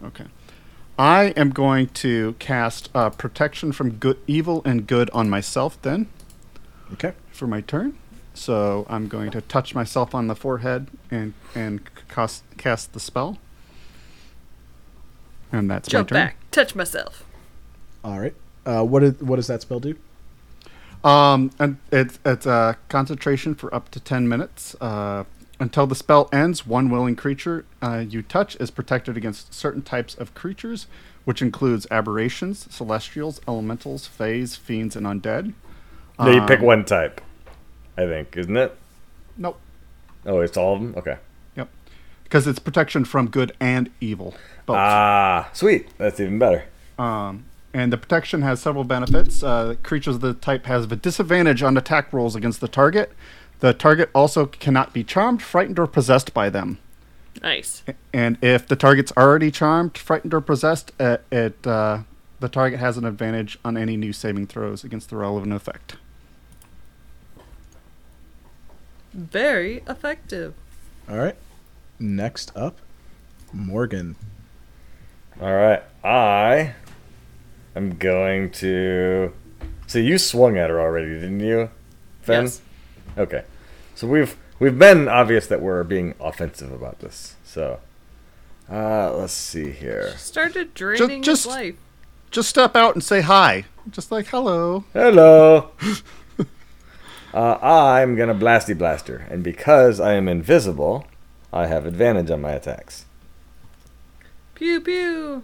[0.04, 0.26] Okay.
[1.00, 6.08] I am going to cast uh, protection from good, evil, and good on myself then
[6.92, 7.14] Okay.
[7.32, 7.98] for my turn.
[8.36, 13.38] So I'm going to touch myself on the forehead and and cast cast the spell.
[15.54, 16.28] And that's Jump my turn.
[16.28, 16.38] back.
[16.52, 17.24] Touch myself.
[18.04, 18.34] All right.
[18.66, 19.96] Uh, what, did, what does that spell do?
[21.04, 24.74] Um, and it's it's a concentration for up to ten minutes.
[24.80, 25.26] Uh,
[25.60, 30.16] until the spell ends, one willing creature uh, you touch is protected against certain types
[30.16, 30.88] of creatures,
[31.26, 35.54] which includes aberrations, celestials, elementals, fays, fiends, and undead.
[36.20, 37.20] No, you pick Um, one type.
[37.98, 38.76] I think, isn't it?
[39.38, 39.60] Nope.
[40.26, 40.94] Oh, it's all of them?
[40.98, 41.18] Okay.
[41.58, 41.68] Yep.
[42.24, 44.36] Because it's protection from good and evil.
[44.66, 44.78] Both.
[44.78, 45.90] Ah, sweet.
[45.98, 46.66] That's even better.
[46.98, 49.44] Um, and the protection has several benefits.
[49.44, 53.12] Uh, creatures of the type has a disadvantage on attack rolls against the target.
[53.60, 56.80] The target also cannot be charmed, frightened, or possessed by them.
[57.42, 57.84] Nice.
[58.14, 62.00] And if the target's already charmed, frightened, or possessed, uh, it uh,
[62.40, 65.96] the target has an advantage on any new saving throws against the relevant effect.
[69.14, 70.54] Very effective.
[71.10, 71.36] All right.
[72.00, 72.78] Next up,
[73.52, 74.16] Morgan.
[75.44, 75.84] All right.
[76.06, 76.74] I
[77.76, 79.34] am going to.
[79.88, 81.70] So you swung at her already, didn't you,
[82.22, 82.44] Fen?
[82.46, 82.62] Yes.
[83.18, 83.44] Okay.
[83.94, 87.36] So we've we've been obvious that we're being offensive about this.
[87.44, 87.82] So,
[88.72, 90.14] uh, let's see here.
[90.16, 91.76] Started draining just- his life.
[92.32, 93.66] Just step out and say hi.
[93.92, 94.86] Just like hello.
[94.94, 95.72] Hello.
[97.34, 101.06] uh, I'm gonna blasty blaster, and because I am invisible,
[101.52, 103.06] I have advantage on my attacks.
[104.56, 105.44] Pew pew.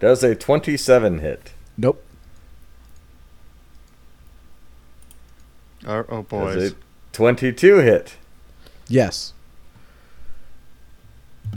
[0.00, 1.52] Does a 27 hit?
[1.78, 2.04] Nope.
[5.86, 6.72] Oh, oh Does boys.
[6.72, 6.76] a
[7.12, 8.16] 22 hit?
[8.88, 9.32] Yes.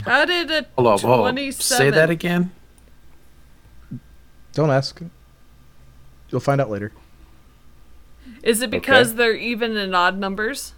[0.04, 1.76] How did a Hold on, hold 27?
[1.76, 2.52] Say that again.
[4.52, 5.00] Don't ask.
[6.30, 6.92] You'll find out later.
[8.46, 9.16] Is it because Okay.
[9.16, 10.72] they're even and odd numbers?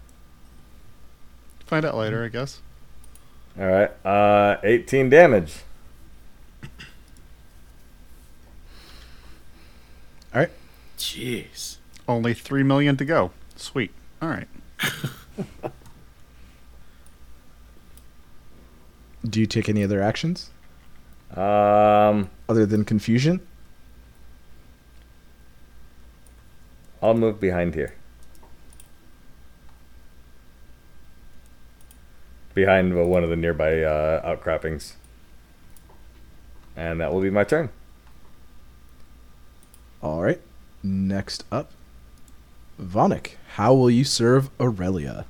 [1.67, 2.61] Find out later, I guess.
[3.59, 3.91] All right.
[4.05, 5.57] Uh, 18 damage.
[10.33, 10.49] All right.
[10.97, 11.77] Jeez.
[12.07, 13.29] Only three million to go.
[13.55, 13.91] Sweet.
[14.19, 14.47] All right.
[19.29, 20.49] Do you take any other actions
[21.35, 23.41] Um, other than confusion?
[27.01, 27.93] I'll move behind here.
[32.53, 34.95] Behind one of the nearby uh, outcroppings.
[36.75, 37.69] And that will be my turn.
[40.01, 40.41] All right.
[40.81, 41.71] Next up,
[42.81, 43.31] Vonik.
[43.55, 45.25] How will you serve Aurelia?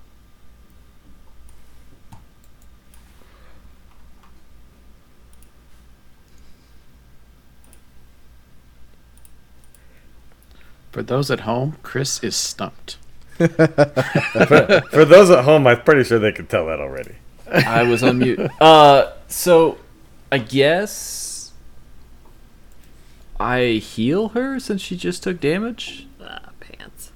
[10.91, 12.97] For those at home, Chris is stumped.
[13.37, 13.47] For
[15.05, 17.15] those at home, I'm pretty sure they could tell that already.
[17.51, 18.39] I was on mute.
[18.61, 19.77] Uh, so
[20.31, 21.51] I guess
[23.39, 26.07] I heal her since she just took damage.
[26.21, 27.11] Ah, pants.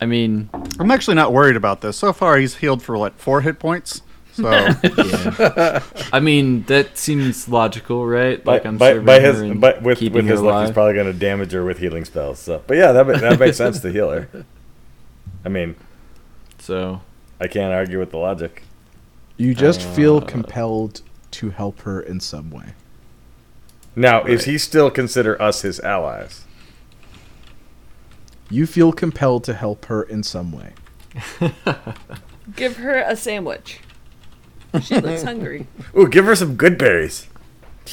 [0.00, 0.48] I mean,
[0.78, 1.96] I'm actually not worried about this.
[1.96, 4.02] So far, he's healed for what four hit points.
[4.38, 5.82] So yeah.
[6.12, 8.42] I mean that seems logical, right?
[8.44, 11.50] By, I'm by, by his, but with, with his luck, he's probably going to damage
[11.52, 12.38] her with healing spells.
[12.38, 14.28] So, but yeah, that that makes sense to heal her.
[15.44, 15.74] I mean,
[16.58, 17.00] So
[17.40, 18.62] I can't argue with the logic.
[19.36, 21.02] You just feel Uh, compelled
[21.32, 22.74] to help her in some way.
[23.96, 26.44] Now, is he still consider us his allies?
[28.50, 30.74] You feel compelled to help her in some way.
[32.56, 33.80] Give her a sandwich.
[34.82, 35.66] She looks hungry.
[35.96, 37.26] Ooh, give her some good berries.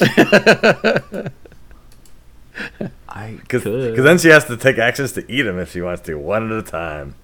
[3.08, 3.96] I Because could.
[3.96, 6.58] then she has to take actions to eat them if she wants to, one at
[6.58, 7.14] a time.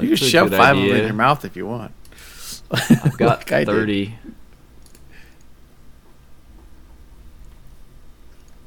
[0.00, 1.92] you can shove good five of them in your mouth if you want.
[2.70, 4.16] I've got Like thirty.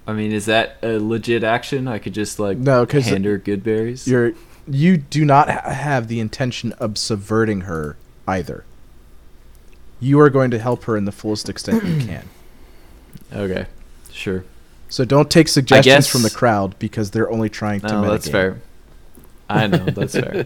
[0.06, 1.88] I mean, is that a legit action?
[1.88, 4.08] I could just like No, 'cause hand her good berries.
[4.08, 4.34] You're
[4.70, 7.98] you do not ha- have the intention of subverting her
[8.28, 8.64] either.
[10.00, 12.28] You are going to help her in the fullest extent you can.
[13.34, 13.66] Okay,
[14.10, 14.46] sure.
[14.88, 17.88] So don't take suggestions guess- from the crowd because they're only trying to.
[17.88, 18.62] No, that's fair.
[19.50, 20.46] I know that's fair.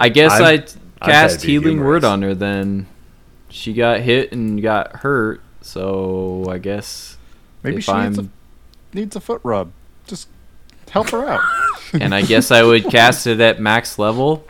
[0.00, 0.68] I guess I'm- i I'm trying
[1.10, 2.34] cast to be healing word on her.
[2.34, 2.86] Then
[3.50, 5.42] she got hit and got hurt.
[5.60, 7.18] So I guess
[7.62, 8.32] maybe if she needs a, I'm
[8.94, 9.72] needs a foot rub.
[10.06, 10.28] Just
[10.90, 11.42] help her out.
[11.92, 14.46] and I guess I would cast it at max level.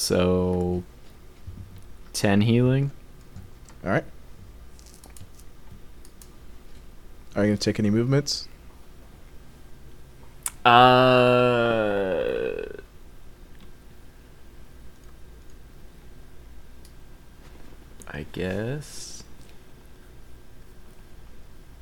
[0.00, 0.82] So,
[2.14, 2.90] ten healing.
[3.84, 4.04] All right.
[7.36, 8.48] Are you going to take any movements?
[10.64, 12.62] Uh,
[18.08, 19.22] I guess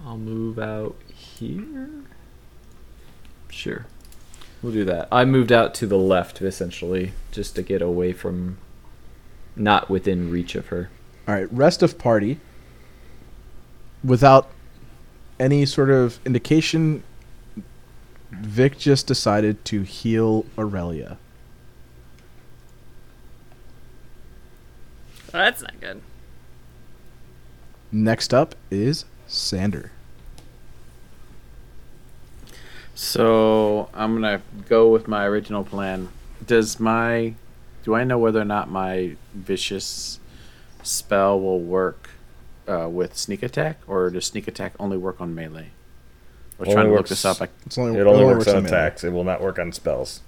[0.04, 1.88] I'll move out here.
[3.48, 3.86] Sure,
[4.62, 5.08] we'll do that.
[5.10, 8.58] I moved out to the left essentially, just to get away from,
[9.56, 10.90] not within reach of her.
[11.26, 11.52] All right.
[11.52, 12.40] Rest of party.
[14.02, 14.50] Without
[15.40, 17.02] any sort of indication,
[18.30, 21.18] Vic just decided to heal Aurelia.
[25.32, 26.00] Well, that's not good.
[27.92, 29.92] Next up is Sander.
[32.98, 36.08] So I'm gonna go with my original plan.
[36.44, 37.34] Does my
[37.84, 40.18] do I know whether or not my vicious
[40.82, 42.10] spell will work
[42.66, 45.68] uh, with sneak attack, or does sneak attack only work on melee?
[46.58, 47.40] I was Only trying to look this up.
[47.40, 48.76] I, It's only, It only works on on melee.
[48.76, 49.04] attacks.
[49.04, 50.22] It will not work on spells.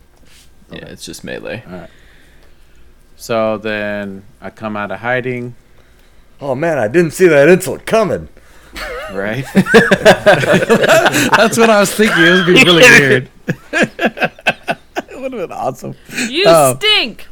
[0.71, 1.65] Yeah, it's just melee.
[1.67, 1.91] All right.
[3.17, 5.57] so then I come out of hiding,
[6.41, 8.29] Oh man, I didn't see that insult coming.
[9.13, 9.45] Right?
[11.37, 12.17] That's what I was thinking.
[12.23, 13.29] It would be really weird.
[13.73, 15.95] it would have been awesome.
[16.29, 16.77] You Oh.
[16.77, 17.27] stink.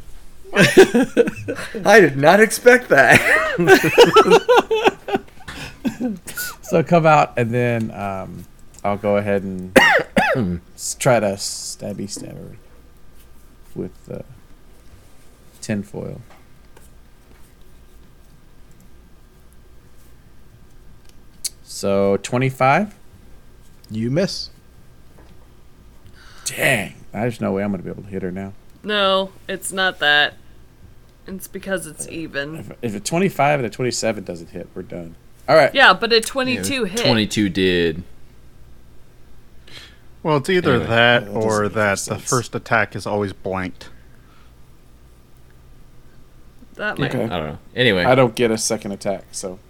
[1.84, 3.20] I did not expect that.
[6.62, 8.44] So come out, and then um,
[8.84, 9.74] I'll go ahead and
[10.98, 12.56] try to stabby stab her
[13.74, 14.18] with uh,
[15.62, 16.20] tinfoil.
[21.78, 22.92] So 25?
[23.88, 24.50] You miss.
[26.44, 26.94] Dang.
[27.12, 28.52] There's no way I'm going to be able to hit her now.
[28.82, 30.34] No, it's not that.
[31.28, 32.56] It's because it's even.
[32.56, 35.14] If, if a 25 and a 27 doesn't hit, we're done.
[35.48, 35.72] All right.
[35.72, 36.98] Yeah, but a 22 hit.
[36.98, 38.02] 22 did.
[40.24, 43.90] Well, it's either Anyway, that that or make that the first attack is always blanked.
[46.74, 47.14] That might.
[47.14, 47.22] Okay.
[47.22, 47.58] I don't know.
[47.76, 49.60] Anyway, I don't get a second attack, so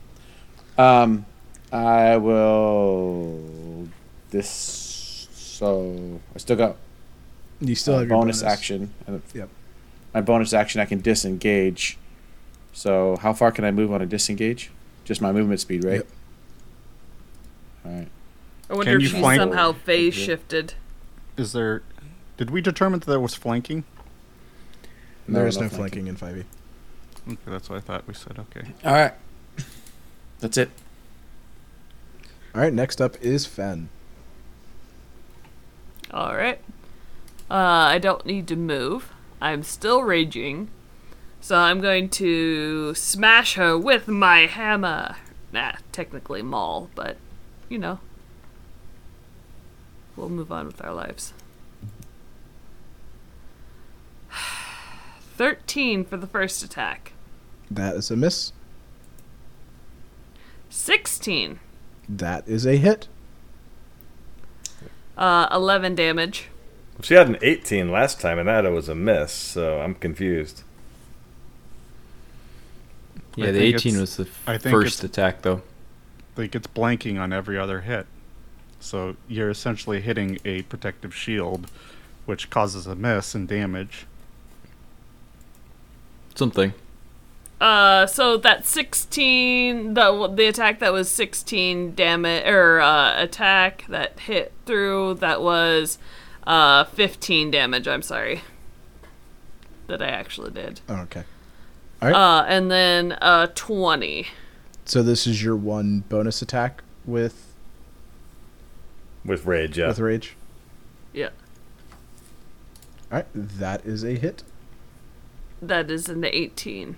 [0.79, 1.27] um
[1.73, 3.89] I will
[4.31, 6.77] this so I still got
[7.61, 8.93] You still uh, have your bonus, action.
[9.07, 9.49] and Yep.
[10.15, 11.99] My bonus action I can disengage.
[12.73, 14.71] So how far can I move on a disengage?
[15.05, 15.95] Just my movement speed, right?
[15.97, 16.07] Yep.
[17.85, 18.09] All right.
[18.71, 20.25] I wonder Can if you she flank- somehow phase Yeah.
[20.27, 20.75] shifted.
[21.37, 21.83] Is there?
[22.37, 23.85] Did we determine that there was flanking?
[25.27, 26.07] There is no no flanking.
[26.07, 26.45] flanking in 5e.
[27.33, 28.39] Okay, that's what I thought we said.
[28.39, 28.69] Okay.
[28.85, 29.13] All right.
[30.41, 30.71] That's it.
[32.59, 33.89] All right, next up is Fen.
[36.13, 36.59] Alright.
[37.49, 39.13] Uh, I don't need to move.
[39.41, 40.69] I'm still raging.
[41.41, 45.15] So I'm going to smash her with my hammer.
[45.53, 47.17] Nah, technically maul, but,
[47.69, 48.01] you know.
[50.17, 51.33] We'll move on with our lives.
[55.37, 57.13] 13 for the first attack.
[57.71, 58.53] That is a miss.
[60.71, 61.61] 16.
[62.09, 63.09] That is a hit.
[65.17, 66.49] Uh, 11 damage.
[67.03, 70.63] She had an 18 last time, and that was a miss, so I'm confused.
[73.37, 75.63] yeah, I the 18 was the I think first attack, though.
[76.37, 78.07] Like it's blanking on every other hit,
[78.81, 81.69] so you're essentially hitting a protective shield,
[82.27, 84.07] which causes a miss and damage.
[86.35, 86.75] Something.
[87.61, 94.21] Uh, so that 16, the the attack that was 16 damage or uh, attack that
[94.21, 95.99] hit through that was
[96.47, 97.89] uh 15 damage.
[97.89, 98.43] I'm sorry.
[99.89, 100.81] That I actually did.
[100.89, 101.25] Oh, okay.
[102.01, 102.15] All right.
[102.17, 104.27] Uh, and then uh 20.
[104.85, 107.53] so this is your one bonus attack with
[109.25, 109.89] With rage, yeah.
[109.89, 110.37] with rage.
[111.13, 111.31] Yeah,
[113.11, 114.45] All right, that is a hit.
[115.61, 116.97] that is an 18.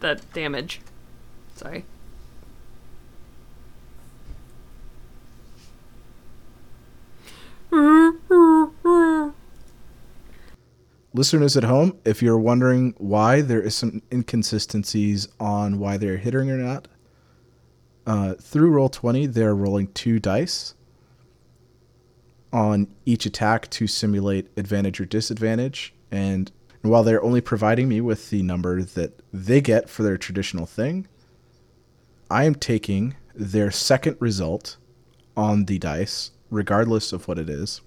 [0.00, 0.80] That damage.
[1.56, 1.84] Sorry.
[11.14, 16.50] Listeners at home, if you're wondering why there is some inconsistencies on why they're hitting
[16.50, 16.86] or not,
[18.06, 20.74] uh, through Roll20, they're rolling two dice
[22.52, 25.92] on each attack to simulate advantage or disadvantage.
[26.10, 26.50] And
[26.88, 31.06] while they're only providing me with the number that they get for their traditional thing,
[32.30, 34.76] I am taking their second result
[35.36, 37.80] on the dice, regardless of what it is,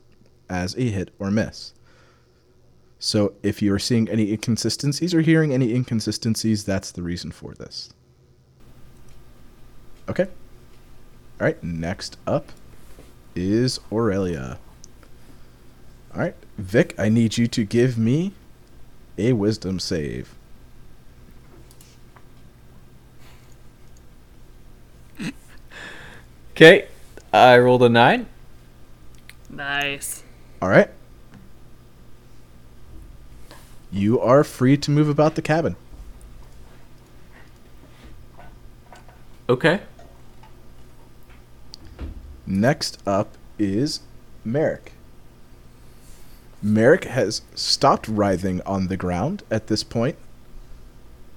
[0.49, 1.73] as a hit or miss.
[2.99, 7.53] So if you are seeing any inconsistencies or hearing any inconsistencies, that's the reason for
[7.53, 7.93] this.
[10.07, 10.27] Okay.
[11.39, 12.51] All right, next up
[13.35, 14.59] is Aurelia.
[16.13, 18.33] All right, Vic, I need you to give me
[19.27, 20.35] a wisdom save.
[26.51, 26.87] Okay,
[27.33, 28.27] I rolled a 9.
[29.49, 30.23] Nice.
[30.61, 30.89] All right.
[33.89, 35.75] You are free to move about the cabin.
[39.49, 39.81] Okay.
[42.45, 44.01] Next up is
[44.45, 44.90] Merrick.
[46.61, 50.15] Merrick has stopped writhing on the ground at this point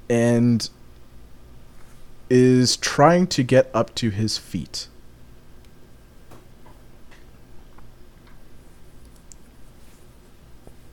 [0.09, 0.69] and
[2.29, 4.89] is trying to get up to his feet.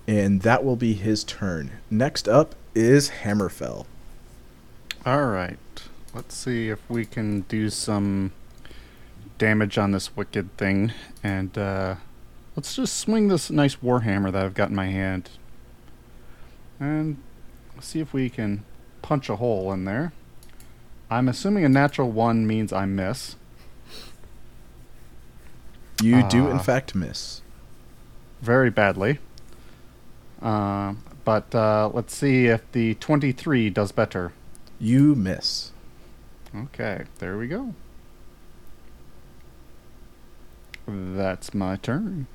[0.08, 1.72] And that will be his turn.
[1.90, 3.86] Next up is Hammerfell.
[5.06, 5.58] All right.
[6.14, 8.34] Let's see if we can do some
[9.38, 10.92] damage on this wicked thing,
[11.24, 11.96] and uh,
[12.56, 15.30] let's just swing this nice warhammer that I've got in my hand,
[16.80, 17.18] and
[17.80, 18.64] see if we can
[19.02, 20.14] punch a hole in there.
[21.10, 23.36] I'm assuming a natural one means I miss.
[26.02, 26.64] You do, in Ah.
[26.64, 27.42] fact, miss.
[28.42, 29.20] very badly.
[30.42, 34.32] Uh, but uh, let's see if the 23 does better.
[34.80, 35.72] You miss.
[36.56, 37.76] Okay, there we go.
[40.88, 42.26] That's my turn.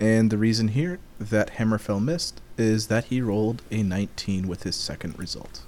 [0.00, 4.76] And the reason here that Hammerfell missed is that he rolled a 19 with his
[4.76, 5.62] second result.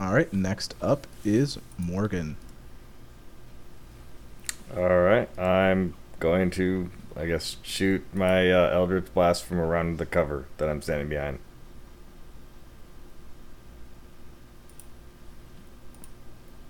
[0.00, 2.36] All right, next up is Morgan.
[4.76, 10.06] All right, I'm going to, I guess, shoot my uh, Eldritch Blast from around the
[10.06, 11.38] cover that I'm standing behind.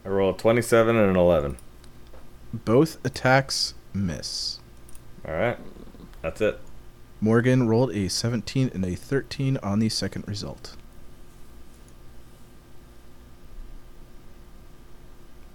[0.04, 1.56] I roll a 27 and an 11.
[2.52, 4.58] Both attacks miss.
[5.26, 5.58] All right,
[6.20, 6.58] that's it.
[7.20, 10.74] Morgan rolled a 17 and a 13 on the second result.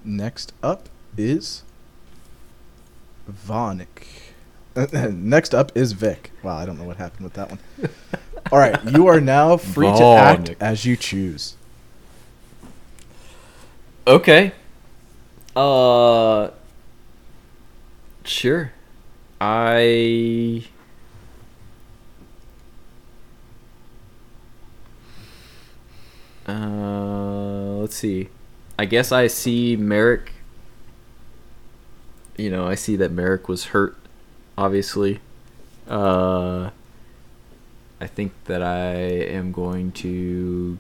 [0.06, 0.88] Next up
[1.18, 1.64] is
[3.30, 4.32] Vonik.
[5.12, 6.32] Next up is Vic.
[6.42, 7.60] Wow, I don't know what happened with that one.
[8.52, 11.58] All right, you are now free to act as you choose.
[14.08, 14.54] Okay.
[15.54, 16.52] Uh.
[18.24, 18.72] Sure.
[19.40, 20.64] I.
[26.48, 28.30] Uh, let's see.
[28.80, 30.34] I guess I see Merrick.
[32.38, 33.98] You know, I see that Merrick was hurt,
[34.58, 35.20] obviously.
[35.90, 36.70] Uh,
[38.00, 40.78] I think that I am going to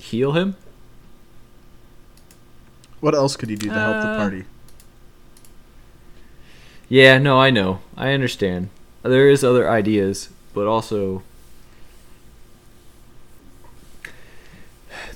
[0.00, 0.56] heal him.
[3.00, 4.44] What else could you do to help the Uh, party?
[6.90, 7.78] Yeah, no, I know.
[7.96, 8.68] I understand.
[9.04, 11.22] There is other ideas, but also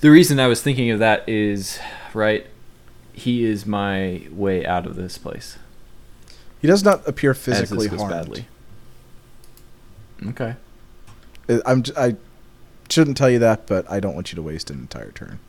[0.01, 1.80] the reason I was thinking of that is
[2.14, 2.46] right.
[3.12, 5.59] He is my way out of this place.
[6.60, 8.10] He does not appear physically harmed.
[8.10, 8.46] badly.
[10.28, 10.55] Okay.
[11.66, 12.14] I'm, I
[12.88, 15.40] shouldn't tell you that, but I don't want you to waste an entire turn.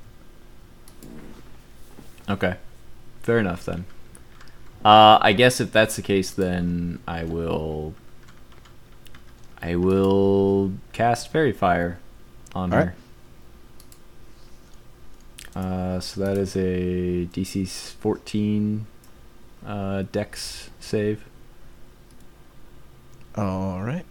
[2.28, 2.56] Okay.
[3.22, 3.86] Fair enough then.
[4.86, 7.96] Uh, I guess if that's the case, then I will.
[9.60, 11.98] I will cast Faerie Fire
[12.54, 12.94] on Alright.
[15.56, 15.60] her.
[15.60, 18.86] Uh, so that is a DC 14
[19.66, 21.26] uh, Dex save.
[23.36, 24.06] All right.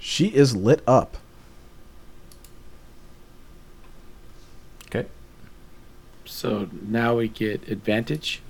[0.00, 1.18] She is lit up.
[4.94, 5.08] Okay.
[6.32, 8.40] So now we get advantage.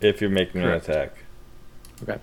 [0.00, 0.88] If you're making Correct.
[0.88, 1.12] an attack.
[2.02, 2.18] Okay.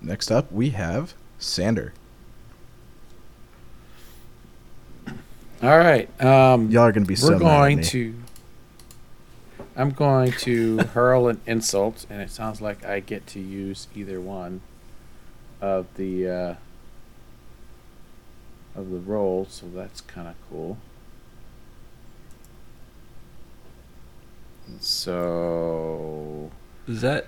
[0.00, 1.92] Next up, we have Sander.
[5.60, 6.08] All right.
[6.22, 7.82] Um, Y'all are going to be so we're mad at going me.
[7.84, 8.14] to.
[9.76, 14.20] I'm going to hurl an insult, and it sounds like I get to use either
[14.20, 14.60] one
[15.60, 16.54] of the uh,
[18.76, 20.78] of the rolls, so that's kind of cool.
[24.80, 26.50] So
[26.86, 27.26] Does that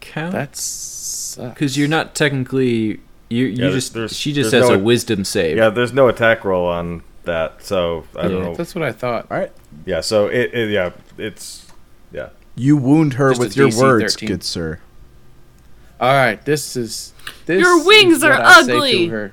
[0.00, 0.32] count?
[0.32, 3.46] that's uh, because you're not technically you.
[3.46, 5.56] You Yeah, just there's- she just has no- a wisdom save.
[5.56, 8.54] Yeah, there's no attack roll on that, so I don't know.
[8.54, 9.26] That's what I thought.
[9.30, 9.52] All right.
[9.86, 11.66] Yeah, so it, it yeah, it's
[12.12, 12.30] yeah.
[12.56, 14.26] You wound her Just with your DC words, 13.
[14.28, 14.80] good sir.
[16.00, 17.12] All right, this is
[17.46, 19.06] this Your wings is are what I say to ugly.
[19.08, 19.32] her.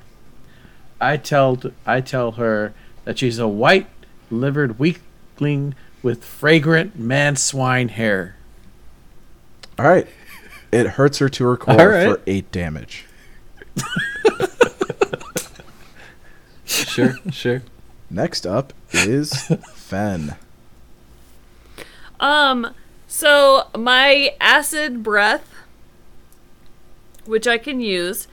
[1.00, 8.36] I tell I tell her that she's a white-livered weakling with fragrant man swine hair.
[9.78, 10.06] All right.
[10.70, 12.08] It hurts her to her core All right.
[12.08, 13.06] for eight damage.
[16.64, 17.62] Sure, sure.
[18.10, 19.32] Next up is
[19.74, 20.36] Fen.
[22.20, 22.74] Um,
[23.06, 25.54] so my acid breath,
[27.24, 28.28] which I can use,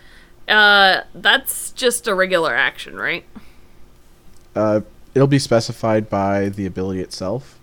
[0.47, 3.25] uh, that's just a regular action, right?
[4.55, 4.81] Uh,
[5.15, 7.57] it'll be specified by the ability itself,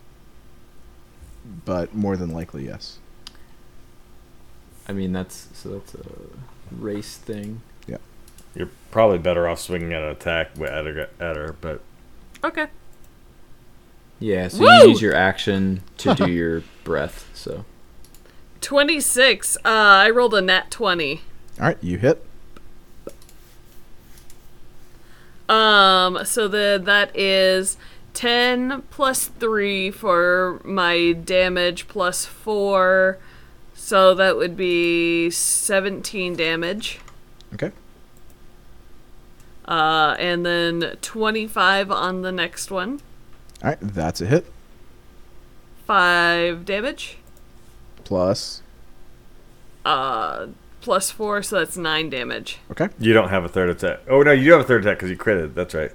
[1.64, 2.98] but more than likely, yes.
[4.88, 6.04] I mean that's so that's a
[6.72, 7.60] race thing.
[7.86, 7.98] Yeah,
[8.56, 11.82] you're probably better off swinging at an attack at her, at her but
[12.44, 12.66] Okay.
[14.18, 14.68] Yeah, so Woo!
[14.68, 17.28] you use your action to do your breath.
[17.34, 17.64] So
[18.60, 19.56] 26.
[19.56, 21.20] Uh, I rolled a nat 20.
[21.60, 22.24] All right, you hit.
[25.52, 27.76] Um, so the that is
[28.14, 33.18] 10 plus 3 for my damage plus 4.
[33.74, 37.00] So that would be 17 damage.
[37.52, 37.70] Okay.
[39.66, 43.00] Uh, and then 25 on the next one.
[43.62, 44.46] All right, that's a hit.
[45.86, 47.18] 5 damage.
[48.04, 48.62] Plus,
[49.84, 50.46] Uh,
[50.82, 52.58] plus four, so that's nine damage.
[52.70, 52.90] Okay.
[52.98, 54.00] You don't have a third attack.
[54.08, 55.54] Oh no, you do have a third attack because you critted.
[55.54, 55.92] That's right.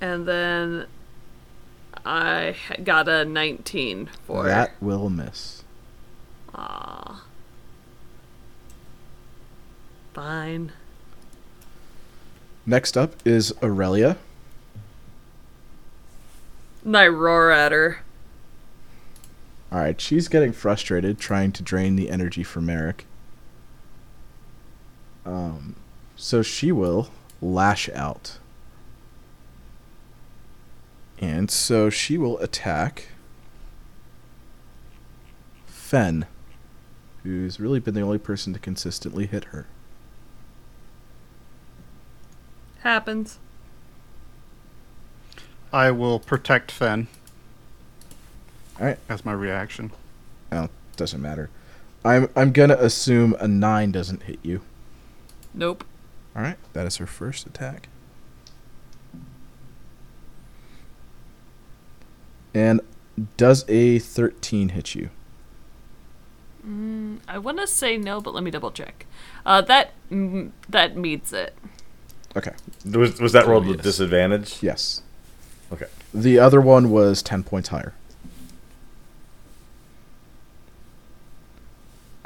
[0.00, 0.86] And then
[2.04, 5.64] I got a 19 for That will miss.
[6.54, 7.24] Ah.
[10.14, 10.72] Fine.
[12.64, 14.16] Next up is Aurelia.
[16.84, 17.98] And I roar at her.
[19.72, 23.04] All right, she's getting frustrated trying to drain the energy from Merrick.
[25.24, 25.74] Um,
[26.14, 27.10] so she will
[27.40, 28.38] lash out.
[31.18, 33.08] And so she will attack
[35.66, 36.26] Fen,
[37.22, 39.66] who's really been the only person to consistently hit her.
[42.80, 43.38] Happens.
[45.72, 47.08] I will protect Fen
[48.78, 49.90] All right, That's my reaction.
[50.52, 51.50] well, doesn't matter.
[52.04, 54.60] I'm I'm gonna assume a nine doesn't hit you.
[55.54, 55.84] Nope.
[56.36, 57.88] All right, that is her first attack.
[62.54, 62.80] And
[63.36, 65.10] does a 13 hit you?
[67.28, 69.06] I want to say no, but let me double check.
[69.44, 71.54] Uh, that mm, that meets it.
[72.36, 72.52] Okay.
[72.84, 73.84] Was was that rolled with yes.
[73.84, 74.62] disadvantage?
[74.62, 75.02] Yes.
[75.72, 75.86] Okay.
[76.12, 77.94] The other one was 10 points higher.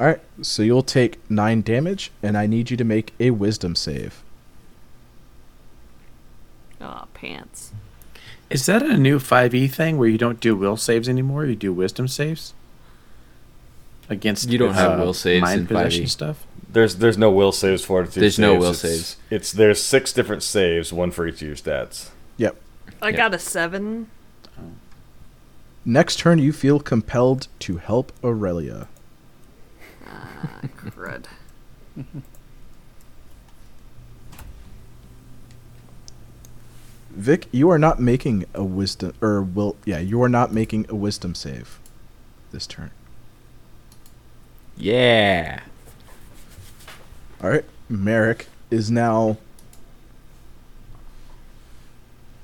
[0.01, 3.75] All right, so you'll take 9 damage and I need you to make a wisdom
[3.75, 4.23] save.
[6.81, 7.71] Oh, pants.
[8.49, 11.45] Is that a new 5e thing where you don't do will saves anymore?
[11.45, 12.55] You do wisdom saves?
[14.09, 16.09] Against You don't have uh, will saves mind in possession 5e.
[16.09, 16.47] stuff?
[16.67, 18.11] There's there's no will saves for it.
[18.13, 19.17] There's no will saves.
[19.29, 22.09] It's there's six different saves, one for each of your stats.
[22.37, 22.59] Yep.
[23.03, 23.17] I Yeah.
[23.17, 24.09] got a seven.
[25.85, 28.87] Next turn you feel compelled to help Aurelia.
[30.77, 31.25] Crud.
[37.11, 40.95] Vic, you are not making a wisdom or will yeah, you are not making a
[40.95, 41.79] wisdom save
[42.51, 42.91] this turn.
[44.77, 45.61] Yeah.
[47.43, 49.37] All right, Merrick is now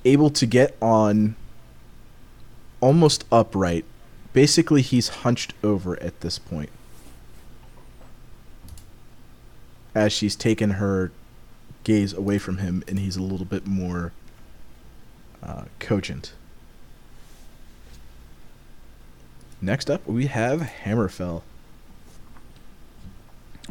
[0.04, 1.36] able to get on
[2.80, 3.84] almost upright.
[4.32, 6.70] Basically, he's hunched over at this point.
[9.98, 11.10] As she's taken her
[11.82, 14.12] gaze away from him, and he's a little bit more
[15.42, 16.34] uh, cogent.
[19.60, 21.42] Next up, we have Hammerfell.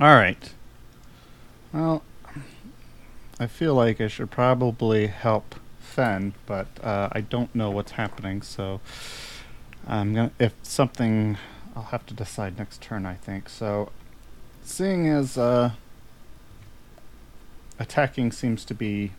[0.02, 0.54] All right.
[1.72, 2.04] Well,
[3.40, 8.42] I feel like I should probably help Fen, but uh, I don't know what's happening.
[8.42, 8.82] So
[9.88, 10.32] I'm gonna.
[10.40, 11.38] If something,
[11.74, 13.06] I'll have to decide next turn.
[13.06, 13.94] I think so.
[14.66, 15.72] Seeing as uh,
[17.80, 19.12] attacking seems to be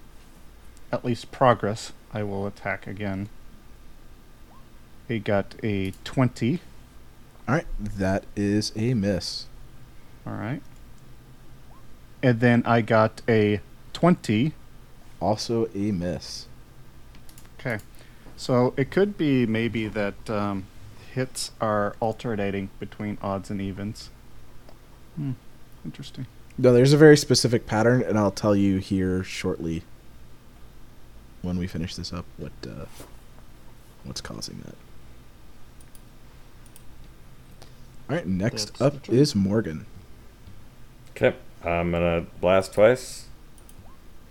[0.90, 3.28] at least progress, I will attack again.
[5.06, 6.60] He got a twenty.
[7.46, 9.46] All right, that is a miss.
[10.26, 10.60] All right.
[12.22, 13.60] And then I got a
[13.92, 14.52] 20.
[15.20, 16.46] Also a miss.
[17.58, 17.78] Okay.
[18.36, 20.66] So it could be maybe that um,
[21.12, 24.10] hits are alternating between odds and evens.
[25.16, 25.32] Hmm.
[25.84, 26.26] Interesting.
[26.58, 29.84] No, there's a very specific pattern, and I'll tell you here shortly
[31.40, 32.86] when we finish this up what uh,
[34.02, 34.74] what's causing that.
[38.10, 39.86] All right, next That's up is Morgan.
[41.10, 43.26] Okay, I'm gonna blast twice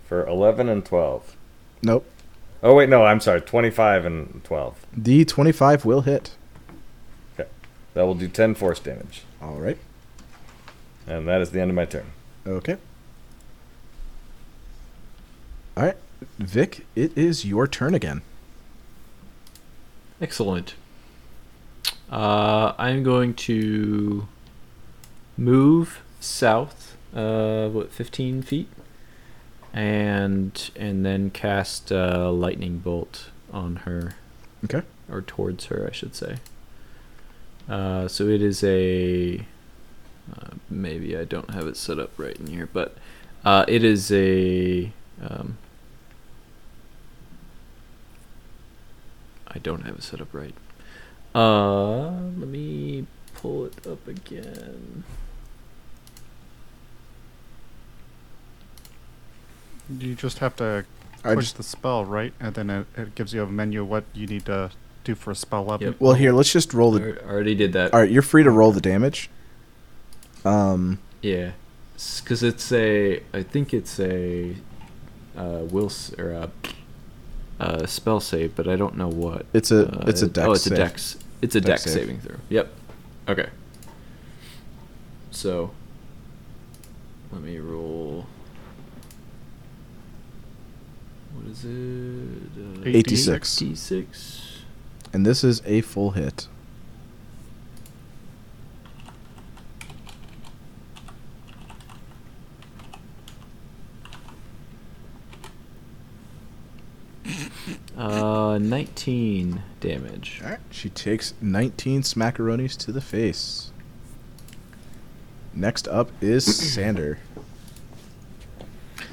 [0.04, 1.34] for eleven and twelve.
[1.82, 2.04] Nope,
[2.62, 4.84] Oh wait, no, I'm sorry, twenty-five and twelve.
[4.94, 6.34] the 25 will hit.
[7.38, 7.48] Okay,
[7.94, 9.78] that will do ten force damage, All right,
[11.06, 12.06] and that is the end of my turn.
[12.56, 12.76] Okay.
[15.76, 15.96] All right,
[16.38, 18.22] Vic, it is your turn again.
[20.20, 20.74] Excellent.
[22.10, 24.26] Uh, I'm going to
[25.36, 28.68] move south, uh, what, 15 feet,
[29.72, 34.14] and and then cast a lightning bolt on her,
[34.64, 34.82] Okay.
[35.10, 36.38] or towards her, I should say.
[37.68, 39.44] Uh, so it is a.
[40.32, 42.96] Uh, maybe I don't have it set up right in here, but
[43.44, 44.92] uh, it is a.
[45.22, 45.58] Um,
[49.46, 50.54] I don't have it set up right.
[51.34, 55.04] Uh, let me pull it up again.
[59.98, 60.84] You just have to
[61.24, 62.32] I push just the spell, right?
[62.40, 64.70] And then it, it gives you a menu of what you need to
[65.04, 65.86] do for a spell level.
[65.86, 65.96] Yep.
[66.00, 66.32] well here.
[66.32, 67.20] Let's just roll the.
[67.24, 67.94] I already did that.
[67.94, 69.30] All right, you're free to roll the damage.
[70.44, 71.52] Um, Yeah,
[72.22, 73.22] because it's a.
[73.32, 74.54] I think it's a.
[75.36, 76.50] Uh, will or a.
[77.60, 79.44] Uh, spell save, but I don't know what.
[79.52, 80.46] It's a- Uh, it's a dex.
[80.46, 80.78] Oh, dex it's a save.
[80.78, 81.16] dex.
[81.42, 82.36] It's a Dex dex, saving throw.
[82.50, 82.68] Yep.
[83.28, 83.48] Okay.
[85.32, 85.70] So.
[87.32, 88.26] Let me roll.
[91.34, 92.86] What is it?
[92.86, 93.62] Uh, 86.
[93.62, 94.42] 86.
[95.12, 96.46] and this is a full hit.
[107.98, 110.40] Uh, 19 damage.
[110.44, 110.60] All right.
[110.70, 113.72] She takes 19 smackaronis to the face.
[115.52, 116.44] Next up is
[116.74, 117.18] Sander.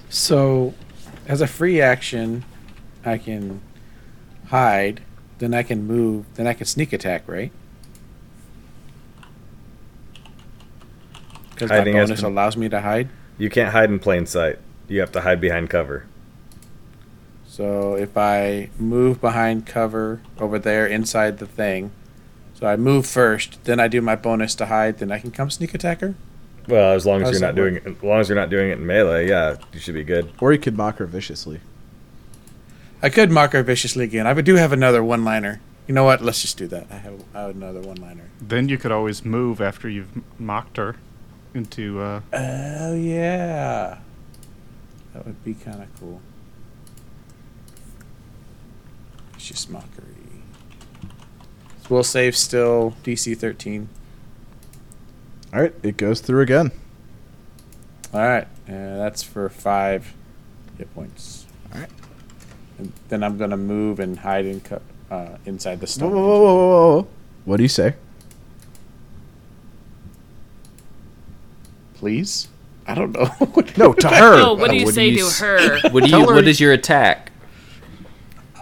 [0.10, 0.76] So,
[1.28, 2.46] as a free action,
[3.04, 3.60] I can
[4.48, 5.02] hide,
[5.40, 7.52] then I can move, then I can sneak attack, right?
[11.50, 13.10] Because my Hiding has bonus been- allows me to hide.
[13.40, 14.60] You can't hide in plain sight.
[14.88, 16.06] You have to hide behind cover.
[17.56, 21.92] So if I move behind cover over there inside the thing,
[22.54, 25.50] so I move first, then I do my bonus to hide, then I can come
[25.50, 26.16] sneak attacker.
[26.68, 28.50] Well, as long as How you're not that doing it, as long as you're not
[28.50, 30.34] doing it in melee, yeah, you should be good.
[30.42, 31.62] Or you could mock her viciously.
[33.02, 34.28] I could mock her viciously again.
[34.28, 35.62] I do have another one-liner.
[35.88, 36.22] You know what?
[36.22, 36.88] Let's just do that.
[36.92, 38.32] I have, I have another one-liner.
[38.42, 40.98] Then you could always move after you've mocked her
[41.54, 42.02] into.
[42.02, 44.00] Uh, Oh yeah,
[45.14, 46.20] that would be kind of cool.
[49.46, 50.42] Vicious mockery.
[51.88, 53.88] We'll save still DC 13.
[55.54, 55.74] All right.
[55.84, 56.72] It goes through again.
[58.12, 60.14] All right, uh, that's for five
[60.80, 61.46] hit points.
[61.74, 61.90] All right.
[62.80, 64.82] And then I'm gonna move and hide in co-
[65.12, 66.12] uh, inside the Whoa, stone.
[66.12, 67.08] whoa, whoa, whoa, whoa, whoa.
[67.44, 67.94] What do you say?
[71.96, 72.48] Please.
[72.88, 73.30] I don't know.
[73.78, 74.38] No, to her.
[74.40, 75.90] No, what do you what say you to s- her?
[75.92, 76.26] What do you?
[76.26, 77.32] What is your attack?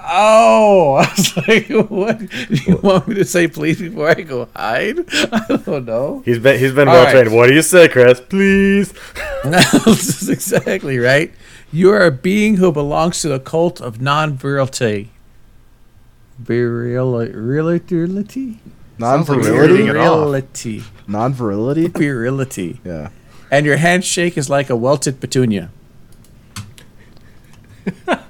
[0.06, 2.20] Oh, I was like, what?
[2.20, 5.00] Do you want me to say please before I go hide?
[5.32, 6.22] I don't know.
[6.26, 7.12] He's been he's been All well right.
[7.12, 7.34] trained.
[7.36, 8.20] What do you say, Chris?
[8.20, 8.94] Please.
[9.44, 11.32] this is exactly right.
[11.72, 15.10] You are a being who belongs to the cult of non-virility.
[16.38, 17.32] Virility?
[19.00, 19.84] Sounds Non-virility.
[19.88, 20.84] Virility.
[21.08, 21.88] Non-virility.
[21.88, 22.80] Virility.
[22.84, 23.10] Yeah.
[23.50, 25.72] And your handshake is like a welted petunia.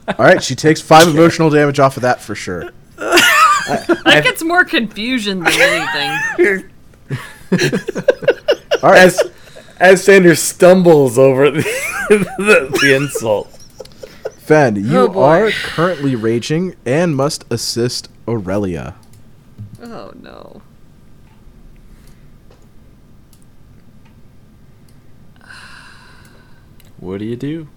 [0.07, 0.43] All right.
[0.43, 2.71] She takes five emotional damage off of that for sure.
[3.65, 6.69] That gets more confusion than anything.
[8.83, 8.99] All right.
[8.99, 9.21] As
[9.79, 11.61] as Sanders stumbles over the,
[12.09, 13.47] the, the insult.
[14.39, 18.95] Fen, oh, you Oh, are currently raging and must assist Aurelia.
[19.81, 20.61] Oh no.
[26.97, 27.67] What do you do?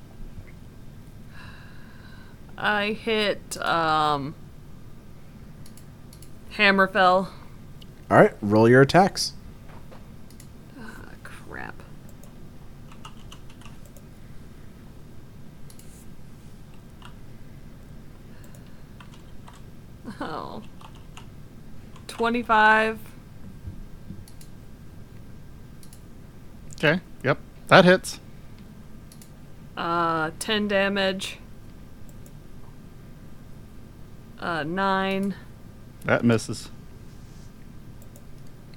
[2.59, 4.35] I hit um
[6.57, 7.29] Hammerfell.
[8.11, 8.33] All right.
[8.41, 9.33] Roll your attacks.
[10.81, 11.75] Ah, crap.
[20.21, 20.63] Oh.
[22.07, 22.99] 25.
[26.77, 27.01] okay.
[27.23, 27.39] Yep.
[27.69, 28.21] That hits.
[29.77, 31.39] Uh, 10 damage.
[34.39, 35.35] Uh, 9.
[36.05, 36.71] That misses.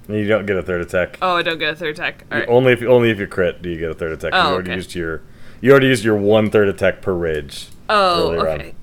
[0.07, 1.19] You don't get a third attack.
[1.22, 2.26] Oh, I don't get a third attack.
[2.31, 2.49] Alright.
[2.49, 4.31] Only if only if you crit do you get a third attack.
[4.34, 4.77] Oh, you already okay.
[4.77, 5.22] used your
[5.61, 7.68] you already used your one third attack per rage.
[7.90, 8.60] Oh, earlier on.
[8.60, 8.73] okay.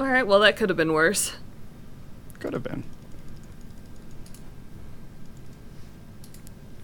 [0.00, 1.32] Alright, well, that could have been worse.
[2.38, 2.84] Could have been.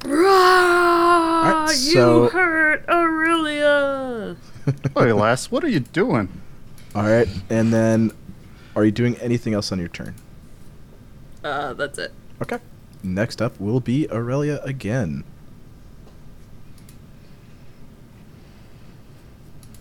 [0.05, 1.45] Rah!
[1.47, 4.37] Alright, you hurt Aurelia!
[4.95, 6.29] Hey, lass, what are you doing?
[6.95, 7.29] All right.
[7.49, 8.13] And then,
[8.79, 10.15] are you doing anything else on your turn?
[11.43, 12.13] Uh, that's it.
[12.41, 12.59] Okay.
[13.03, 15.25] Next up will be Aurelia again.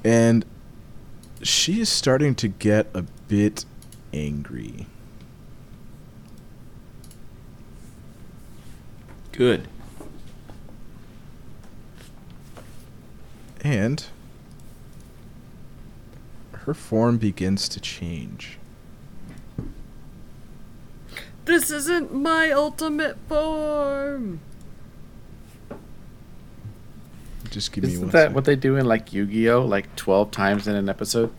[0.03, 0.45] And
[1.43, 3.65] she is starting to get a bit
[4.11, 4.87] angry.
[9.31, 9.67] Good.
[13.61, 14.03] And
[16.53, 18.57] her form begins to change.
[21.47, 24.41] This isn't my ultimate form!
[27.49, 28.35] Just give me Isn't one that sec.
[28.35, 29.65] what they do in like Yu-Gi-Oh?
[29.65, 31.31] Like 12 times in an episode?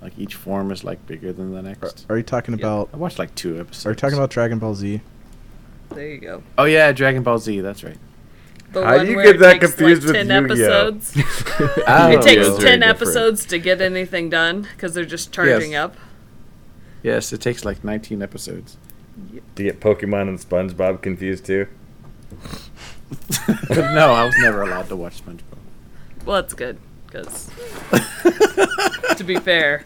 [0.00, 2.06] Like each form is like bigger than the next.
[2.08, 2.88] are you talking about?
[2.94, 3.84] I watched like two episodes.
[3.86, 5.00] Are you talking about Dragon Ball Z?
[5.90, 6.42] There you go.
[6.56, 7.60] Oh yeah, Dragon Ball Z.
[7.60, 7.98] That's right.
[8.72, 10.86] The How do you get that confused like, with 10 Yu-Gi-Oh?
[10.86, 11.16] episodes.
[11.88, 12.84] Oh, it takes it's very 10 different.
[12.84, 15.80] episodes to get anything done because they're just charging Yes.
[15.84, 15.96] up.
[17.02, 18.78] Yes, it takes like 19 episodes.
[19.54, 21.66] Do you get Pokemon and SpongeBob confused too?
[23.70, 25.42] no, I was never allowed to watch SpongeBob.
[26.24, 27.50] Well, that's good because,
[29.16, 29.84] to be fair,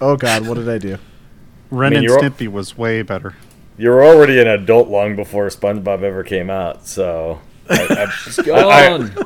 [0.00, 0.98] Oh God, what did I do?
[1.70, 3.34] Ren mean, and you're- Stimpy was way better.
[3.76, 7.40] You were already an adult long before SpongeBob ever came out, so.
[7.68, 8.06] I,
[8.38, 9.16] I, Go I- on.
[9.18, 9.24] all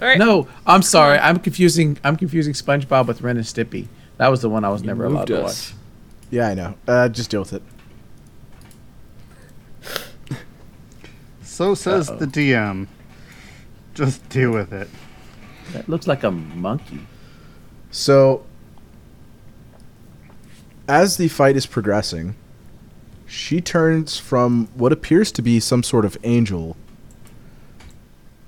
[0.00, 0.18] right.
[0.18, 1.18] No, I'm sorry.
[1.18, 1.98] I'm confusing.
[2.02, 3.86] I'm confusing SpongeBob with Ren and Stimpy.
[4.16, 5.74] That was the one I was You never allowed moved to watch.
[6.30, 6.74] Yeah, I know.
[6.88, 7.62] Uh, just deal with it.
[11.54, 12.16] So says Uh-oh.
[12.18, 12.88] the DM.
[13.94, 14.88] Just deal with it.
[15.72, 17.06] That looks like a monkey.
[17.92, 18.44] So,
[20.88, 22.34] as the fight is progressing,
[23.24, 26.76] she turns from what appears to be some sort of angel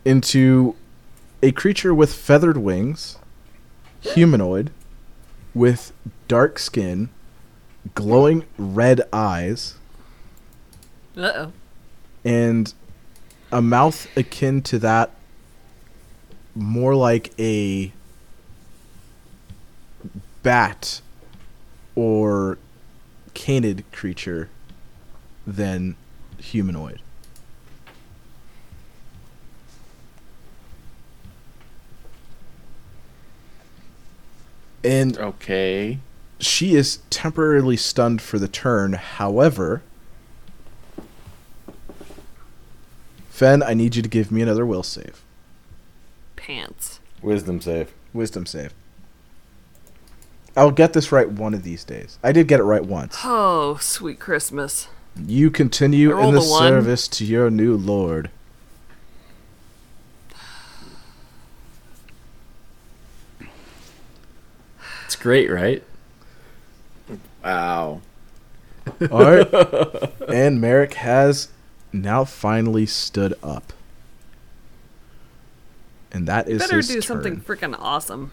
[0.05, 0.74] into
[1.45, 3.19] a creature with feathered wings,
[4.01, 4.73] humanoid,
[5.55, 5.93] with
[6.27, 7.09] dark skin,
[7.95, 9.77] glowing red eyes,
[11.16, 11.53] Uh oh.
[12.24, 12.74] and
[13.57, 15.11] a mouth akin to that
[16.55, 17.91] more like a
[20.43, 21.01] bat
[21.95, 22.59] or
[23.33, 24.51] canid creature
[25.47, 25.97] than
[26.37, 27.01] humanoid.
[34.85, 35.99] And Okay.
[36.39, 38.93] she is temporarily stunned for the turn.
[38.93, 39.81] However,
[43.36, 45.22] Fen, I need you to give me another will save.
[46.36, 47.00] Pants.
[47.20, 47.92] Wisdom save.
[48.14, 48.72] Wisdom save.
[50.56, 52.18] I'll get this right one of these days.
[52.22, 53.18] I did get it right once.
[53.22, 54.88] Oh, sweet Christmas.
[55.22, 58.30] You continue in the service to your new lord.
[65.04, 65.82] It's great, right?
[67.44, 68.00] Wow.
[69.10, 70.10] All right.
[70.30, 71.48] and Merrick has
[72.02, 73.73] now finally stood up.
[76.12, 77.02] And that is Better his do turn.
[77.02, 78.32] something freaking awesome.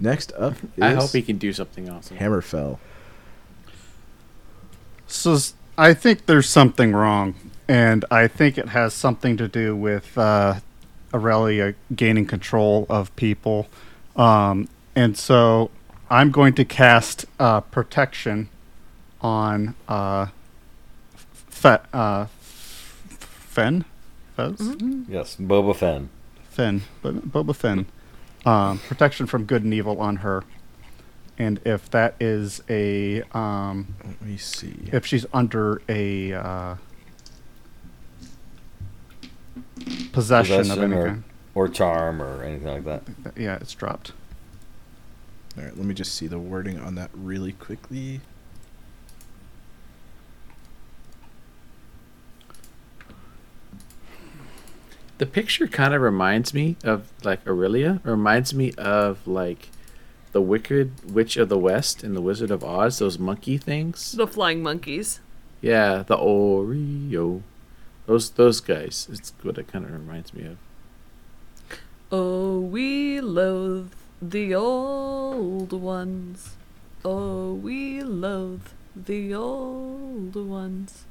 [0.00, 2.16] Next up is I hope he can do something awesome.
[2.16, 2.78] Hammerfell.
[5.06, 5.38] So
[5.78, 7.34] I think there's something wrong,
[7.68, 10.60] and I think it has something to do with uh,
[11.12, 13.68] Aurelia gaining control of people.
[14.16, 15.70] Um, and so
[16.10, 18.48] I'm going to cast uh, protection
[19.34, 20.26] on uh,
[21.48, 23.84] Fe- uh, Fen.
[24.36, 24.60] Fez?
[25.08, 26.02] Yes, Boba Fett.
[26.50, 27.86] Finn, Bo- Boba Finn.
[28.44, 30.44] Um, protection from good and evil on her.
[31.38, 34.74] And if that is a um, Let me see.
[34.92, 36.74] if she's under a uh,
[40.12, 41.24] possession, of Possession any or-
[41.54, 43.02] Or charm or anything like that.
[43.36, 44.12] Yeah, it's dropped.
[45.56, 48.20] All right, let me just see the wording on that really quickly.
[55.18, 58.00] The picture kind of reminds me of like Aurelia.
[58.02, 59.68] Reminds me of like
[60.32, 62.98] the Wicked Witch of the West in the Wizard of Oz.
[62.98, 64.12] Those monkey things.
[64.12, 65.20] The flying monkeys.
[65.60, 67.42] Yeah, the Oreo.
[68.06, 69.08] Those those guys.
[69.10, 70.58] It's what it kind of reminds me of.
[72.10, 76.56] Oh, we loathe the old ones.
[77.04, 81.04] Oh, we loathe the old ones.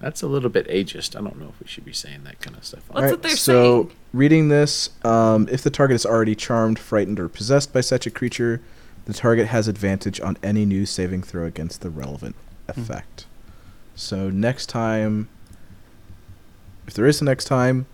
[0.00, 1.16] That's a little bit ageist.
[1.16, 2.82] I don't know if we should be saying that kind of stuff.
[2.94, 3.96] That's what they're so saying.
[4.12, 8.10] reading this, um, if the target is already charmed, frightened, or possessed by such a
[8.10, 8.60] creature,
[9.06, 12.36] the target has advantage on any new saving throw against the relevant
[12.68, 13.26] effect.
[13.94, 15.28] So next time,
[16.86, 17.86] if there is a next time,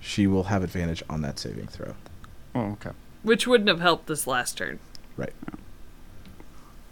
[0.00, 1.94] she will have advantage on that saving throw.
[2.54, 2.90] Oh, okay.
[3.22, 4.78] Which wouldn't have helped this last turn.
[5.16, 5.32] Right.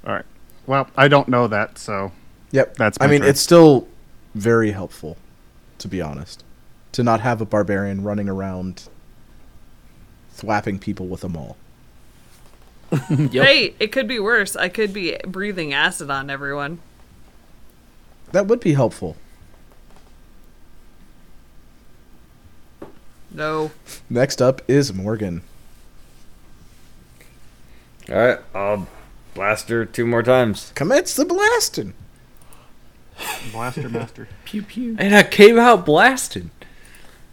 [0.06, 0.24] All right.
[0.66, 2.12] Well, I don't know that, so
[2.52, 2.76] Yep.
[2.76, 3.30] That's I mean, turn.
[3.30, 3.88] it's still
[4.34, 5.16] very helpful,
[5.78, 6.44] to be honest,
[6.92, 8.88] to not have a barbarian running around
[10.34, 11.56] thwapping people with a maul.
[13.08, 14.54] Hey, it could be worse.
[14.54, 16.78] I could be breathing acid on everyone.
[18.32, 19.16] That would be helpful.
[23.30, 23.70] No.
[24.10, 25.42] Next up is Morgan.
[28.10, 28.88] Alright, I'll
[29.34, 30.72] blast her two more times.
[30.74, 31.94] Commence the blasting.
[33.52, 34.28] Blaster Master.
[34.44, 34.96] Pew pew.
[34.98, 36.50] And I came out blasting.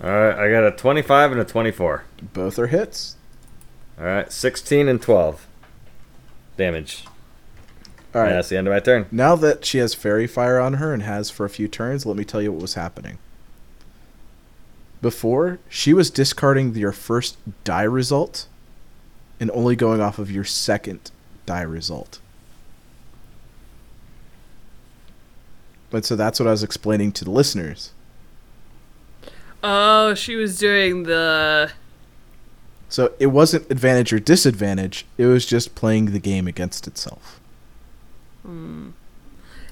[0.01, 2.05] Alright, I got a 25 and a 24.
[2.33, 3.17] Both are hits.
[3.99, 5.45] Alright, 16 and 12.
[6.57, 7.05] Damage.
[8.15, 8.29] All right.
[8.29, 9.07] And that's the end of my turn.
[9.11, 12.17] Now that she has faerie fire on her and has for a few turns, let
[12.17, 13.19] me tell you what was happening.
[15.01, 18.47] Before, she was discarding your first die result
[19.39, 21.11] and only going off of your second
[21.45, 22.19] die result.
[25.89, 27.91] But so that's what I was explaining to the listeners.
[29.63, 31.71] Oh, she was doing the.
[32.87, 37.39] So it wasn't advantage or disadvantage, it was just playing the game against itself.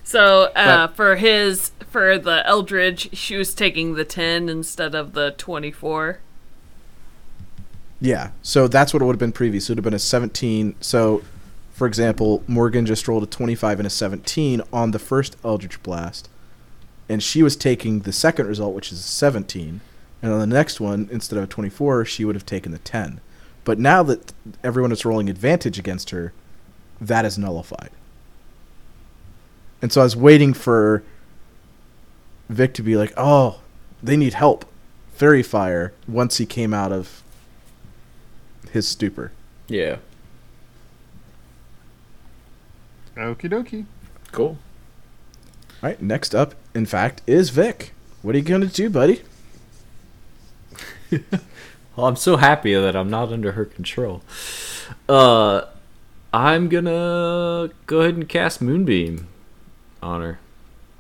[0.03, 5.31] So uh, for his for the Eldritch, she was taking the ten instead of the
[5.37, 6.19] twenty four.
[7.99, 9.65] Yeah, so that's what it would have been previous.
[9.65, 10.75] It would have been a 17.
[10.81, 11.23] So,
[11.77, 16.27] for example, Morgan just rolled a 25 and a 17 on the first Eldritch Blast,
[17.07, 19.81] and she was taking the second result, which is a 17.
[20.23, 23.21] And on the next one, instead of a 24, she would have taken the 10.
[23.63, 24.33] But now that
[24.63, 26.33] everyone is rolling advantage against her,
[26.99, 27.91] that is nullified.
[29.79, 31.03] And so I was waiting for
[32.49, 33.59] Vic to be like, oh,
[34.01, 34.65] they need help.
[35.13, 37.21] Faerie Fire, once he came out of
[38.71, 39.31] his stupor.
[39.67, 39.97] Yeah.
[43.17, 43.85] Okie dokie.
[44.31, 44.57] Cool.
[45.81, 47.93] All right, next up, in fact, is Vic.
[48.21, 49.21] What are you going to do, buddy?
[51.97, 54.21] Well, I'm so happy that I'm not under her control.
[55.09, 55.63] Uh,
[56.31, 59.27] I'm gonna go ahead and cast Moonbeam
[60.03, 60.39] on her.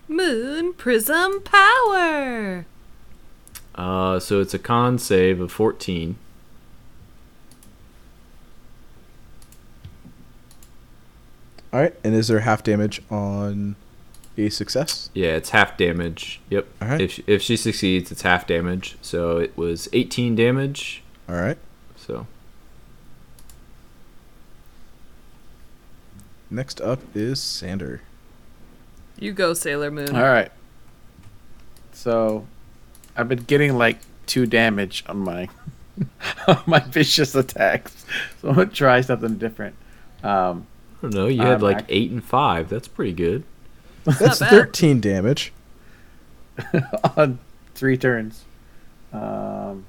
[0.07, 2.65] Moon Prism Power.
[3.75, 6.17] Uh, so it's a con save of 14.
[11.73, 13.75] All right, and is there half damage on
[14.37, 15.09] a success?
[15.13, 16.39] Yeah, it's half damage.
[16.49, 16.67] Yep.
[16.81, 17.01] All right.
[17.01, 18.97] If she, if she succeeds, it's half damage.
[19.01, 21.03] So it was 18 damage.
[21.27, 21.57] All right.
[21.95, 22.27] So
[26.49, 28.01] Next up is Sander.
[29.19, 30.15] You go, Sailor Moon.
[30.15, 30.51] All right.
[31.91, 32.45] So,
[33.15, 35.49] I've been getting like two damage on my
[36.47, 38.05] on my vicious attacks.
[38.41, 39.75] So I'm gonna try something different.
[40.23, 40.67] Um,
[40.97, 41.27] I don't know.
[41.27, 42.69] You had Um, like I- eight and five.
[42.69, 43.43] That's pretty good.
[44.05, 45.51] That's 13 damage.
[47.17, 47.39] on
[47.75, 48.45] three turns.
[49.13, 49.85] Um,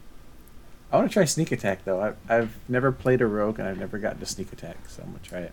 [0.93, 2.01] I want to try sneak attack though.
[2.01, 5.09] I've I've never played a rogue and I've never gotten to sneak attack, so I'm
[5.13, 5.53] gonna try it.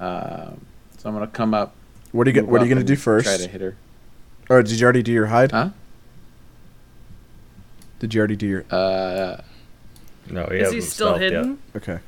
[0.00, 0.60] Um,
[0.98, 1.74] so I'm gonna come up.
[2.12, 3.26] What are you, go- move what are you going to do and first?
[3.26, 3.76] Try to hit her.
[4.48, 5.52] Or did you already do your hide?
[5.52, 5.70] Huh?
[8.00, 8.64] Did you already do your.
[8.70, 9.42] Uh,
[10.28, 11.32] No, he Is he still stealthed yet.
[11.32, 11.58] hidden?
[11.76, 11.98] Okay.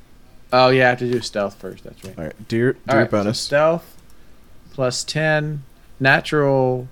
[0.53, 1.85] Oh yeah, I have to do stealth first.
[1.85, 2.19] That's right.
[2.19, 2.49] All right.
[2.49, 3.41] Do your, do All your right, so bonus.
[3.41, 3.97] stealth
[4.73, 5.63] plus ten,
[6.01, 6.89] natural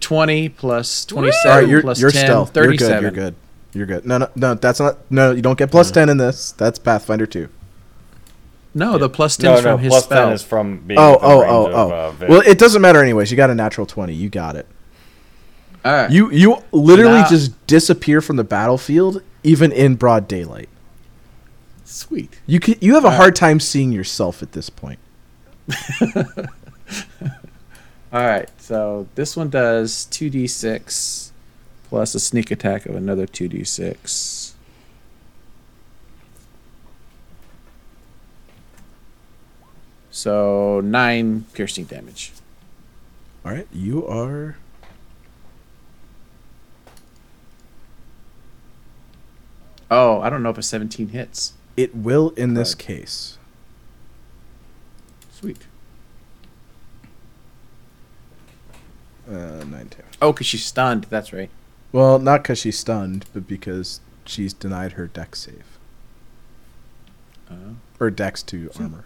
[0.00, 2.56] twenty twenty-seven right, you're, plus you're 10, stealth.
[2.56, 3.02] You're good.
[3.02, 3.34] You're good.
[3.74, 4.04] You're good.
[4.04, 4.54] No, no, no.
[4.54, 4.98] That's not.
[5.10, 6.52] No, you don't get plus 10 in this.
[6.52, 7.48] That's Pathfinder 2.
[8.74, 10.24] No, the plus ten No, is no, from his plus spell.
[10.26, 11.72] ten is from being Oh, within oh, range oh, of,
[12.22, 12.24] oh.
[12.24, 13.30] uh, well, it doesn't matter anyways.
[13.30, 14.12] You got a natural 20.
[14.14, 14.66] You got it.
[15.84, 16.10] All right.
[16.10, 17.28] You you literally Nah.
[17.28, 20.68] just disappear from the battlefield, even in broad daylight.
[21.92, 22.40] Sweet.
[22.46, 24.98] You can, you have a hard time seeing yourself at this point.
[26.16, 26.24] All
[28.26, 31.32] right, so this one does 2d6
[31.84, 34.52] plus a sneak attack of another 2d6.
[40.10, 42.32] So 9 piercing damage.
[43.44, 44.56] All right, you are.
[49.90, 51.52] Oh, I don't know if a 17 hits.
[51.76, 53.38] It will in this case.
[55.30, 55.58] Sweet.
[59.28, 59.32] Uh,
[59.64, 60.18] nine damage.
[60.20, 61.04] Oh, because she's stunned.
[61.08, 61.50] That's right.
[61.92, 65.64] Well, not because she's stunned, but because she's denied her dex save
[67.50, 69.04] Uh, or dex to armor.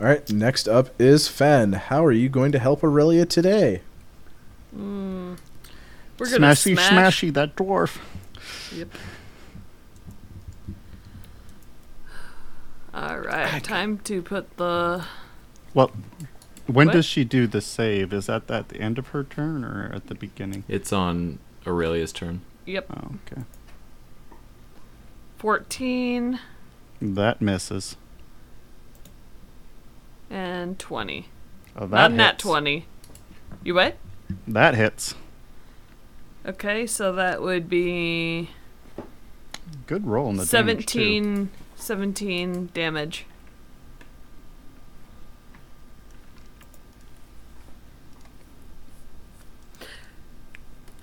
[0.00, 1.74] All right, next up is Fen.
[1.74, 3.82] How are you going to help Aurelia today?
[4.72, 5.36] We're
[6.18, 7.20] gonna Smashy, smash.
[7.22, 7.98] smashy, that dwarf.
[8.74, 8.88] Yep.
[12.92, 15.04] All right, time to put the.
[15.74, 15.92] Well,
[16.66, 16.92] when What?
[16.94, 18.12] does she do the save?
[18.12, 20.64] Is that at the end of her turn or at the beginning?
[20.68, 22.40] It's on Aurelia's turn.
[22.66, 23.42] Yep, Oh, okay.
[25.38, 26.38] fourteen
[27.00, 27.96] That misses.
[30.28, 31.28] and twenty.
[31.76, 32.86] Oh, that Not nat twenty.
[33.64, 33.96] You what?
[34.46, 35.14] That hits.
[36.46, 38.50] Okay, so that would be
[39.86, 41.50] Good roll in the damage, 17,
[41.80, 43.26] 17 damage.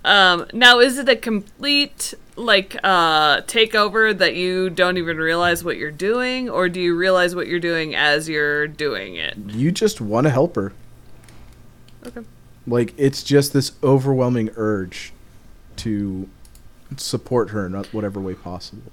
[0.08, 5.76] Um, now, is it a complete like uh, takeover that you don't even realize what
[5.76, 9.36] you're doing, or do you realize what you're doing as you're doing it?
[9.38, 10.72] You just want to help her.
[12.06, 12.22] Okay.
[12.66, 15.12] Like it's just this overwhelming urge
[15.78, 16.30] to
[16.96, 18.92] support her in whatever way possible.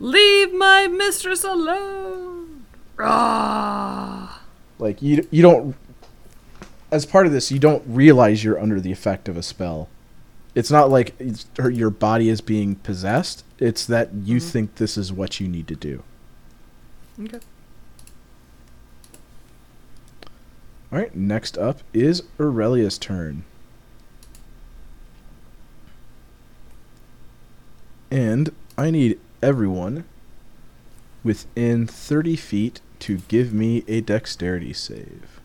[0.00, 2.64] Leave my mistress alone.
[2.98, 4.42] Ah.
[4.78, 5.76] Like you you don't
[6.90, 9.88] as part of this you don't realize you're under the effect of a spell.
[10.54, 13.44] It's not like it's, her, your body is being possessed.
[13.58, 16.02] It's that you think this is what you need to do.
[17.20, 17.40] Okay.
[20.90, 23.44] All right, next up is Aurelia's turn.
[28.10, 30.04] And I need everyone
[31.24, 35.40] within 30 feet to give me a dexterity save,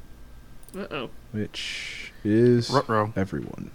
[0.77, 1.09] Uh oh.
[1.31, 3.13] which is Ruh-roh.
[3.15, 3.71] everyone.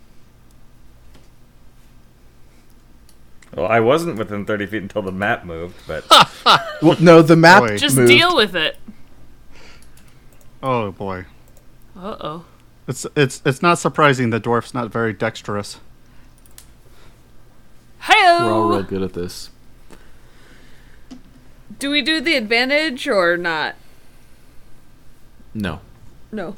[3.54, 6.04] Well, I wasn't within 30 feet until the map moved, but
[6.82, 7.78] Well, no, the map Boy.
[7.78, 8.08] Just moved.
[8.08, 8.76] deal with it.
[10.62, 11.24] Oh boy.
[11.96, 12.44] Uh oh.
[12.88, 15.78] It's it's it's not surprising the dwarf's not very dexterous.
[18.00, 19.50] Hey We're all real good at this.
[21.78, 23.76] Do we do the advantage or not?
[25.54, 25.80] No.
[26.32, 26.56] No.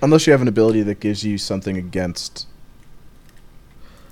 [0.00, 2.46] Unless you have an ability that gives you something against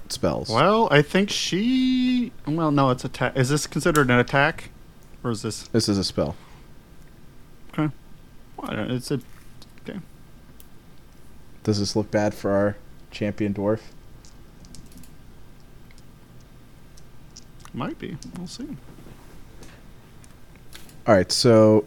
[0.09, 0.49] spells.
[0.49, 2.33] Well, I think she.
[2.47, 3.37] Well, no, it's attack.
[3.37, 4.71] Is this considered an attack,
[5.23, 5.69] or is this?
[5.69, 6.35] This is a spell.
[7.73, 7.93] Okay.
[8.57, 9.21] Well, it's a.
[9.89, 10.01] Okay.
[11.63, 12.77] Does this look bad for our
[13.11, 13.81] champion dwarf?
[17.73, 18.17] Might be.
[18.37, 18.77] We'll see.
[21.07, 21.85] All right, so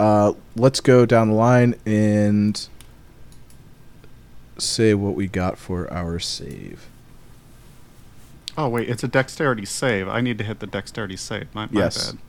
[0.00, 2.68] uh, let's go down the line and
[4.58, 6.88] say what we got for our save.
[8.58, 10.08] Oh wait, it's a dexterity save.
[10.08, 11.54] I need to hit the dexterity save.
[11.54, 12.12] My, my Yes.
[12.12, 12.20] bad.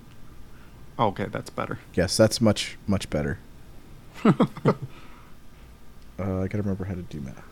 [1.00, 1.80] Okay, that's better.
[1.94, 3.40] Yes, that's much much better.
[4.26, 4.34] uh,
[6.18, 7.44] I gotta remember how to do math.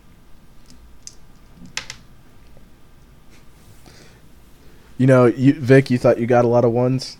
[4.97, 7.17] You know, you, Vic, you thought you got a lot of ones.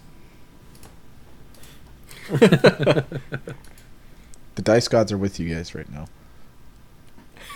[2.30, 3.06] The
[4.56, 6.08] dice gods are with you guys right now.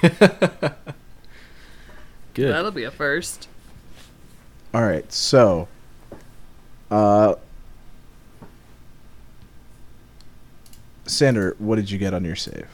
[2.34, 2.54] Good.
[2.54, 3.48] That'll be a first.
[4.74, 5.68] All right, so,
[6.92, 7.36] uh,
[11.06, 12.68] Sander, what did you get on your save?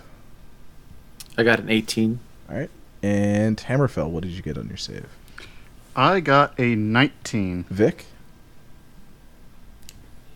[1.38, 2.20] I got an 18.
[2.50, 2.70] All right,
[3.02, 5.08] and Hammerfell, what did you get on your save?
[5.96, 7.66] I got a 19.
[7.70, 8.06] Vic,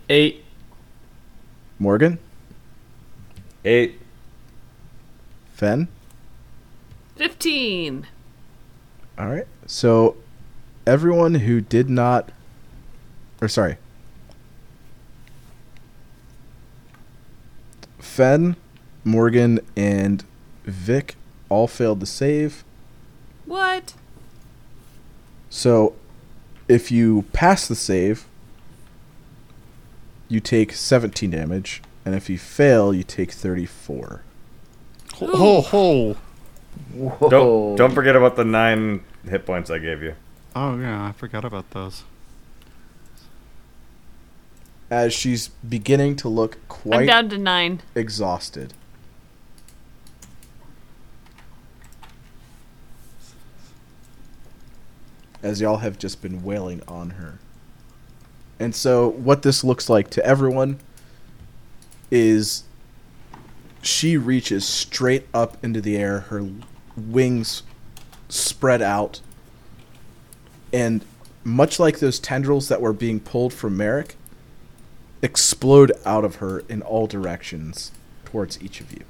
[0.09, 0.43] Eight.
[1.79, 2.19] Morgan,
[3.63, 3.99] eight.
[5.53, 5.87] Fen.
[7.15, 8.07] 15.
[9.17, 10.15] All right, so
[10.87, 12.31] everyone who did not,
[13.41, 13.77] or sorry,
[17.97, 18.55] Fen,
[19.03, 20.23] Morgan, and
[20.63, 21.15] Vic
[21.49, 22.63] all failed to save.
[23.45, 23.93] What?
[25.49, 25.95] So,
[26.67, 28.25] if you pass the save,
[30.29, 34.21] you take 17 damage, and if you fail, you take 34.
[35.15, 36.15] Ho ho!
[37.29, 40.15] Don't don't forget about the nine hit points I gave you.
[40.55, 42.03] Oh yeah, I forgot about those.
[44.89, 47.81] As she's beginning to look I'm quite down to 9.
[47.95, 48.73] exhausted.
[55.43, 57.39] As y'all have just been wailing on her.
[58.59, 60.79] And so, what this looks like to everyone
[62.11, 62.63] is
[63.81, 66.49] she reaches straight up into the air, her
[66.97, 67.63] wings
[68.27, 69.21] spread out,
[70.73, 71.05] and
[71.43, 74.15] much like those tendrils that were being pulled from Merrick,
[75.21, 77.91] explode out of her in all directions
[78.25, 79.03] towards each of you.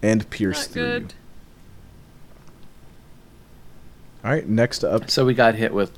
[0.00, 1.02] And pierce Not through good.
[1.02, 1.08] you.
[4.24, 5.10] Alright, next up.
[5.10, 5.92] So we got hit with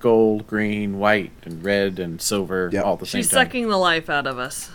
[0.00, 2.84] gold, green, white, and red and silver Yep.
[2.84, 3.46] all at the same She's time.
[3.46, 4.70] sucking the life out of us.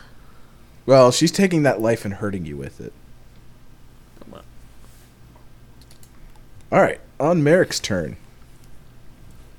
[0.85, 2.93] Well, she's taking that life and hurting you with it.
[4.23, 4.43] Come on.
[6.71, 8.15] Alright, on Merrick's turn.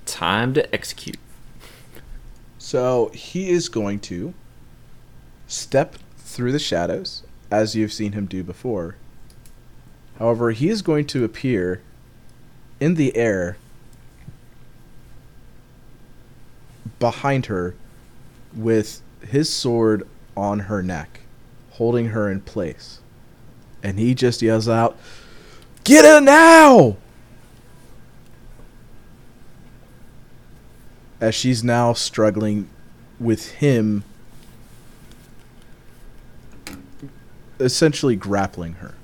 [0.07, 1.19] Time to execute.
[2.57, 4.32] So he is going to
[5.47, 8.97] step through the shadows, as you've seen him do before.
[10.19, 11.82] However, he is going to appear
[12.80, 13.56] in the air
[16.98, 17.74] behind her
[18.55, 20.06] with his sword
[20.36, 21.20] on her neck,
[21.70, 23.00] holding her in place.
[23.80, 24.98] and he just yells out,
[25.84, 26.96] "Get her now!"
[31.20, 32.68] As she's now struggling
[33.20, 34.02] with him,
[37.60, 38.94] essentially grappling her.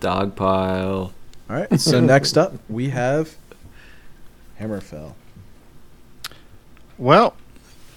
[0.00, 1.12] Dog pile.
[1.48, 1.80] All right.
[1.80, 3.36] So next up, we have
[4.60, 5.14] Hammerfell.
[6.98, 7.34] Well,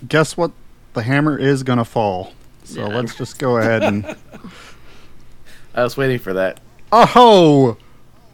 [0.07, 0.51] guess what?
[0.93, 2.33] The hammer is gonna fall.
[2.63, 2.95] So Yeah.
[2.95, 4.05] let's just go ahead and.
[5.75, 6.59] I was waiting for that.
[6.91, 7.77] Oh,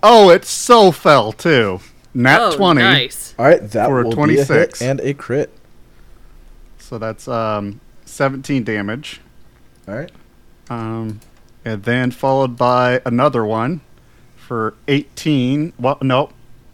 [0.01, 0.29] oh!
[0.29, 1.79] It so fell too.
[2.13, 2.81] Nat oh, twenty.
[2.81, 3.35] nice.
[3.37, 4.81] All right, that For a will be a hit 26.
[4.81, 5.51] and a crit.
[6.79, 9.19] So that's um, seventeen damage.
[9.87, 10.11] All right.
[10.69, 11.19] Um,
[11.65, 13.81] and then followed by another one
[14.35, 15.73] for 18.
[15.79, 16.29] Well, no,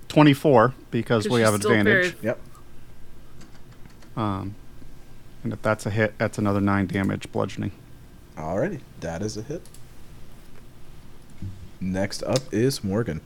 [0.09, 2.15] 24 because we have still advantage.
[2.21, 2.39] Yep.
[4.17, 4.55] Um,
[5.43, 7.71] and if that's a hit, that's another 9 damage bludgeoning.
[8.35, 9.61] Alrighty, that is a hit.
[11.79, 13.21] Next up is Morgan.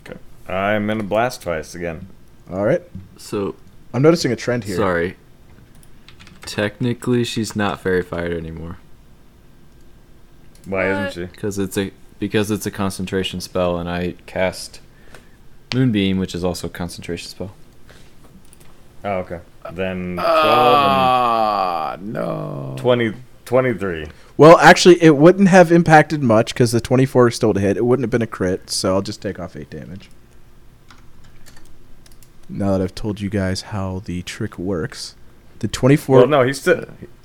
[0.00, 0.18] Okay.
[0.52, 2.08] I'm in a blast twice again.
[2.50, 2.82] All right,
[3.18, 3.54] So
[3.92, 4.76] I'm noticing a trend here.
[4.76, 5.16] sorry.
[6.46, 8.78] Technically, she's not faerie fired anymore
[10.68, 11.08] Why What?
[11.08, 11.32] isn't she?
[11.32, 11.90] because it's a
[12.20, 14.80] because it's a concentration spell, and I cast
[15.74, 17.52] Moonbeam, which is also a concentration spell.
[19.04, 19.40] Oh, okay.
[19.72, 22.66] Then 12 Ah, no.
[22.70, 23.12] and 20,
[23.44, 24.06] 23.
[24.36, 27.76] Well, actually, it wouldn't have impacted much because the 24 is still to hit.
[27.76, 30.10] It wouldn't have been a crit, so I'll just take off eight damage.
[32.48, 35.14] Now that I've told you guys how the trick works,
[35.60, 36.18] the 24.
[36.18, 36.84] Well, no, he still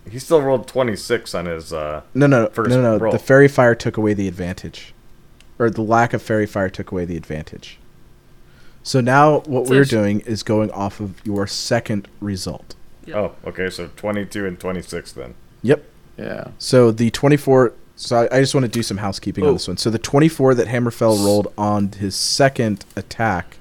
[0.10, 1.72] he still rolled 26 on his.
[1.74, 2.98] Uh, no, no, first no, no.
[2.98, 3.12] roll.
[3.12, 4.94] The faerie fire took away the advantage,
[5.60, 7.78] or the lack of faerie fire took away the advantage.
[8.84, 12.76] So now what So we're sh- doing is going off of your second result.
[13.06, 13.16] Yep.
[13.16, 13.70] Oh, okay.
[13.70, 15.36] So 22 and 26 then.
[15.62, 15.84] Yep.
[16.18, 16.48] Yeah.
[16.58, 17.74] So the 24.
[17.96, 19.54] So I, I just want to do some housekeeping on Oh.
[19.54, 19.78] this one.
[19.78, 23.57] So the 24 that Hammerfell rolled on his second attack,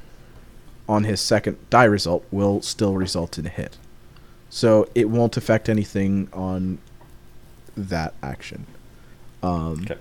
[0.89, 3.77] on his second die result, will still result in a hit.
[4.55, 6.79] So it won't affect anything on
[7.75, 8.67] that action.
[9.43, 9.97] Um, Okay.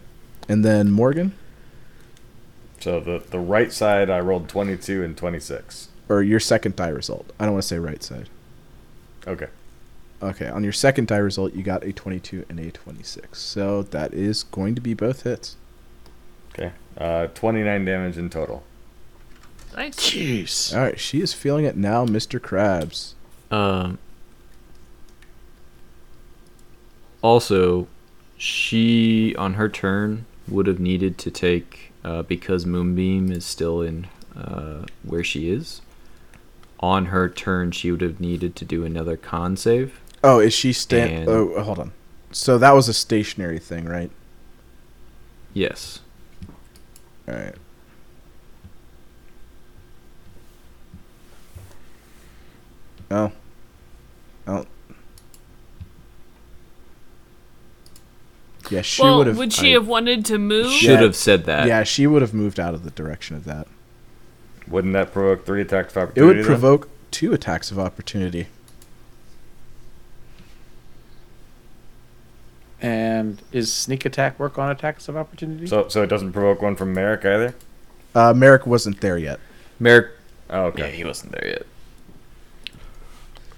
[0.49, 1.31] And then Morgan,
[2.81, 5.87] So the the right side I rolled 22 and 26.
[6.09, 7.31] or your second die result.
[7.39, 8.27] I don't want to say right side.
[9.25, 9.47] Okay.
[10.21, 13.39] Okay, on your second die result, you got a 22 and a 26.
[13.39, 15.55] So that is going to be both hits.
[16.53, 16.73] Okay.
[16.97, 18.63] Uh, 29 damage in total.
[19.77, 19.95] Nice.
[19.95, 20.75] Jeez.
[20.75, 22.37] All right, she is feeling it now, Mr.
[22.39, 23.13] Krabs.
[23.55, 23.97] Um.
[27.21, 27.87] Also,
[28.37, 34.07] she on her turn would have needed to take uh, because Moonbeam is still in
[34.35, 35.81] uh, where she is.
[36.79, 39.99] On her turn, she would have needed to do another con save.
[40.23, 41.29] Oh, is she stand?
[41.29, 41.91] Oh, hold on.
[42.31, 44.09] So that was a stationary thing, right?
[45.53, 45.99] Yes.
[47.27, 47.55] All right.
[53.11, 53.31] Oh.
[54.47, 54.65] Oh.
[58.71, 59.37] Yeah, she well, would have.
[59.37, 60.71] would she I- have wanted to move?
[60.71, 61.01] Should Yeah.
[61.01, 61.67] have said that.
[61.67, 63.67] Yeah, she would have moved out of the direction of that.
[64.67, 66.21] Wouldn't that provoke three attacks of opportunity?
[66.21, 66.45] It would then?
[66.45, 68.47] provoke two attacks of opportunity.
[72.81, 75.67] And is sneak attack work on attacks of opportunity?
[75.67, 77.53] So so it doesn't provoke one from Merrick either.
[78.15, 79.39] Uh, Merrick wasn't there yet.
[79.79, 80.07] Merrick.
[80.49, 80.91] Oh, Yeah, okay.
[80.91, 81.65] he wasn't there yet.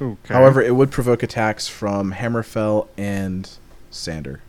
[0.02, 0.34] Okay.
[0.34, 3.50] However, it would provoke attacks from Hammerfell and
[3.92, 4.42] Sander.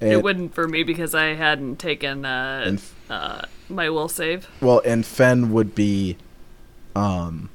[0.00, 4.48] It wouldn't for me because I hadn't taken uh, And- uh, my will save.
[4.60, 6.16] Well, and Fen would be
[6.94, 7.50] um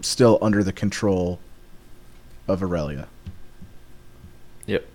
[0.00, 1.38] still under the control
[2.48, 3.06] of Aurelia.
[4.66, 4.86] Yep.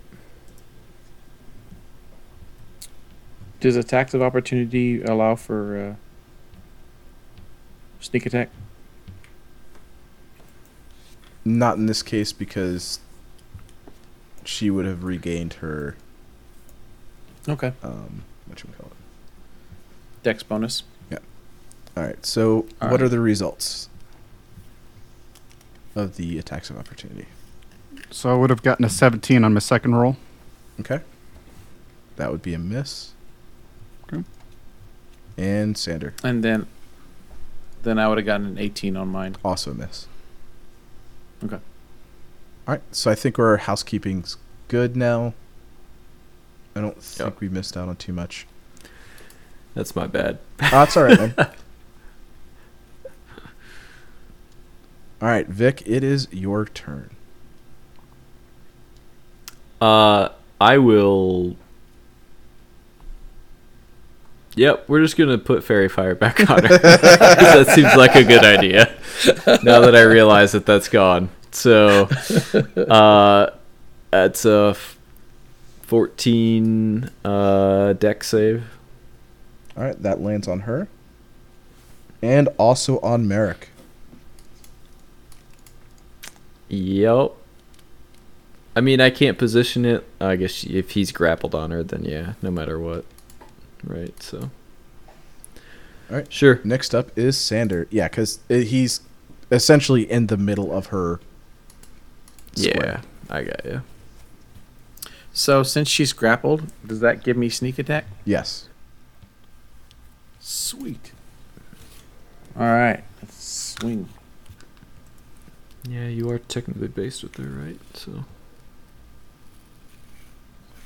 [3.59, 5.95] Does attacks of opportunity allow for uh,
[7.99, 8.49] sneak attack?
[11.43, 12.99] Not in this case because
[14.45, 15.95] she would have regained her
[17.47, 17.73] Okay.
[17.83, 18.93] um what you call it.
[20.23, 20.83] Dex bonus.
[21.11, 21.19] Yeah.
[21.97, 22.23] All right.
[22.25, 23.01] So, All what right.
[23.03, 23.89] are the results
[25.95, 27.25] of the attacks of opportunity?
[28.11, 30.17] So I would have gotten a 17 on my second roll.
[30.79, 31.01] Okay.
[32.17, 33.11] That would be a miss.
[34.03, 34.23] Okay.
[35.37, 36.67] And Sander, And then
[37.83, 39.35] then I would have gotten an 18 on mine.
[39.43, 40.07] also a miss.
[41.43, 41.59] Okay.
[42.67, 42.81] All right.
[42.91, 44.37] So I think our housekeeping's
[44.67, 45.33] good now.
[46.75, 47.39] I don't think Yep.
[47.41, 48.45] we missed out on too much.
[49.75, 50.39] That's my bad.
[50.61, 51.33] Oh, that's all right, man.
[55.21, 57.09] All right, Vic, it is your turn.
[59.81, 60.29] Uh,
[60.59, 61.55] I will.
[64.55, 66.77] Yep, we're just gonna put faerie fire back on her.
[66.77, 68.93] that seems like a good idea.
[69.63, 72.03] Now that I realize that that's gone, so
[72.89, 73.51] uh,
[74.11, 74.97] that's a f-
[75.81, 78.63] fourteen uh dex save.
[79.77, 80.87] All right, that lands on her.
[82.21, 83.69] And also on Merrick.
[86.69, 87.33] Yep.
[88.75, 90.03] I mean, I can't position it.
[90.19, 93.05] I guess if he's grappled on her, then yeah, no matter what.
[93.83, 94.21] Right.
[94.21, 94.49] So.
[96.09, 96.31] All right.
[96.31, 96.59] Sure.
[96.63, 97.87] Next up is Sander.
[97.89, 99.01] Yeah, because he's
[99.51, 101.19] essentially in the middle of her.
[102.55, 103.81] Yeah, I got you.
[105.33, 108.05] So since she's grappled, does that give me sneak attack?
[108.23, 108.69] Yes.
[110.39, 111.11] Sweet.
[112.57, 113.03] All right.
[113.21, 114.07] Let's swing.
[115.87, 117.79] Yeah, you are technically based with her, right?
[117.93, 118.25] So.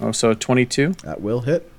[0.01, 0.93] Oh, so 22.
[1.03, 1.71] That will hit.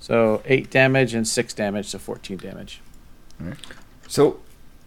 [0.00, 2.80] So 8 damage and 6 damage, so 14 damage.
[4.08, 4.40] So,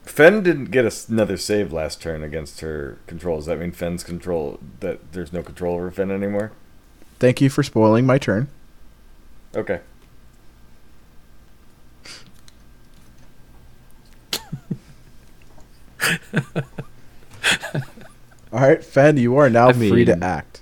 [0.03, 3.37] Fen didn't get another save last turn against her control.
[3.37, 6.51] Does that mean Fen's control that there's no control over Fen anymore?
[7.19, 8.49] Thank you for spoiling my turn.
[9.55, 9.79] Okay.
[18.51, 20.61] All right, Fen, you are now I free to mean- act.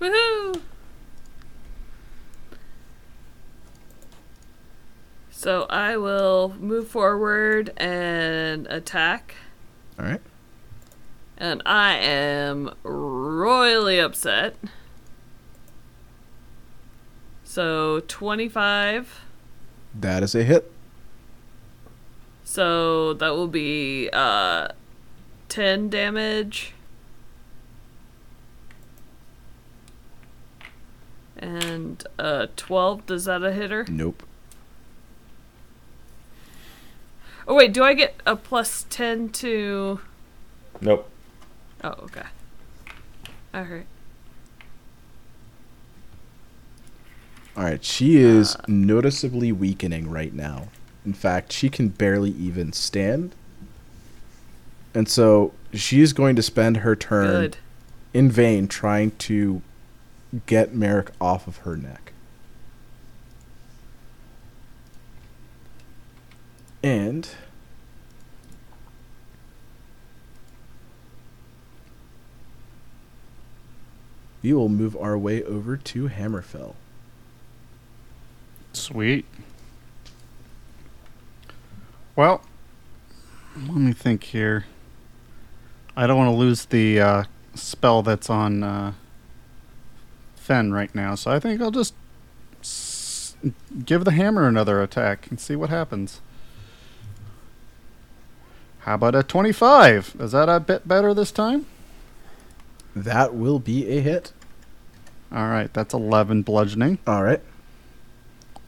[0.00, 0.60] Woohoo!
[5.46, 9.36] So I will move forward and attack.
[9.96, 10.20] All right.
[11.38, 14.56] And I am royally upset.
[17.44, 19.20] So 25.
[19.94, 20.72] That is a hit.
[22.42, 24.70] So that will be uh
[25.48, 26.74] 10 damage.
[31.36, 33.86] And uh 12 does that a hitter?
[33.88, 34.24] Nope.
[37.48, 40.00] Oh wait, do I get a plus 10 to
[40.80, 41.08] Nope.
[41.84, 42.22] Oh, okay.
[43.54, 43.86] All right.
[47.56, 50.68] All right, she is uh, noticeably weakening right now.
[51.06, 53.34] In fact, she can barely even stand.
[54.92, 57.56] And so she's going to spend her turn Good.
[58.12, 59.62] in vain trying to
[60.46, 62.12] get Merrick off of her neck.
[66.82, 67.28] And
[74.42, 76.74] we will move our way over to Hammerfell.
[78.72, 79.24] Sweet.
[82.14, 82.42] Well,
[83.56, 84.66] let me think here.
[85.96, 87.24] I don't want to lose the uh,
[87.54, 88.92] spell that's on uh,
[90.36, 91.94] Fen right now, so I think I'll just
[92.60, 93.34] s-
[93.84, 96.20] give the hammer another attack and see what happens.
[98.86, 100.14] How about a 25?
[100.20, 101.66] Is that a bit better this time?
[102.94, 104.32] That will be a hit.
[105.32, 107.00] All right, that's 11 bludgeoning.
[107.04, 107.42] All right.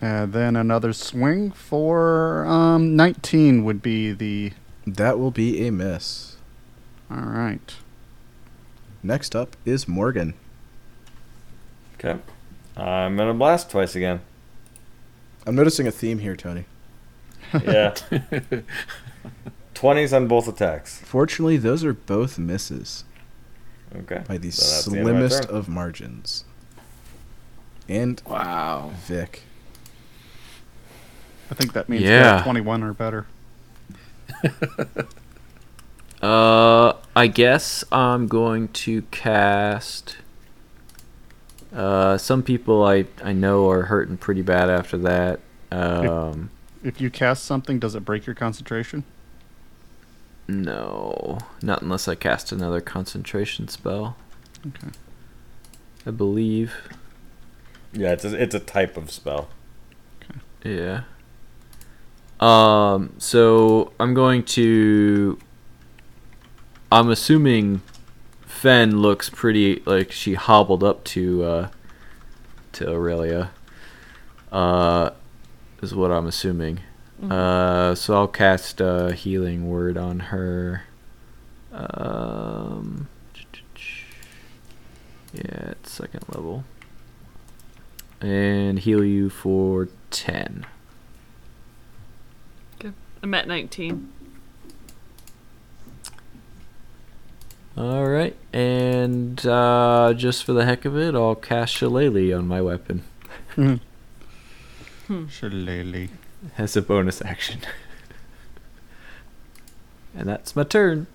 [0.00, 4.54] And then another swing for um, 19 would be the.
[4.84, 6.36] That will be a miss.
[7.08, 7.76] All right.
[9.04, 10.34] Next up is Morgan.
[11.94, 12.18] Okay.
[12.76, 14.20] I'm gonna blast twice again.
[15.46, 16.64] I'm noticing a theme here, Tony.
[17.52, 17.94] Yeah.
[19.78, 20.98] Twenties on both attacks.
[21.04, 23.04] Fortunately, those are both misses
[23.94, 24.24] Okay.
[24.26, 26.44] by the So that's the of slimmest of margins.
[27.88, 28.90] And Wow.
[29.06, 29.44] Vic.
[31.50, 32.42] I think that means Yeah.
[32.42, 33.26] 21 or better.
[36.20, 40.16] Uh, I guess I'm going to cast.
[41.72, 45.38] Uh, some people I I know are hurting pretty bad after that.
[45.70, 46.50] Um,
[46.82, 49.04] If you cast something, does it break your concentration?
[50.48, 54.16] No, not unless I cast another concentration spell.
[54.66, 54.88] Okay.
[56.06, 56.74] I believe.
[57.92, 59.50] Yeah, it's a, it's a type of spell.
[60.64, 60.80] Okay.
[60.80, 61.02] Yeah.
[62.40, 63.12] Um.
[63.18, 65.38] So I'm going to.
[66.90, 67.82] I'm assuming
[68.40, 71.68] Fen looks pretty like she hobbled up to uh,
[72.72, 73.50] to Aurelia.
[74.50, 75.10] Uh,
[75.82, 76.80] is what I'm assuming.
[77.22, 80.84] Uh, so I'll cast a healing word on her.
[81.72, 83.08] Um.
[85.32, 86.64] Yeah, it's second level.
[88.20, 90.64] and heal you for 10.
[92.76, 92.92] Okay.
[93.22, 94.10] I'm at 19.
[97.76, 102.60] All right, and uh, just for the heck of it, I'll cast Shillelagh on my
[102.60, 103.02] weapon
[105.28, 106.08] Shillelagh.
[106.56, 107.60] As a bonus action.
[110.16, 111.06] and that's my turn.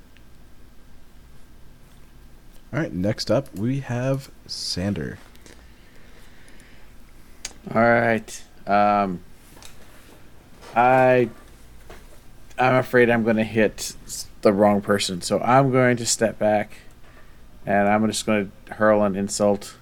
[2.73, 5.19] All right, next up we have Sander.
[7.73, 8.43] All right.
[8.65, 9.21] Um,
[10.75, 11.29] I
[12.57, 13.95] I'm afraid I'm going to hit
[14.41, 16.77] the wrong person, so I'm going to step back,
[17.65, 19.75] and I'm just going to hurl an insult.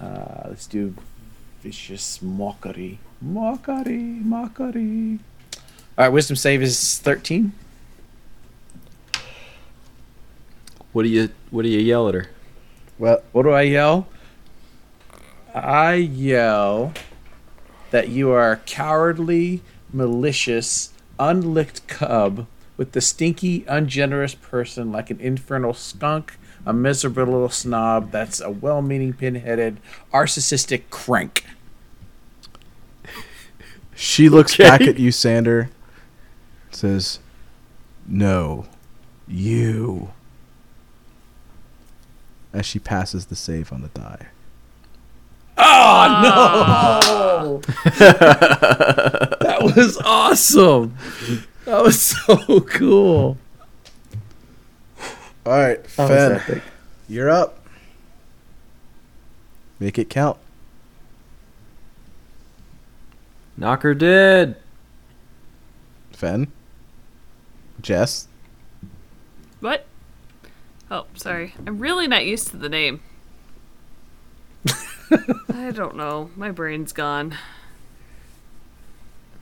[0.00, 0.94] Uh, let's do
[1.62, 5.18] vicious mockery, mockery, mockery.
[5.96, 7.52] All right, wisdom save is thirteen.
[10.92, 12.26] What do you What do you yell at her?
[12.98, 14.08] Well, What do I yell?
[15.54, 16.92] I yell
[17.90, 19.60] that you are a cowardly,
[19.92, 27.48] malicious, unlicked cub with the stinky, ungenerous person like an infernal skunk, a miserable little
[27.50, 29.78] snob that's a well meaning, pinheaded,
[30.12, 31.44] narcissistic crank.
[33.94, 34.64] She looks Okay.
[34.64, 35.70] back at you, Sander.
[36.70, 37.18] Says,
[38.06, 38.66] "No,
[39.28, 40.10] you."
[42.52, 44.26] As she passes the save on the die.
[45.56, 47.62] Oh, no!
[47.98, 50.94] that was awesome!
[51.64, 53.38] That was so cool.
[55.46, 56.62] All right, How Fen,
[57.08, 57.58] you're up.
[59.80, 60.36] Make it count.
[63.56, 63.98] Knock did.
[63.98, 64.56] dead.
[66.12, 66.50] Fen.
[67.80, 68.28] Jess.
[69.60, 69.86] What?
[70.90, 71.54] Oh, sorry.
[71.66, 73.00] I'm really not used to the name.
[75.52, 76.30] I don't know.
[76.36, 77.36] My brain's gone.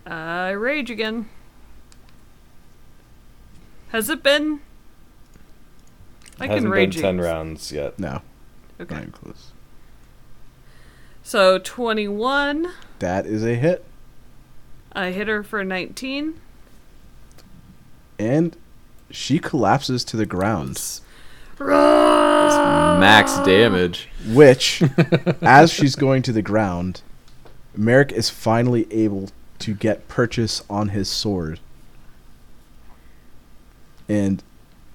[0.06, 1.28] I rage again.
[3.88, 4.60] Has it been?
[6.40, 6.96] I Hasn't can been rage.
[6.98, 7.98] ten ag- rounds yet.
[7.98, 8.22] No,
[8.80, 8.94] Okay.
[8.94, 9.52] not even close.
[11.22, 12.68] So 21.
[13.00, 13.84] That is a hit,
[14.92, 16.34] I hit her for 19.
[18.18, 18.56] and
[19.10, 21.00] she collapses to the ground.
[21.58, 24.08] Max damage.
[24.26, 24.82] Which,
[25.42, 27.02] as she's going to the ground,
[27.76, 31.60] Merrick is finally able to get purchase on his sword.
[34.08, 34.42] And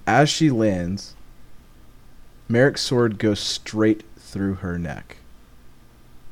[0.06, 1.14] as she lands,
[2.48, 5.16] Merrick's sword goes straight through her neck.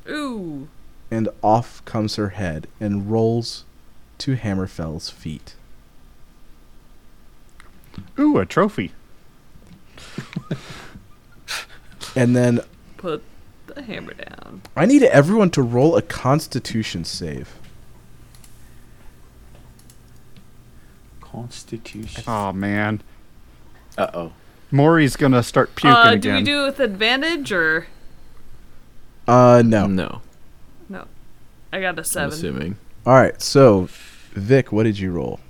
[0.09, 0.67] Ooh.
[1.15, 3.63] And off comes her head and rolls
[4.17, 5.55] to Hammerfell's feet.
[8.19, 8.91] Ooh, a trophy.
[12.17, 12.59] And then
[12.97, 13.23] Put
[13.67, 14.61] the hammer down.
[14.75, 17.55] I need everyone to roll a constitution save.
[21.21, 22.23] Constitution.
[22.27, 23.01] Oh man,
[23.97, 24.31] Uh oh.
[24.71, 26.35] Maury's gonna start puking Uh, do again.
[26.35, 27.87] we do it with advantage or
[29.27, 29.87] Uh, no.
[29.87, 30.21] No, no?
[31.75, 32.29] I got a I'm seven.
[32.33, 32.77] assuming.
[33.05, 33.89] All right, so
[34.31, 35.41] Vic, what did you roll?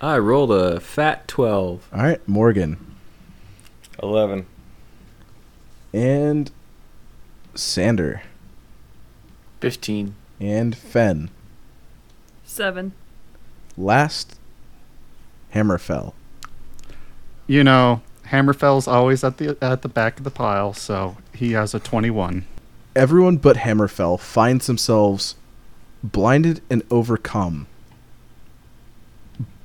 [0.00, 1.88] I rolled a fat 12.
[1.92, 2.76] All right, Morgan
[4.02, 4.46] Eleven.
[5.92, 6.50] and
[7.56, 8.22] Sander
[9.60, 10.14] Fifteen.
[10.40, 11.30] and Fen.
[12.44, 12.92] Seven.
[13.76, 14.38] Last,
[15.52, 16.12] Hammerfell.
[17.48, 21.74] you know, Hammerfell's always at the at the back of the pile, so he has
[21.74, 22.46] a twenty-one.
[22.96, 25.34] Everyone but Hammerfell finds themselves
[26.04, 27.66] blinded and overcome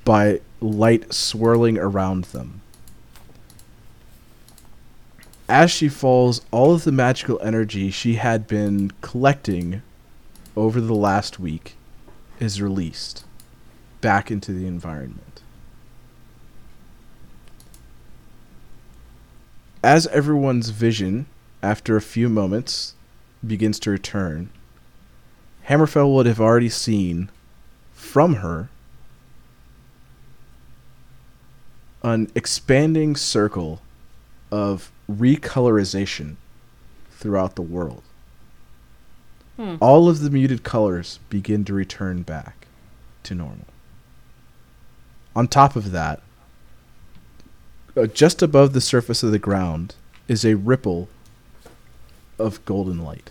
[0.04, 2.60] by light swirling around them.
[5.48, 9.82] As she falls, all of the magical energy she had been collecting
[10.56, 11.76] over the last week
[12.40, 13.24] is released
[14.00, 15.42] back into the environment.
[19.82, 21.26] As everyone's vision,
[21.62, 22.94] after a few moments,
[23.46, 24.50] begins to return,
[25.68, 27.30] Hammerfell would have already seen
[27.92, 28.68] from her
[32.02, 33.80] an expanding circle
[34.50, 36.36] of recolorization
[37.10, 38.02] throughout the world.
[39.56, 39.76] Hmm.
[39.80, 42.66] All of the muted colors begin to return back
[43.24, 43.66] to normal.
[45.36, 46.22] On top of that,
[47.96, 49.94] uh, just above the surface of the ground
[50.28, 51.08] is a ripple
[52.40, 53.30] of golden light.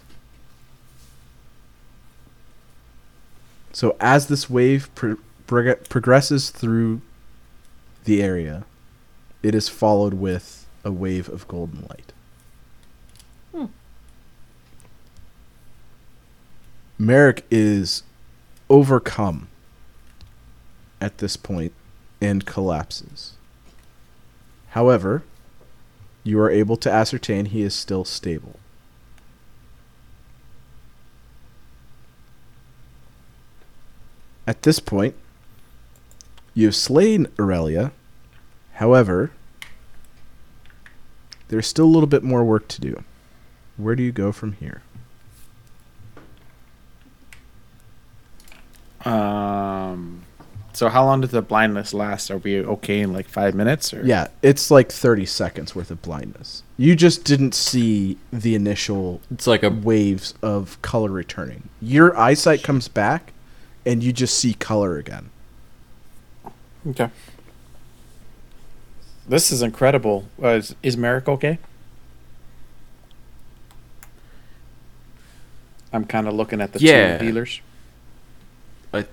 [3.72, 7.02] So as this wave pro- prog- progresses through
[8.06, 8.66] the area,
[9.44, 12.14] it is followed with a wave of golden light.
[13.54, 13.66] Hmm.
[16.98, 18.04] Merrick is
[18.70, 19.48] overcome
[21.02, 21.74] at this point
[22.22, 23.34] and collapses.
[24.70, 25.24] However,
[26.24, 28.60] you are able to ascertain he is still stable.
[34.50, 35.14] At this point,
[36.56, 37.92] you've slain Aurelia.
[38.74, 39.30] However,
[41.50, 43.04] there's still a little bit more work to do.
[43.78, 44.82] Where do you go from here?
[49.06, 50.24] Um.
[50.74, 52.32] So how long does the blindness last?
[52.32, 53.94] Are we okay in like five minutes?
[53.94, 54.04] Or?
[54.04, 56.64] Yeah, it's like 30 seconds worth of blindness.
[56.76, 61.70] You just didn't see the initial It's like a waves of color returning.
[61.82, 63.34] Your eyesight comes back
[63.90, 65.32] and you just see color again.
[66.88, 67.10] Okay.
[69.28, 70.26] This is incredible.
[70.42, 71.58] Uh, is, is Merrick okay?
[75.92, 77.18] I'm kind of looking at the Yeah.
[77.18, 77.62] two healers.
[78.94, 79.06] I,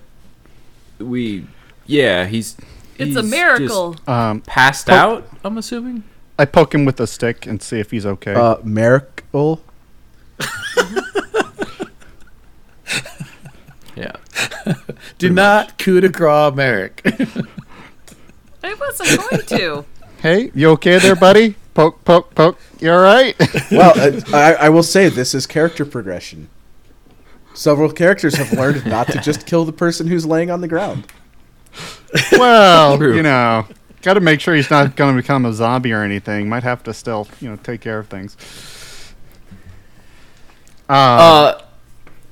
[0.99, 1.47] we.
[1.87, 2.55] Yeah, he's.
[2.99, 3.95] It's he's a just miracle.
[4.07, 5.27] Um, Passed Po- out.
[5.43, 6.03] I'm assuming.
[6.37, 8.33] I poke him with a stick and see if he's okay.
[8.33, 9.63] Uh, miracle.
[13.95, 14.11] Yeah.
[15.17, 17.01] Do not coup de grace Merrick.
[18.63, 19.85] I wasn't going to.
[20.21, 21.55] hey, you okay there, buddy?
[21.73, 22.59] Poke, poke, poke.
[22.79, 23.35] You all right?
[23.71, 26.49] Well, uh, I, I will say this is character progression.
[27.53, 31.05] Several characters have learned not to just kill the person who's laying on the ground.
[32.33, 33.15] well, True.
[33.15, 33.65] you know,
[34.01, 36.47] got to make sure he's not going to become a zombie or anything.
[36.49, 38.37] Might have to still, you know, take care of things.
[40.89, 41.61] Uh, Uh.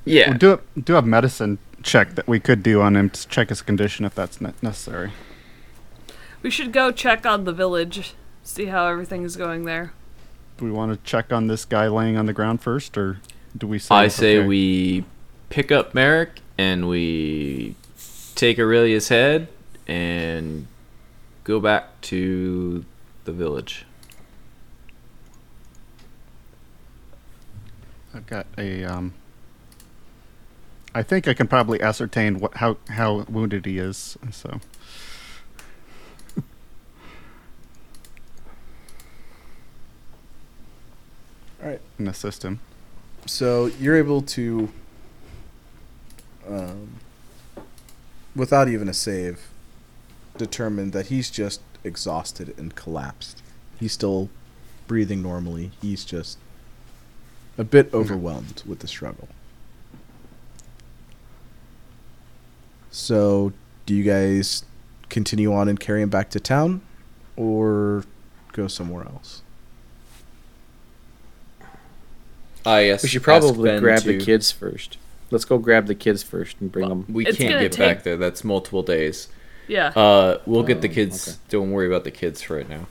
[0.05, 0.31] Yeah.
[0.31, 3.61] we do do have medicine check that we could do on him to check his
[3.61, 5.11] condition if that's ne- necessary.
[6.41, 9.93] We should go check on the village, see how everything is going there.
[10.57, 13.19] Do we want to check on this guy laying on the ground first, or
[13.55, 13.79] do we?
[13.79, 14.47] Say I say okay?
[14.47, 15.05] we
[15.49, 17.75] pick up Merrick and we
[18.35, 19.47] take Aurelia's head
[19.87, 20.67] and
[21.43, 22.85] go back to
[23.25, 23.85] the village.
[28.13, 28.85] I've got a.
[28.85, 29.13] Um,
[30.95, 34.17] I think I can probably ascertain what how how wounded he is.
[34.31, 34.61] So
[41.61, 41.81] All right.
[41.97, 42.61] and assist him.
[43.25, 44.71] So you're able to,
[46.47, 46.89] um,
[48.35, 49.49] without even a save,
[50.37, 53.41] determine that he's just exhausted and collapsed.
[53.79, 54.29] He's still
[54.87, 55.71] breathing normally.
[55.81, 56.37] He's just
[57.57, 59.27] a bit overwhelmed with the struggle.
[62.95, 63.51] So,
[63.85, 64.63] do you guys
[65.09, 66.79] continue on and carry him back to town,
[67.35, 68.05] or
[68.53, 69.41] go somewhere else?
[72.65, 73.03] I yes.
[73.03, 74.97] we should probably grab the kids first.
[75.29, 77.05] Let's go grab the kids first and bring them.
[77.09, 78.15] We It's can't get take- back there.
[78.15, 79.27] That's multiple days.
[79.67, 79.87] Yeah.
[79.89, 81.27] Uh, we'll get the Um, kids.
[81.27, 81.37] okay.
[81.49, 82.87] Don't worry about the kids for right now.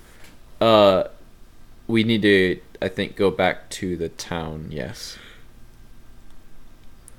[0.60, 1.04] Uh,
[1.86, 4.66] we need to, I think, go back to the town.
[4.70, 5.16] Yes.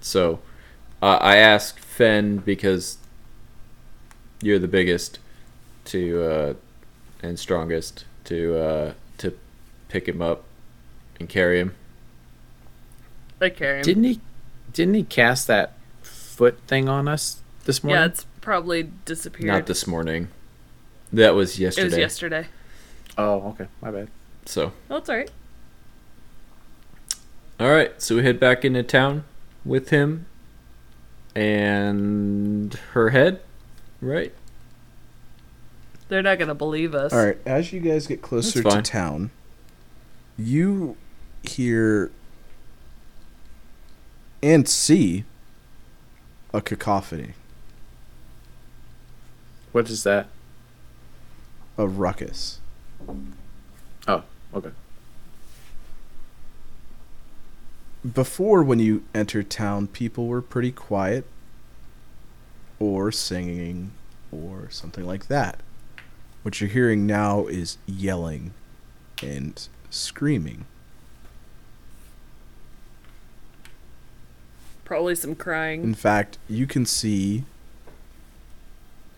[0.02, 0.40] So,
[1.06, 2.98] uh, I asked Fen because
[4.42, 5.20] you're the biggest
[5.86, 6.54] to uh,
[7.22, 9.38] and strongest to uh, to
[9.88, 10.46] pick him up
[11.20, 11.76] and carry him.
[13.40, 13.84] I carry him.
[13.84, 14.20] Didn't he?
[14.74, 18.02] Didn't he cast that foot thing on us this morning?
[18.02, 19.54] yeah, it's probably disappeared.
[19.54, 20.30] Not this morning.
[21.14, 21.86] That was It yesterday.
[21.86, 22.48] was yesterday.
[23.16, 23.68] Oh, okay.
[23.80, 24.10] My bad.
[24.46, 24.74] So.
[24.90, 25.32] Oh, it's alright.
[27.60, 29.24] All right, so we head back into town
[29.64, 30.26] with him
[31.36, 33.42] and her head,
[34.02, 34.34] right?
[36.08, 37.12] They're not gonna believe us.
[37.14, 38.84] All right, as you guys get closer That's to fine.
[38.84, 39.32] town,
[40.38, 40.96] you
[41.44, 42.12] hear
[44.42, 45.24] and see
[46.54, 47.34] a cacophony,
[49.72, 50.28] What is that?
[51.78, 52.60] a ruckus.
[54.08, 54.24] Oh,
[54.54, 54.70] okay.
[58.14, 61.26] Before, when you entered town, people were pretty quiet
[62.78, 63.94] or singing
[64.32, 65.62] or something like that.
[66.44, 68.54] What you're hearing now is yelling
[69.24, 70.66] and screaming.
[74.84, 75.84] Probably some crying.
[75.84, 77.44] In fact, you can see,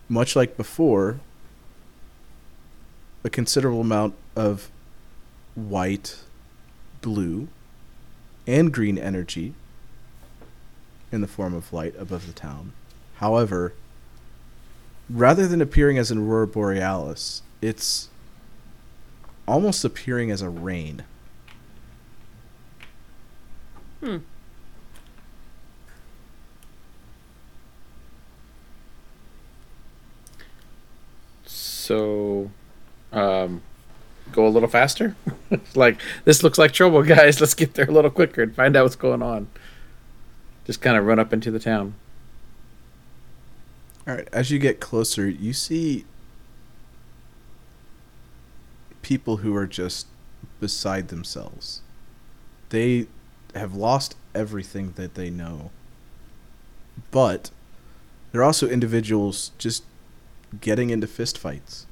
[0.08, 1.20] much like before,
[3.22, 4.70] a considerable amount of
[5.54, 6.16] white,
[7.02, 7.48] blue,
[8.48, 9.52] and green energy
[11.12, 12.72] in the form of light above the town.
[13.16, 13.74] However,
[15.10, 18.08] rather than appearing as an aurora borealis, it's
[19.46, 21.04] almost appearing as a rain.
[24.00, 24.18] Hmm.
[31.44, 32.50] So,
[33.12, 33.62] um,
[34.32, 35.16] go a little faster.
[35.74, 37.40] like this looks like trouble, guys.
[37.40, 39.48] Let's get there a little quicker and find out what's going on.
[40.64, 41.94] Just kind of run up into the town.
[44.06, 46.04] All right, as you get closer, you see
[49.02, 50.06] people who are just
[50.60, 51.82] beside themselves.
[52.70, 53.06] They
[53.54, 55.70] have lost everything that they know.
[57.10, 57.50] But
[58.32, 59.84] there are also individuals just
[60.60, 61.84] getting into fistfights.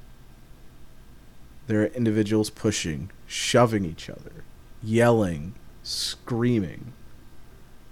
[1.67, 4.43] There are individuals pushing, shoving each other,
[4.81, 6.93] yelling, screaming,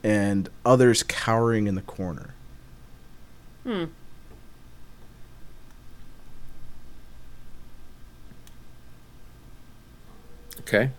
[0.01, 2.33] and others cowering in the corner.
[3.63, 3.85] Hmm.
[10.61, 10.91] Okay.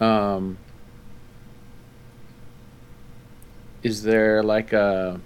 [0.00, 0.56] Um,
[3.82, 5.20] is there like a?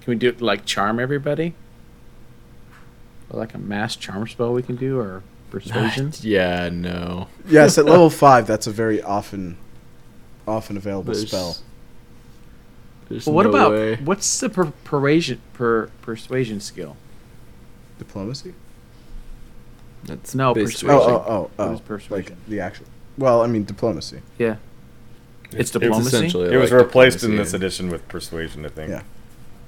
[0.00, 1.54] Can we do like charm everybody?
[3.30, 6.12] Or like a mass charm spell we can do, or persuasion?
[6.22, 7.28] Yeah, no.
[7.48, 9.56] Yes, at level five, that's a very often,
[10.46, 11.56] often available There's- spell.
[13.08, 13.96] There's Well, what no about way.
[13.96, 16.96] what's the per- persuasion per persuasion skill?
[17.98, 18.54] Diplomacy.
[20.04, 21.00] That's No, based- persuasion.
[21.10, 21.82] Oh, oh, oh, What oh.
[21.86, 22.36] persuasion?
[22.36, 22.86] Like the actual.
[23.18, 24.20] Well, I mean diplomacy.
[24.38, 24.56] Yeah,
[25.46, 26.06] it's It's diplomacy.
[26.16, 28.90] essentially It was like replaced in diplomacy this and- edition with persuasion, I think.
[28.90, 29.02] Yeah.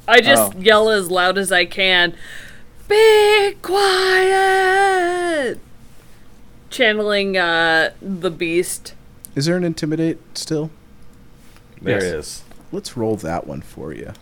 [0.07, 0.58] I just Oh.
[0.60, 2.15] yell as loud as I can.
[2.89, 5.59] Be quiet.
[6.70, 8.94] Channeling uh the beast.
[9.35, 10.70] Is there an intimidate still?
[11.81, 12.02] There Yes.
[12.05, 12.44] it is.
[12.70, 14.12] Let's roll that one for you.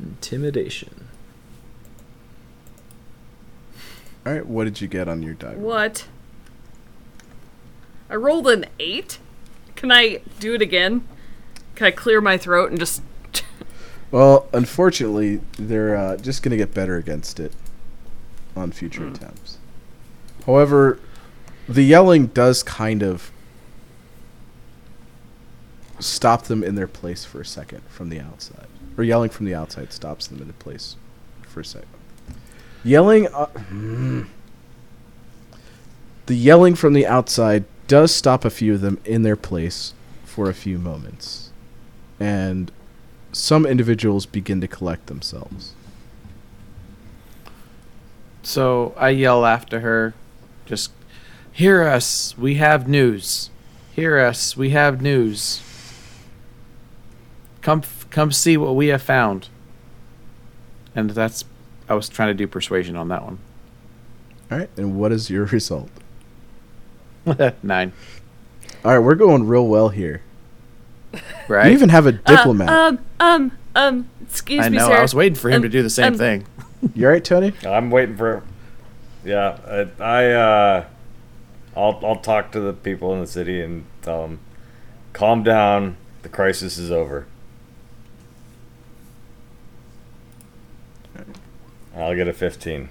[0.00, 1.08] Intimidation.
[4.26, 4.46] All right.
[4.46, 5.54] What did you get on your die?
[5.54, 5.62] roll?
[5.62, 6.06] What?
[8.10, 9.18] I rolled an eight.
[9.76, 11.06] Can I do it again?
[11.74, 13.02] Can I clear my throat and just?
[14.10, 17.52] Well, unfortunately, they're uh, just gonna get better against it
[18.56, 19.14] on future Hmm.
[19.14, 19.58] attempts.
[20.46, 20.98] However,
[21.68, 23.30] the yelling does kind of
[26.00, 29.54] stop them in their place for a second from the outside, or yelling from the
[29.54, 30.96] outside stops them in a place
[31.42, 31.88] for a second.
[32.84, 34.22] Yelling, uh, hmm.
[36.26, 39.92] the yelling from the outside does stop a few of them in their place
[40.24, 41.50] for a few moments,
[42.20, 42.70] and
[43.38, 45.74] some individuals begin to collect themselves.
[48.42, 50.14] So I yell after her,
[50.66, 50.90] just
[51.52, 52.36] hear us.
[52.36, 53.50] We have news.
[53.94, 54.56] Hear us.
[54.56, 55.62] We have news.
[57.62, 59.48] Come, f- come see what we have found.
[60.94, 61.44] And that's,
[61.88, 63.38] I was trying to do persuasion on that one.
[64.50, 65.90] All right, and what is your result?
[67.62, 67.92] Nine,
[68.84, 70.22] All right, we're going real well here.
[71.48, 71.66] right?
[71.66, 72.68] You even have a diplomat.
[72.68, 74.08] Uh, um, um, um.
[74.22, 74.88] Excuse I me, know.
[74.88, 74.94] sir.
[74.98, 76.46] I was waiting for him Um, to do the same um, thing.
[76.94, 77.52] you all right, Tony?
[77.66, 78.42] I'm waiting for.
[79.24, 79.58] Yeah,
[80.00, 80.84] I, I uh,
[81.76, 84.40] I'll I'll talk to the people in the city and tell them,
[85.12, 85.96] calm down.
[86.22, 87.26] The crisis is over.
[91.96, 92.88] I'll get a 15.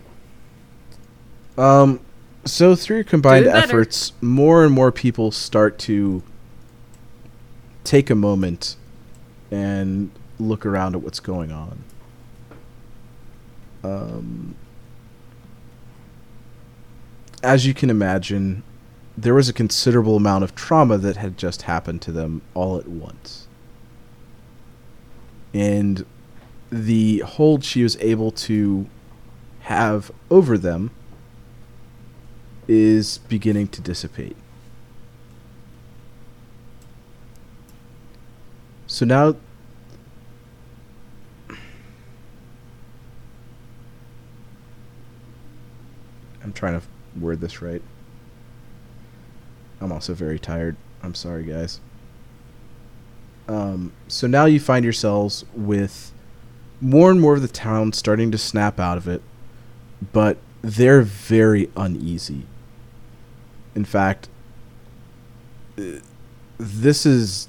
[1.58, 2.00] Um,
[2.46, 6.24] so through your combined efforts, more and more people start to
[7.88, 8.76] take a moment
[9.50, 11.84] and look around at what's going on.
[13.84, 14.56] Um,
[17.42, 18.64] as you can imagine,
[19.18, 22.88] there was a considerable amount of trauma that had just happened to them all at
[22.88, 23.48] once.
[25.54, 26.06] And
[26.70, 28.88] the hold she was able to
[29.62, 30.92] have over them
[32.68, 34.36] is beginning to dissipate.
[38.98, 39.36] So now
[46.44, 47.84] I'm trying to word this right.
[49.82, 50.78] I'm also very tired.
[51.04, 51.80] I'm sorry, guys.
[53.48, 56.12] Um, so now you find yourselves with
[56.82, 59.22] more and more of the town starting to snap out of it,
[60.12, 62.48] but they're very uneasy.
[63.76, 64.28] In fact,
[65.78, 66.00] uh,
[66.58, 67.48] this is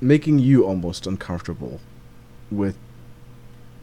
[0.00, 1.80] making you almost uncomfortable
[2.50, 2.76] with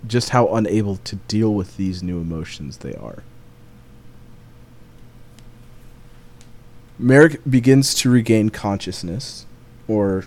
[0.05, 3.23] just how unable to deal with these new emotions they are.
[6.99, 9.45] Merrick begins to regain consciousness
[9.87, 10.25] or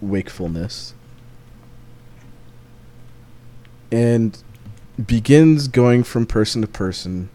[0.00, 0.94] wakefulness
[3.90, 4.42] and
[5.06, 7.28] begins going from person to person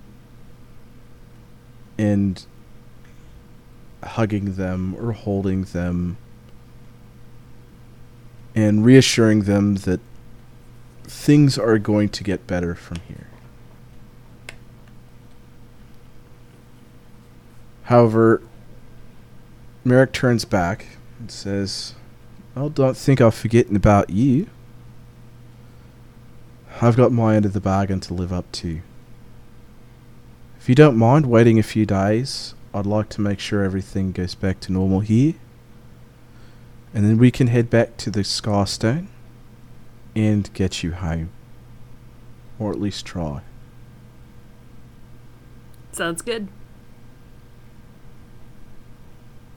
[1.98, 2.46] and
[4.04, 6.18] hugging them or holding them
[8.58, 10.00] and reassuring them that
[11.03, 13.27] things are going to get better from here.
[17.84, 18.42] However,
[19.86, 20.88] Merrick turns back
[21.19, 21.94] and says,
[22.56, 24.48] I don't think I'm forgetting about you.
[26.82, 28.82] I've got my end of the bargain to live up to.
[30.60, 34.34] If you don't mind waiting a few days, I'd like to make sure everything goes
[34.34, 35.36] back to normal here.
[36.98, 39.06] And then we can head back to the Scarstone
[40.16, 41.30] and get you home.
[42.58, 43.42] Or at least try.
[45.92, 46.48] Sounds good.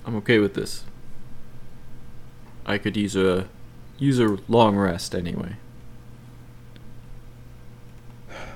[0.04, 0.84] I'm okay with this.
[2.66, 3.48] I could use a
[3.98, 5.56] use a long rest anyway.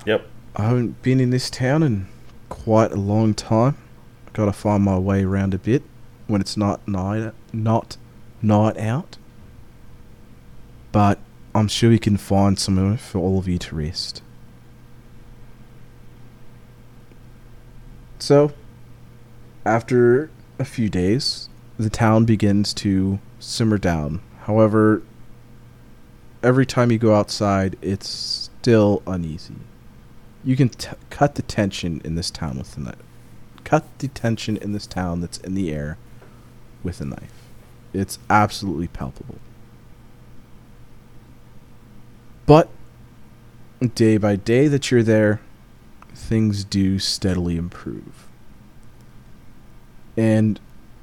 [0.04, 0.26] Yep.
[0.56, 2.06] I haven't been in this town in
[2.50, 3.78] quite a long time.
[4.26, 5.84] I gotta find my way around a bit
[6.26, 7.96] when it's not night not
[8.44, 9.16] night out.
[10.92, 11.18] But
[11.54, 14.22] I'm sure we can find somewhere for all of you to rest.
[18.18, 18.52] So,
[19.66, 21.48] after a few days,
[21.78, 24.20] the town begins to simmer down.
[24.42, 25.02] However,
[26.42, 29.56] every time you go outside, it's still uneasy.
[30.44, 32.96] You can t- cut the tension in this town with a knife.
[33.64, 35.98] Cut the tension in this town that's in the air
[36.82, 37.33] with a knife.
[37.94, 39.38] It's absolutely palpable.
[42.44, 42.68] But
[43.94, 45.40] day by day that you're there,
[46.14, 48.26] things do steadily improve.
[50.16, 50.60] And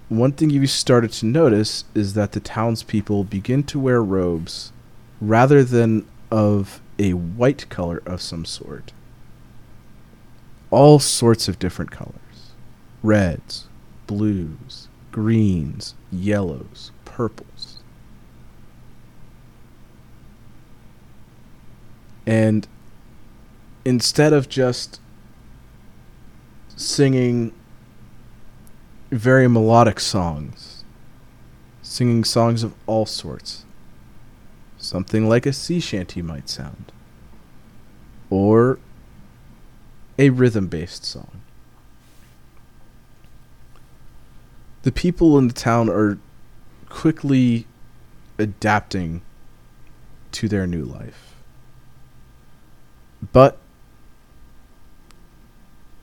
[0.10, 4.74] one thing you've started to notice is that the townspeople begin to wear robes
[5.22, 8.92] rather than of a white color of some sort.
[10.70, 12.16] All sorts of different colors
[13.04, 13.68] reds,
[14.06, 17.78] blues, greens, yellows, purples.
[22.26, 22.68] And
[23.84, 25.00] instead of just
[26.76, 27.54] singing
[29.12, 30.84] very melodic songs,
[31.82, 33.66] singing songs of all sorts,
[34.78, 36.92] something like a sea shanty might sound,
[38.30, 38.80] or
[40.18, 41.41] a rhythm based song.
[44.84, 46.18] The people in the town are
[46.90, 47.68] quickly
[48.38, 49.22] adapting
[50.32, 51.36] to their new life.
[53.32, 53.58] But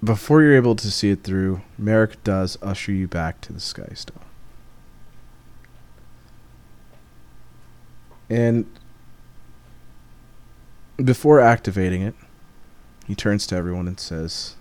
[0.03, 3.91] before you're able to see it through, Merrick does usher you back to the Sky
[3.95, 4.23] Star.
[8.31, 8.67] And
[11.03, 12.15] before activating it,
[13.07, 14.55] he turns to everyone and says,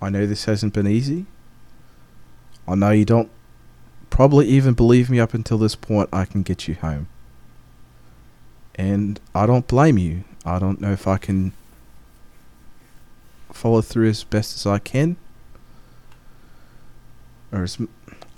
[0.00, 1.26] I know this hasn't been easy.
[2.66, 3.30] I know you don't
[4.10, 7.08] probably even believe me up until this point I can get you home.
[8.74, 10.24] And I don't blame you.
[10.44, 11.52] I don't know if I can
[13.52, 15.16] follow through as best as I can.
[17.52, 17.78] Or as,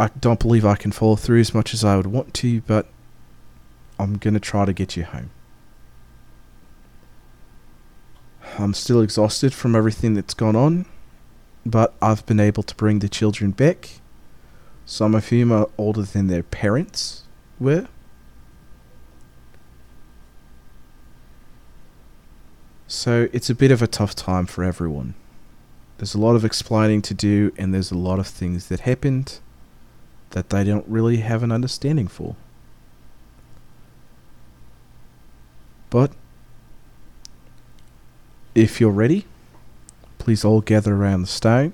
[0.01, 2.86] I don't believe I can follow through as much as I would want to, but
[3.99, 5.31] I'm going to try to get you home.
[8.59, 10.86] I'm still exhausted from everything that's gone on,
[11.65, 14.01] but I've been able to bring the children back.
[14.84, 17.22] Some of whom are older than their parents
[17.58, 17.88] were.
[22.86, 25.14] So it's a bit of a tough time for everyone.
[25.98, 29.38] There's a lot of explaining to do, and there's a lot of things that happened
[30.30, 32.36] that they don't really have an understanding for.
[35.90, 36.12] But
[38.54, 39.26] if you're ready,
[40.18, 41.72] please all gather around the stone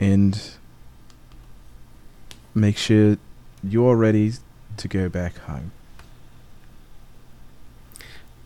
[0.00, 0.50] and
[2.54, 3.16] make sure
[3.62, 4.32] you're ready
[4.76, 5.72] to go back home.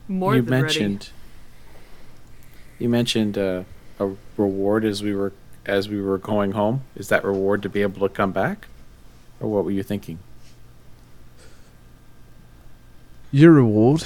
[0.06, 1.10] More you than mentioned
[2.78, 3.64] you mentioned uh,
[3.98, 5.32] a reward as we were
[5.66, 6.82] as we were going home.
[6.96, 8.68] Is that reward to be able to come back,
[9.40, 10.18] or what were you thinking?
[13.30, 14.04] Your reward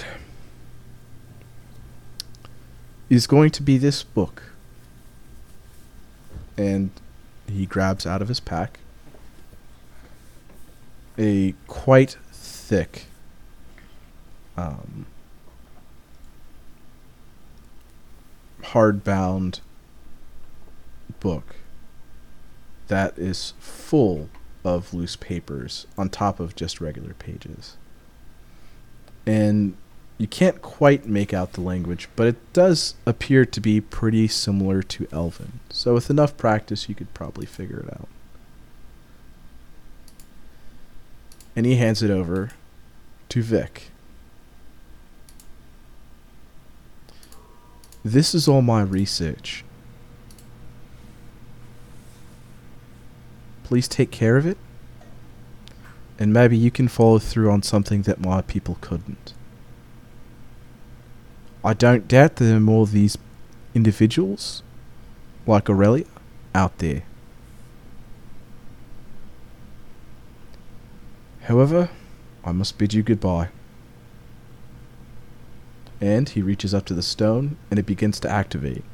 [3.08, 4.42] is going to be this book.
[6.56, 6.90] And
[7.52, 8.78] he grabs out of his pack
[11.18, 13.04] a quite thick
[14.56, 15.06] um,
[18.62, 19.60] hardbound
[21.20, 21.56] book
[22.88, 24.28] that is full
[24.64, 27.76] of loose papers on top of just regular pages.
[29.26, 29.76] And
[30.18, 34.82] you can't quite make out the language, but it does appear to be pretty similar
[34.82, 35.60] to Elven.
[35.70, 38.08] So with enough practice, you could probably figure it out.
[41.56, 42.52] And he hands it over
[43.30, 43.90] to Vic.
[48.04, 49.64] This is all my research.
[53.64, 54.58] Please take care of it.
[56.18, 59.34] And maybe you can follow through on something that my people couldn't.
[61.64, 63.16] I don't doubt there are more of these
[63.74, 64.62] individuals,
[65.46, 66.06] like Aurelia,
[66.54, 67.04] out there.
[71.42, 71.90] However,
[72.44, 73.48] I must bid you goodbye.
[76.00, 78.84] And he reaches up to the stone and it begins to activate.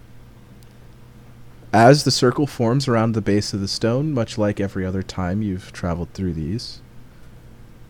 [1.73, 5.43] As the circle forms around the base of the stone, much like every other time
[5.43, 6.81] you've traveled through these,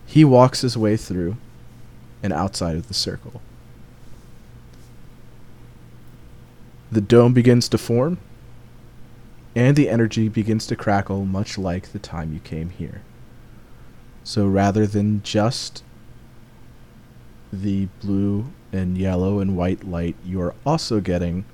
[0.05, 1.37] he walks his way through
[2.23, 3.41] and outside of the circle.
[6.91, 8.17] The dome begins to form,
[9.55, 13.01] and the energy begins to crackle much like the time you came here.
[14.23, 15.83] So rather than just
[17.53, 21.45] the blue and yellow and white light, you're also getting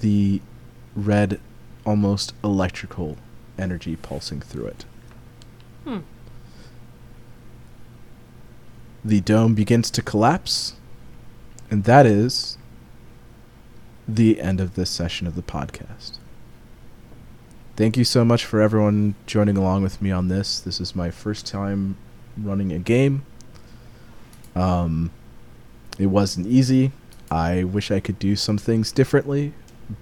[0.00, 0.40] the
[0.96, 1.40] red,
[1.84, 3.16] almost electrical
[3.58, 4.84] energy pulsing through it.
[5.84, 5.98] Hmm.
[9.04, 10.74] The dome begins to collapse,
[11.70, 12.58] and that is
[14.06, 16.18] the end of this session of the podcast.
[17.76, 20.60] Thank you so much for everyone joining along with me on this.
[20.60, 21.96] This is my first time
[22.36, 23.24] running a game.
[24.54, 25.10] Um,
[25.98, 26.92] it wasn't easy.
[27.30, 29.54] I wish I could do some things differently,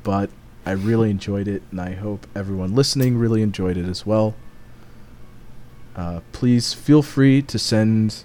[0.02, 0.28] but
[0.66, 4.34] I really enjoyed it, and I hope everyone listening really enjoyed it as well.
[5.97, 8.24] Uh, please feel free to send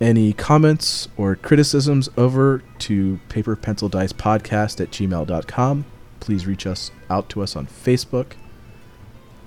[0.00, 5.84] any comments or criticisms over to paper pencil dice podcast at gmail.com
[6.20, 8.32] please reach us out to us on facebook.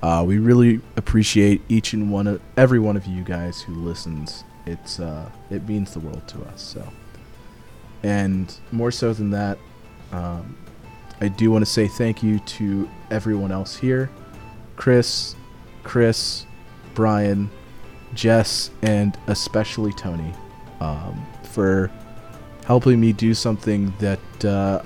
[0.02, 4.46] Uh, we really appreciate each and one of every one of you guys who listens.
[4.66, 6.88] It's uh, it means the world to us so.
[8.02, 9.58] And more so than that
[10.14, 10.58] um,
[11.20, 14.10] i do want to say thank you to everyone else here.
[14.78, 15.36] Chris
[15.84, 16.46] chris
[16.94, 17.50] brian
[18.14, 20.34] Jess, and especially Tony
[20.80, 21.92] um, for
[22.66, 24.82] helping me do something that uh,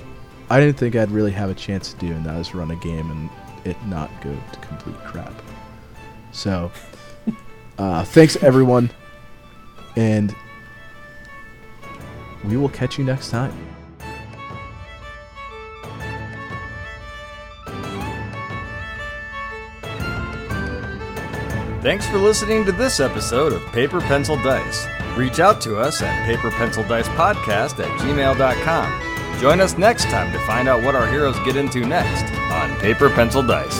[0.49, 2.75] I didn't think I'd really have a chance to do, and that is run a
[2.77, 3.29] game and
[3.65, 5.33] it not go to complete crap.
[6.31, 6.71] So,
[7.77, 8.89] uh, thanks everyone,
[9.95, 10.35] and
[12.43, 13.72] we will catch you next time.
[21.83, 24.87] Thanks for listening to this episode of Paper Pencil Dice.
[25.17, 29.41] Reach out to us at paperpencildicepodcast at gmail.com.
[29.41, 33.09] Join us next time to find out what our heroes get into next on Paper
[33.09, 33.77] Pencil Dice.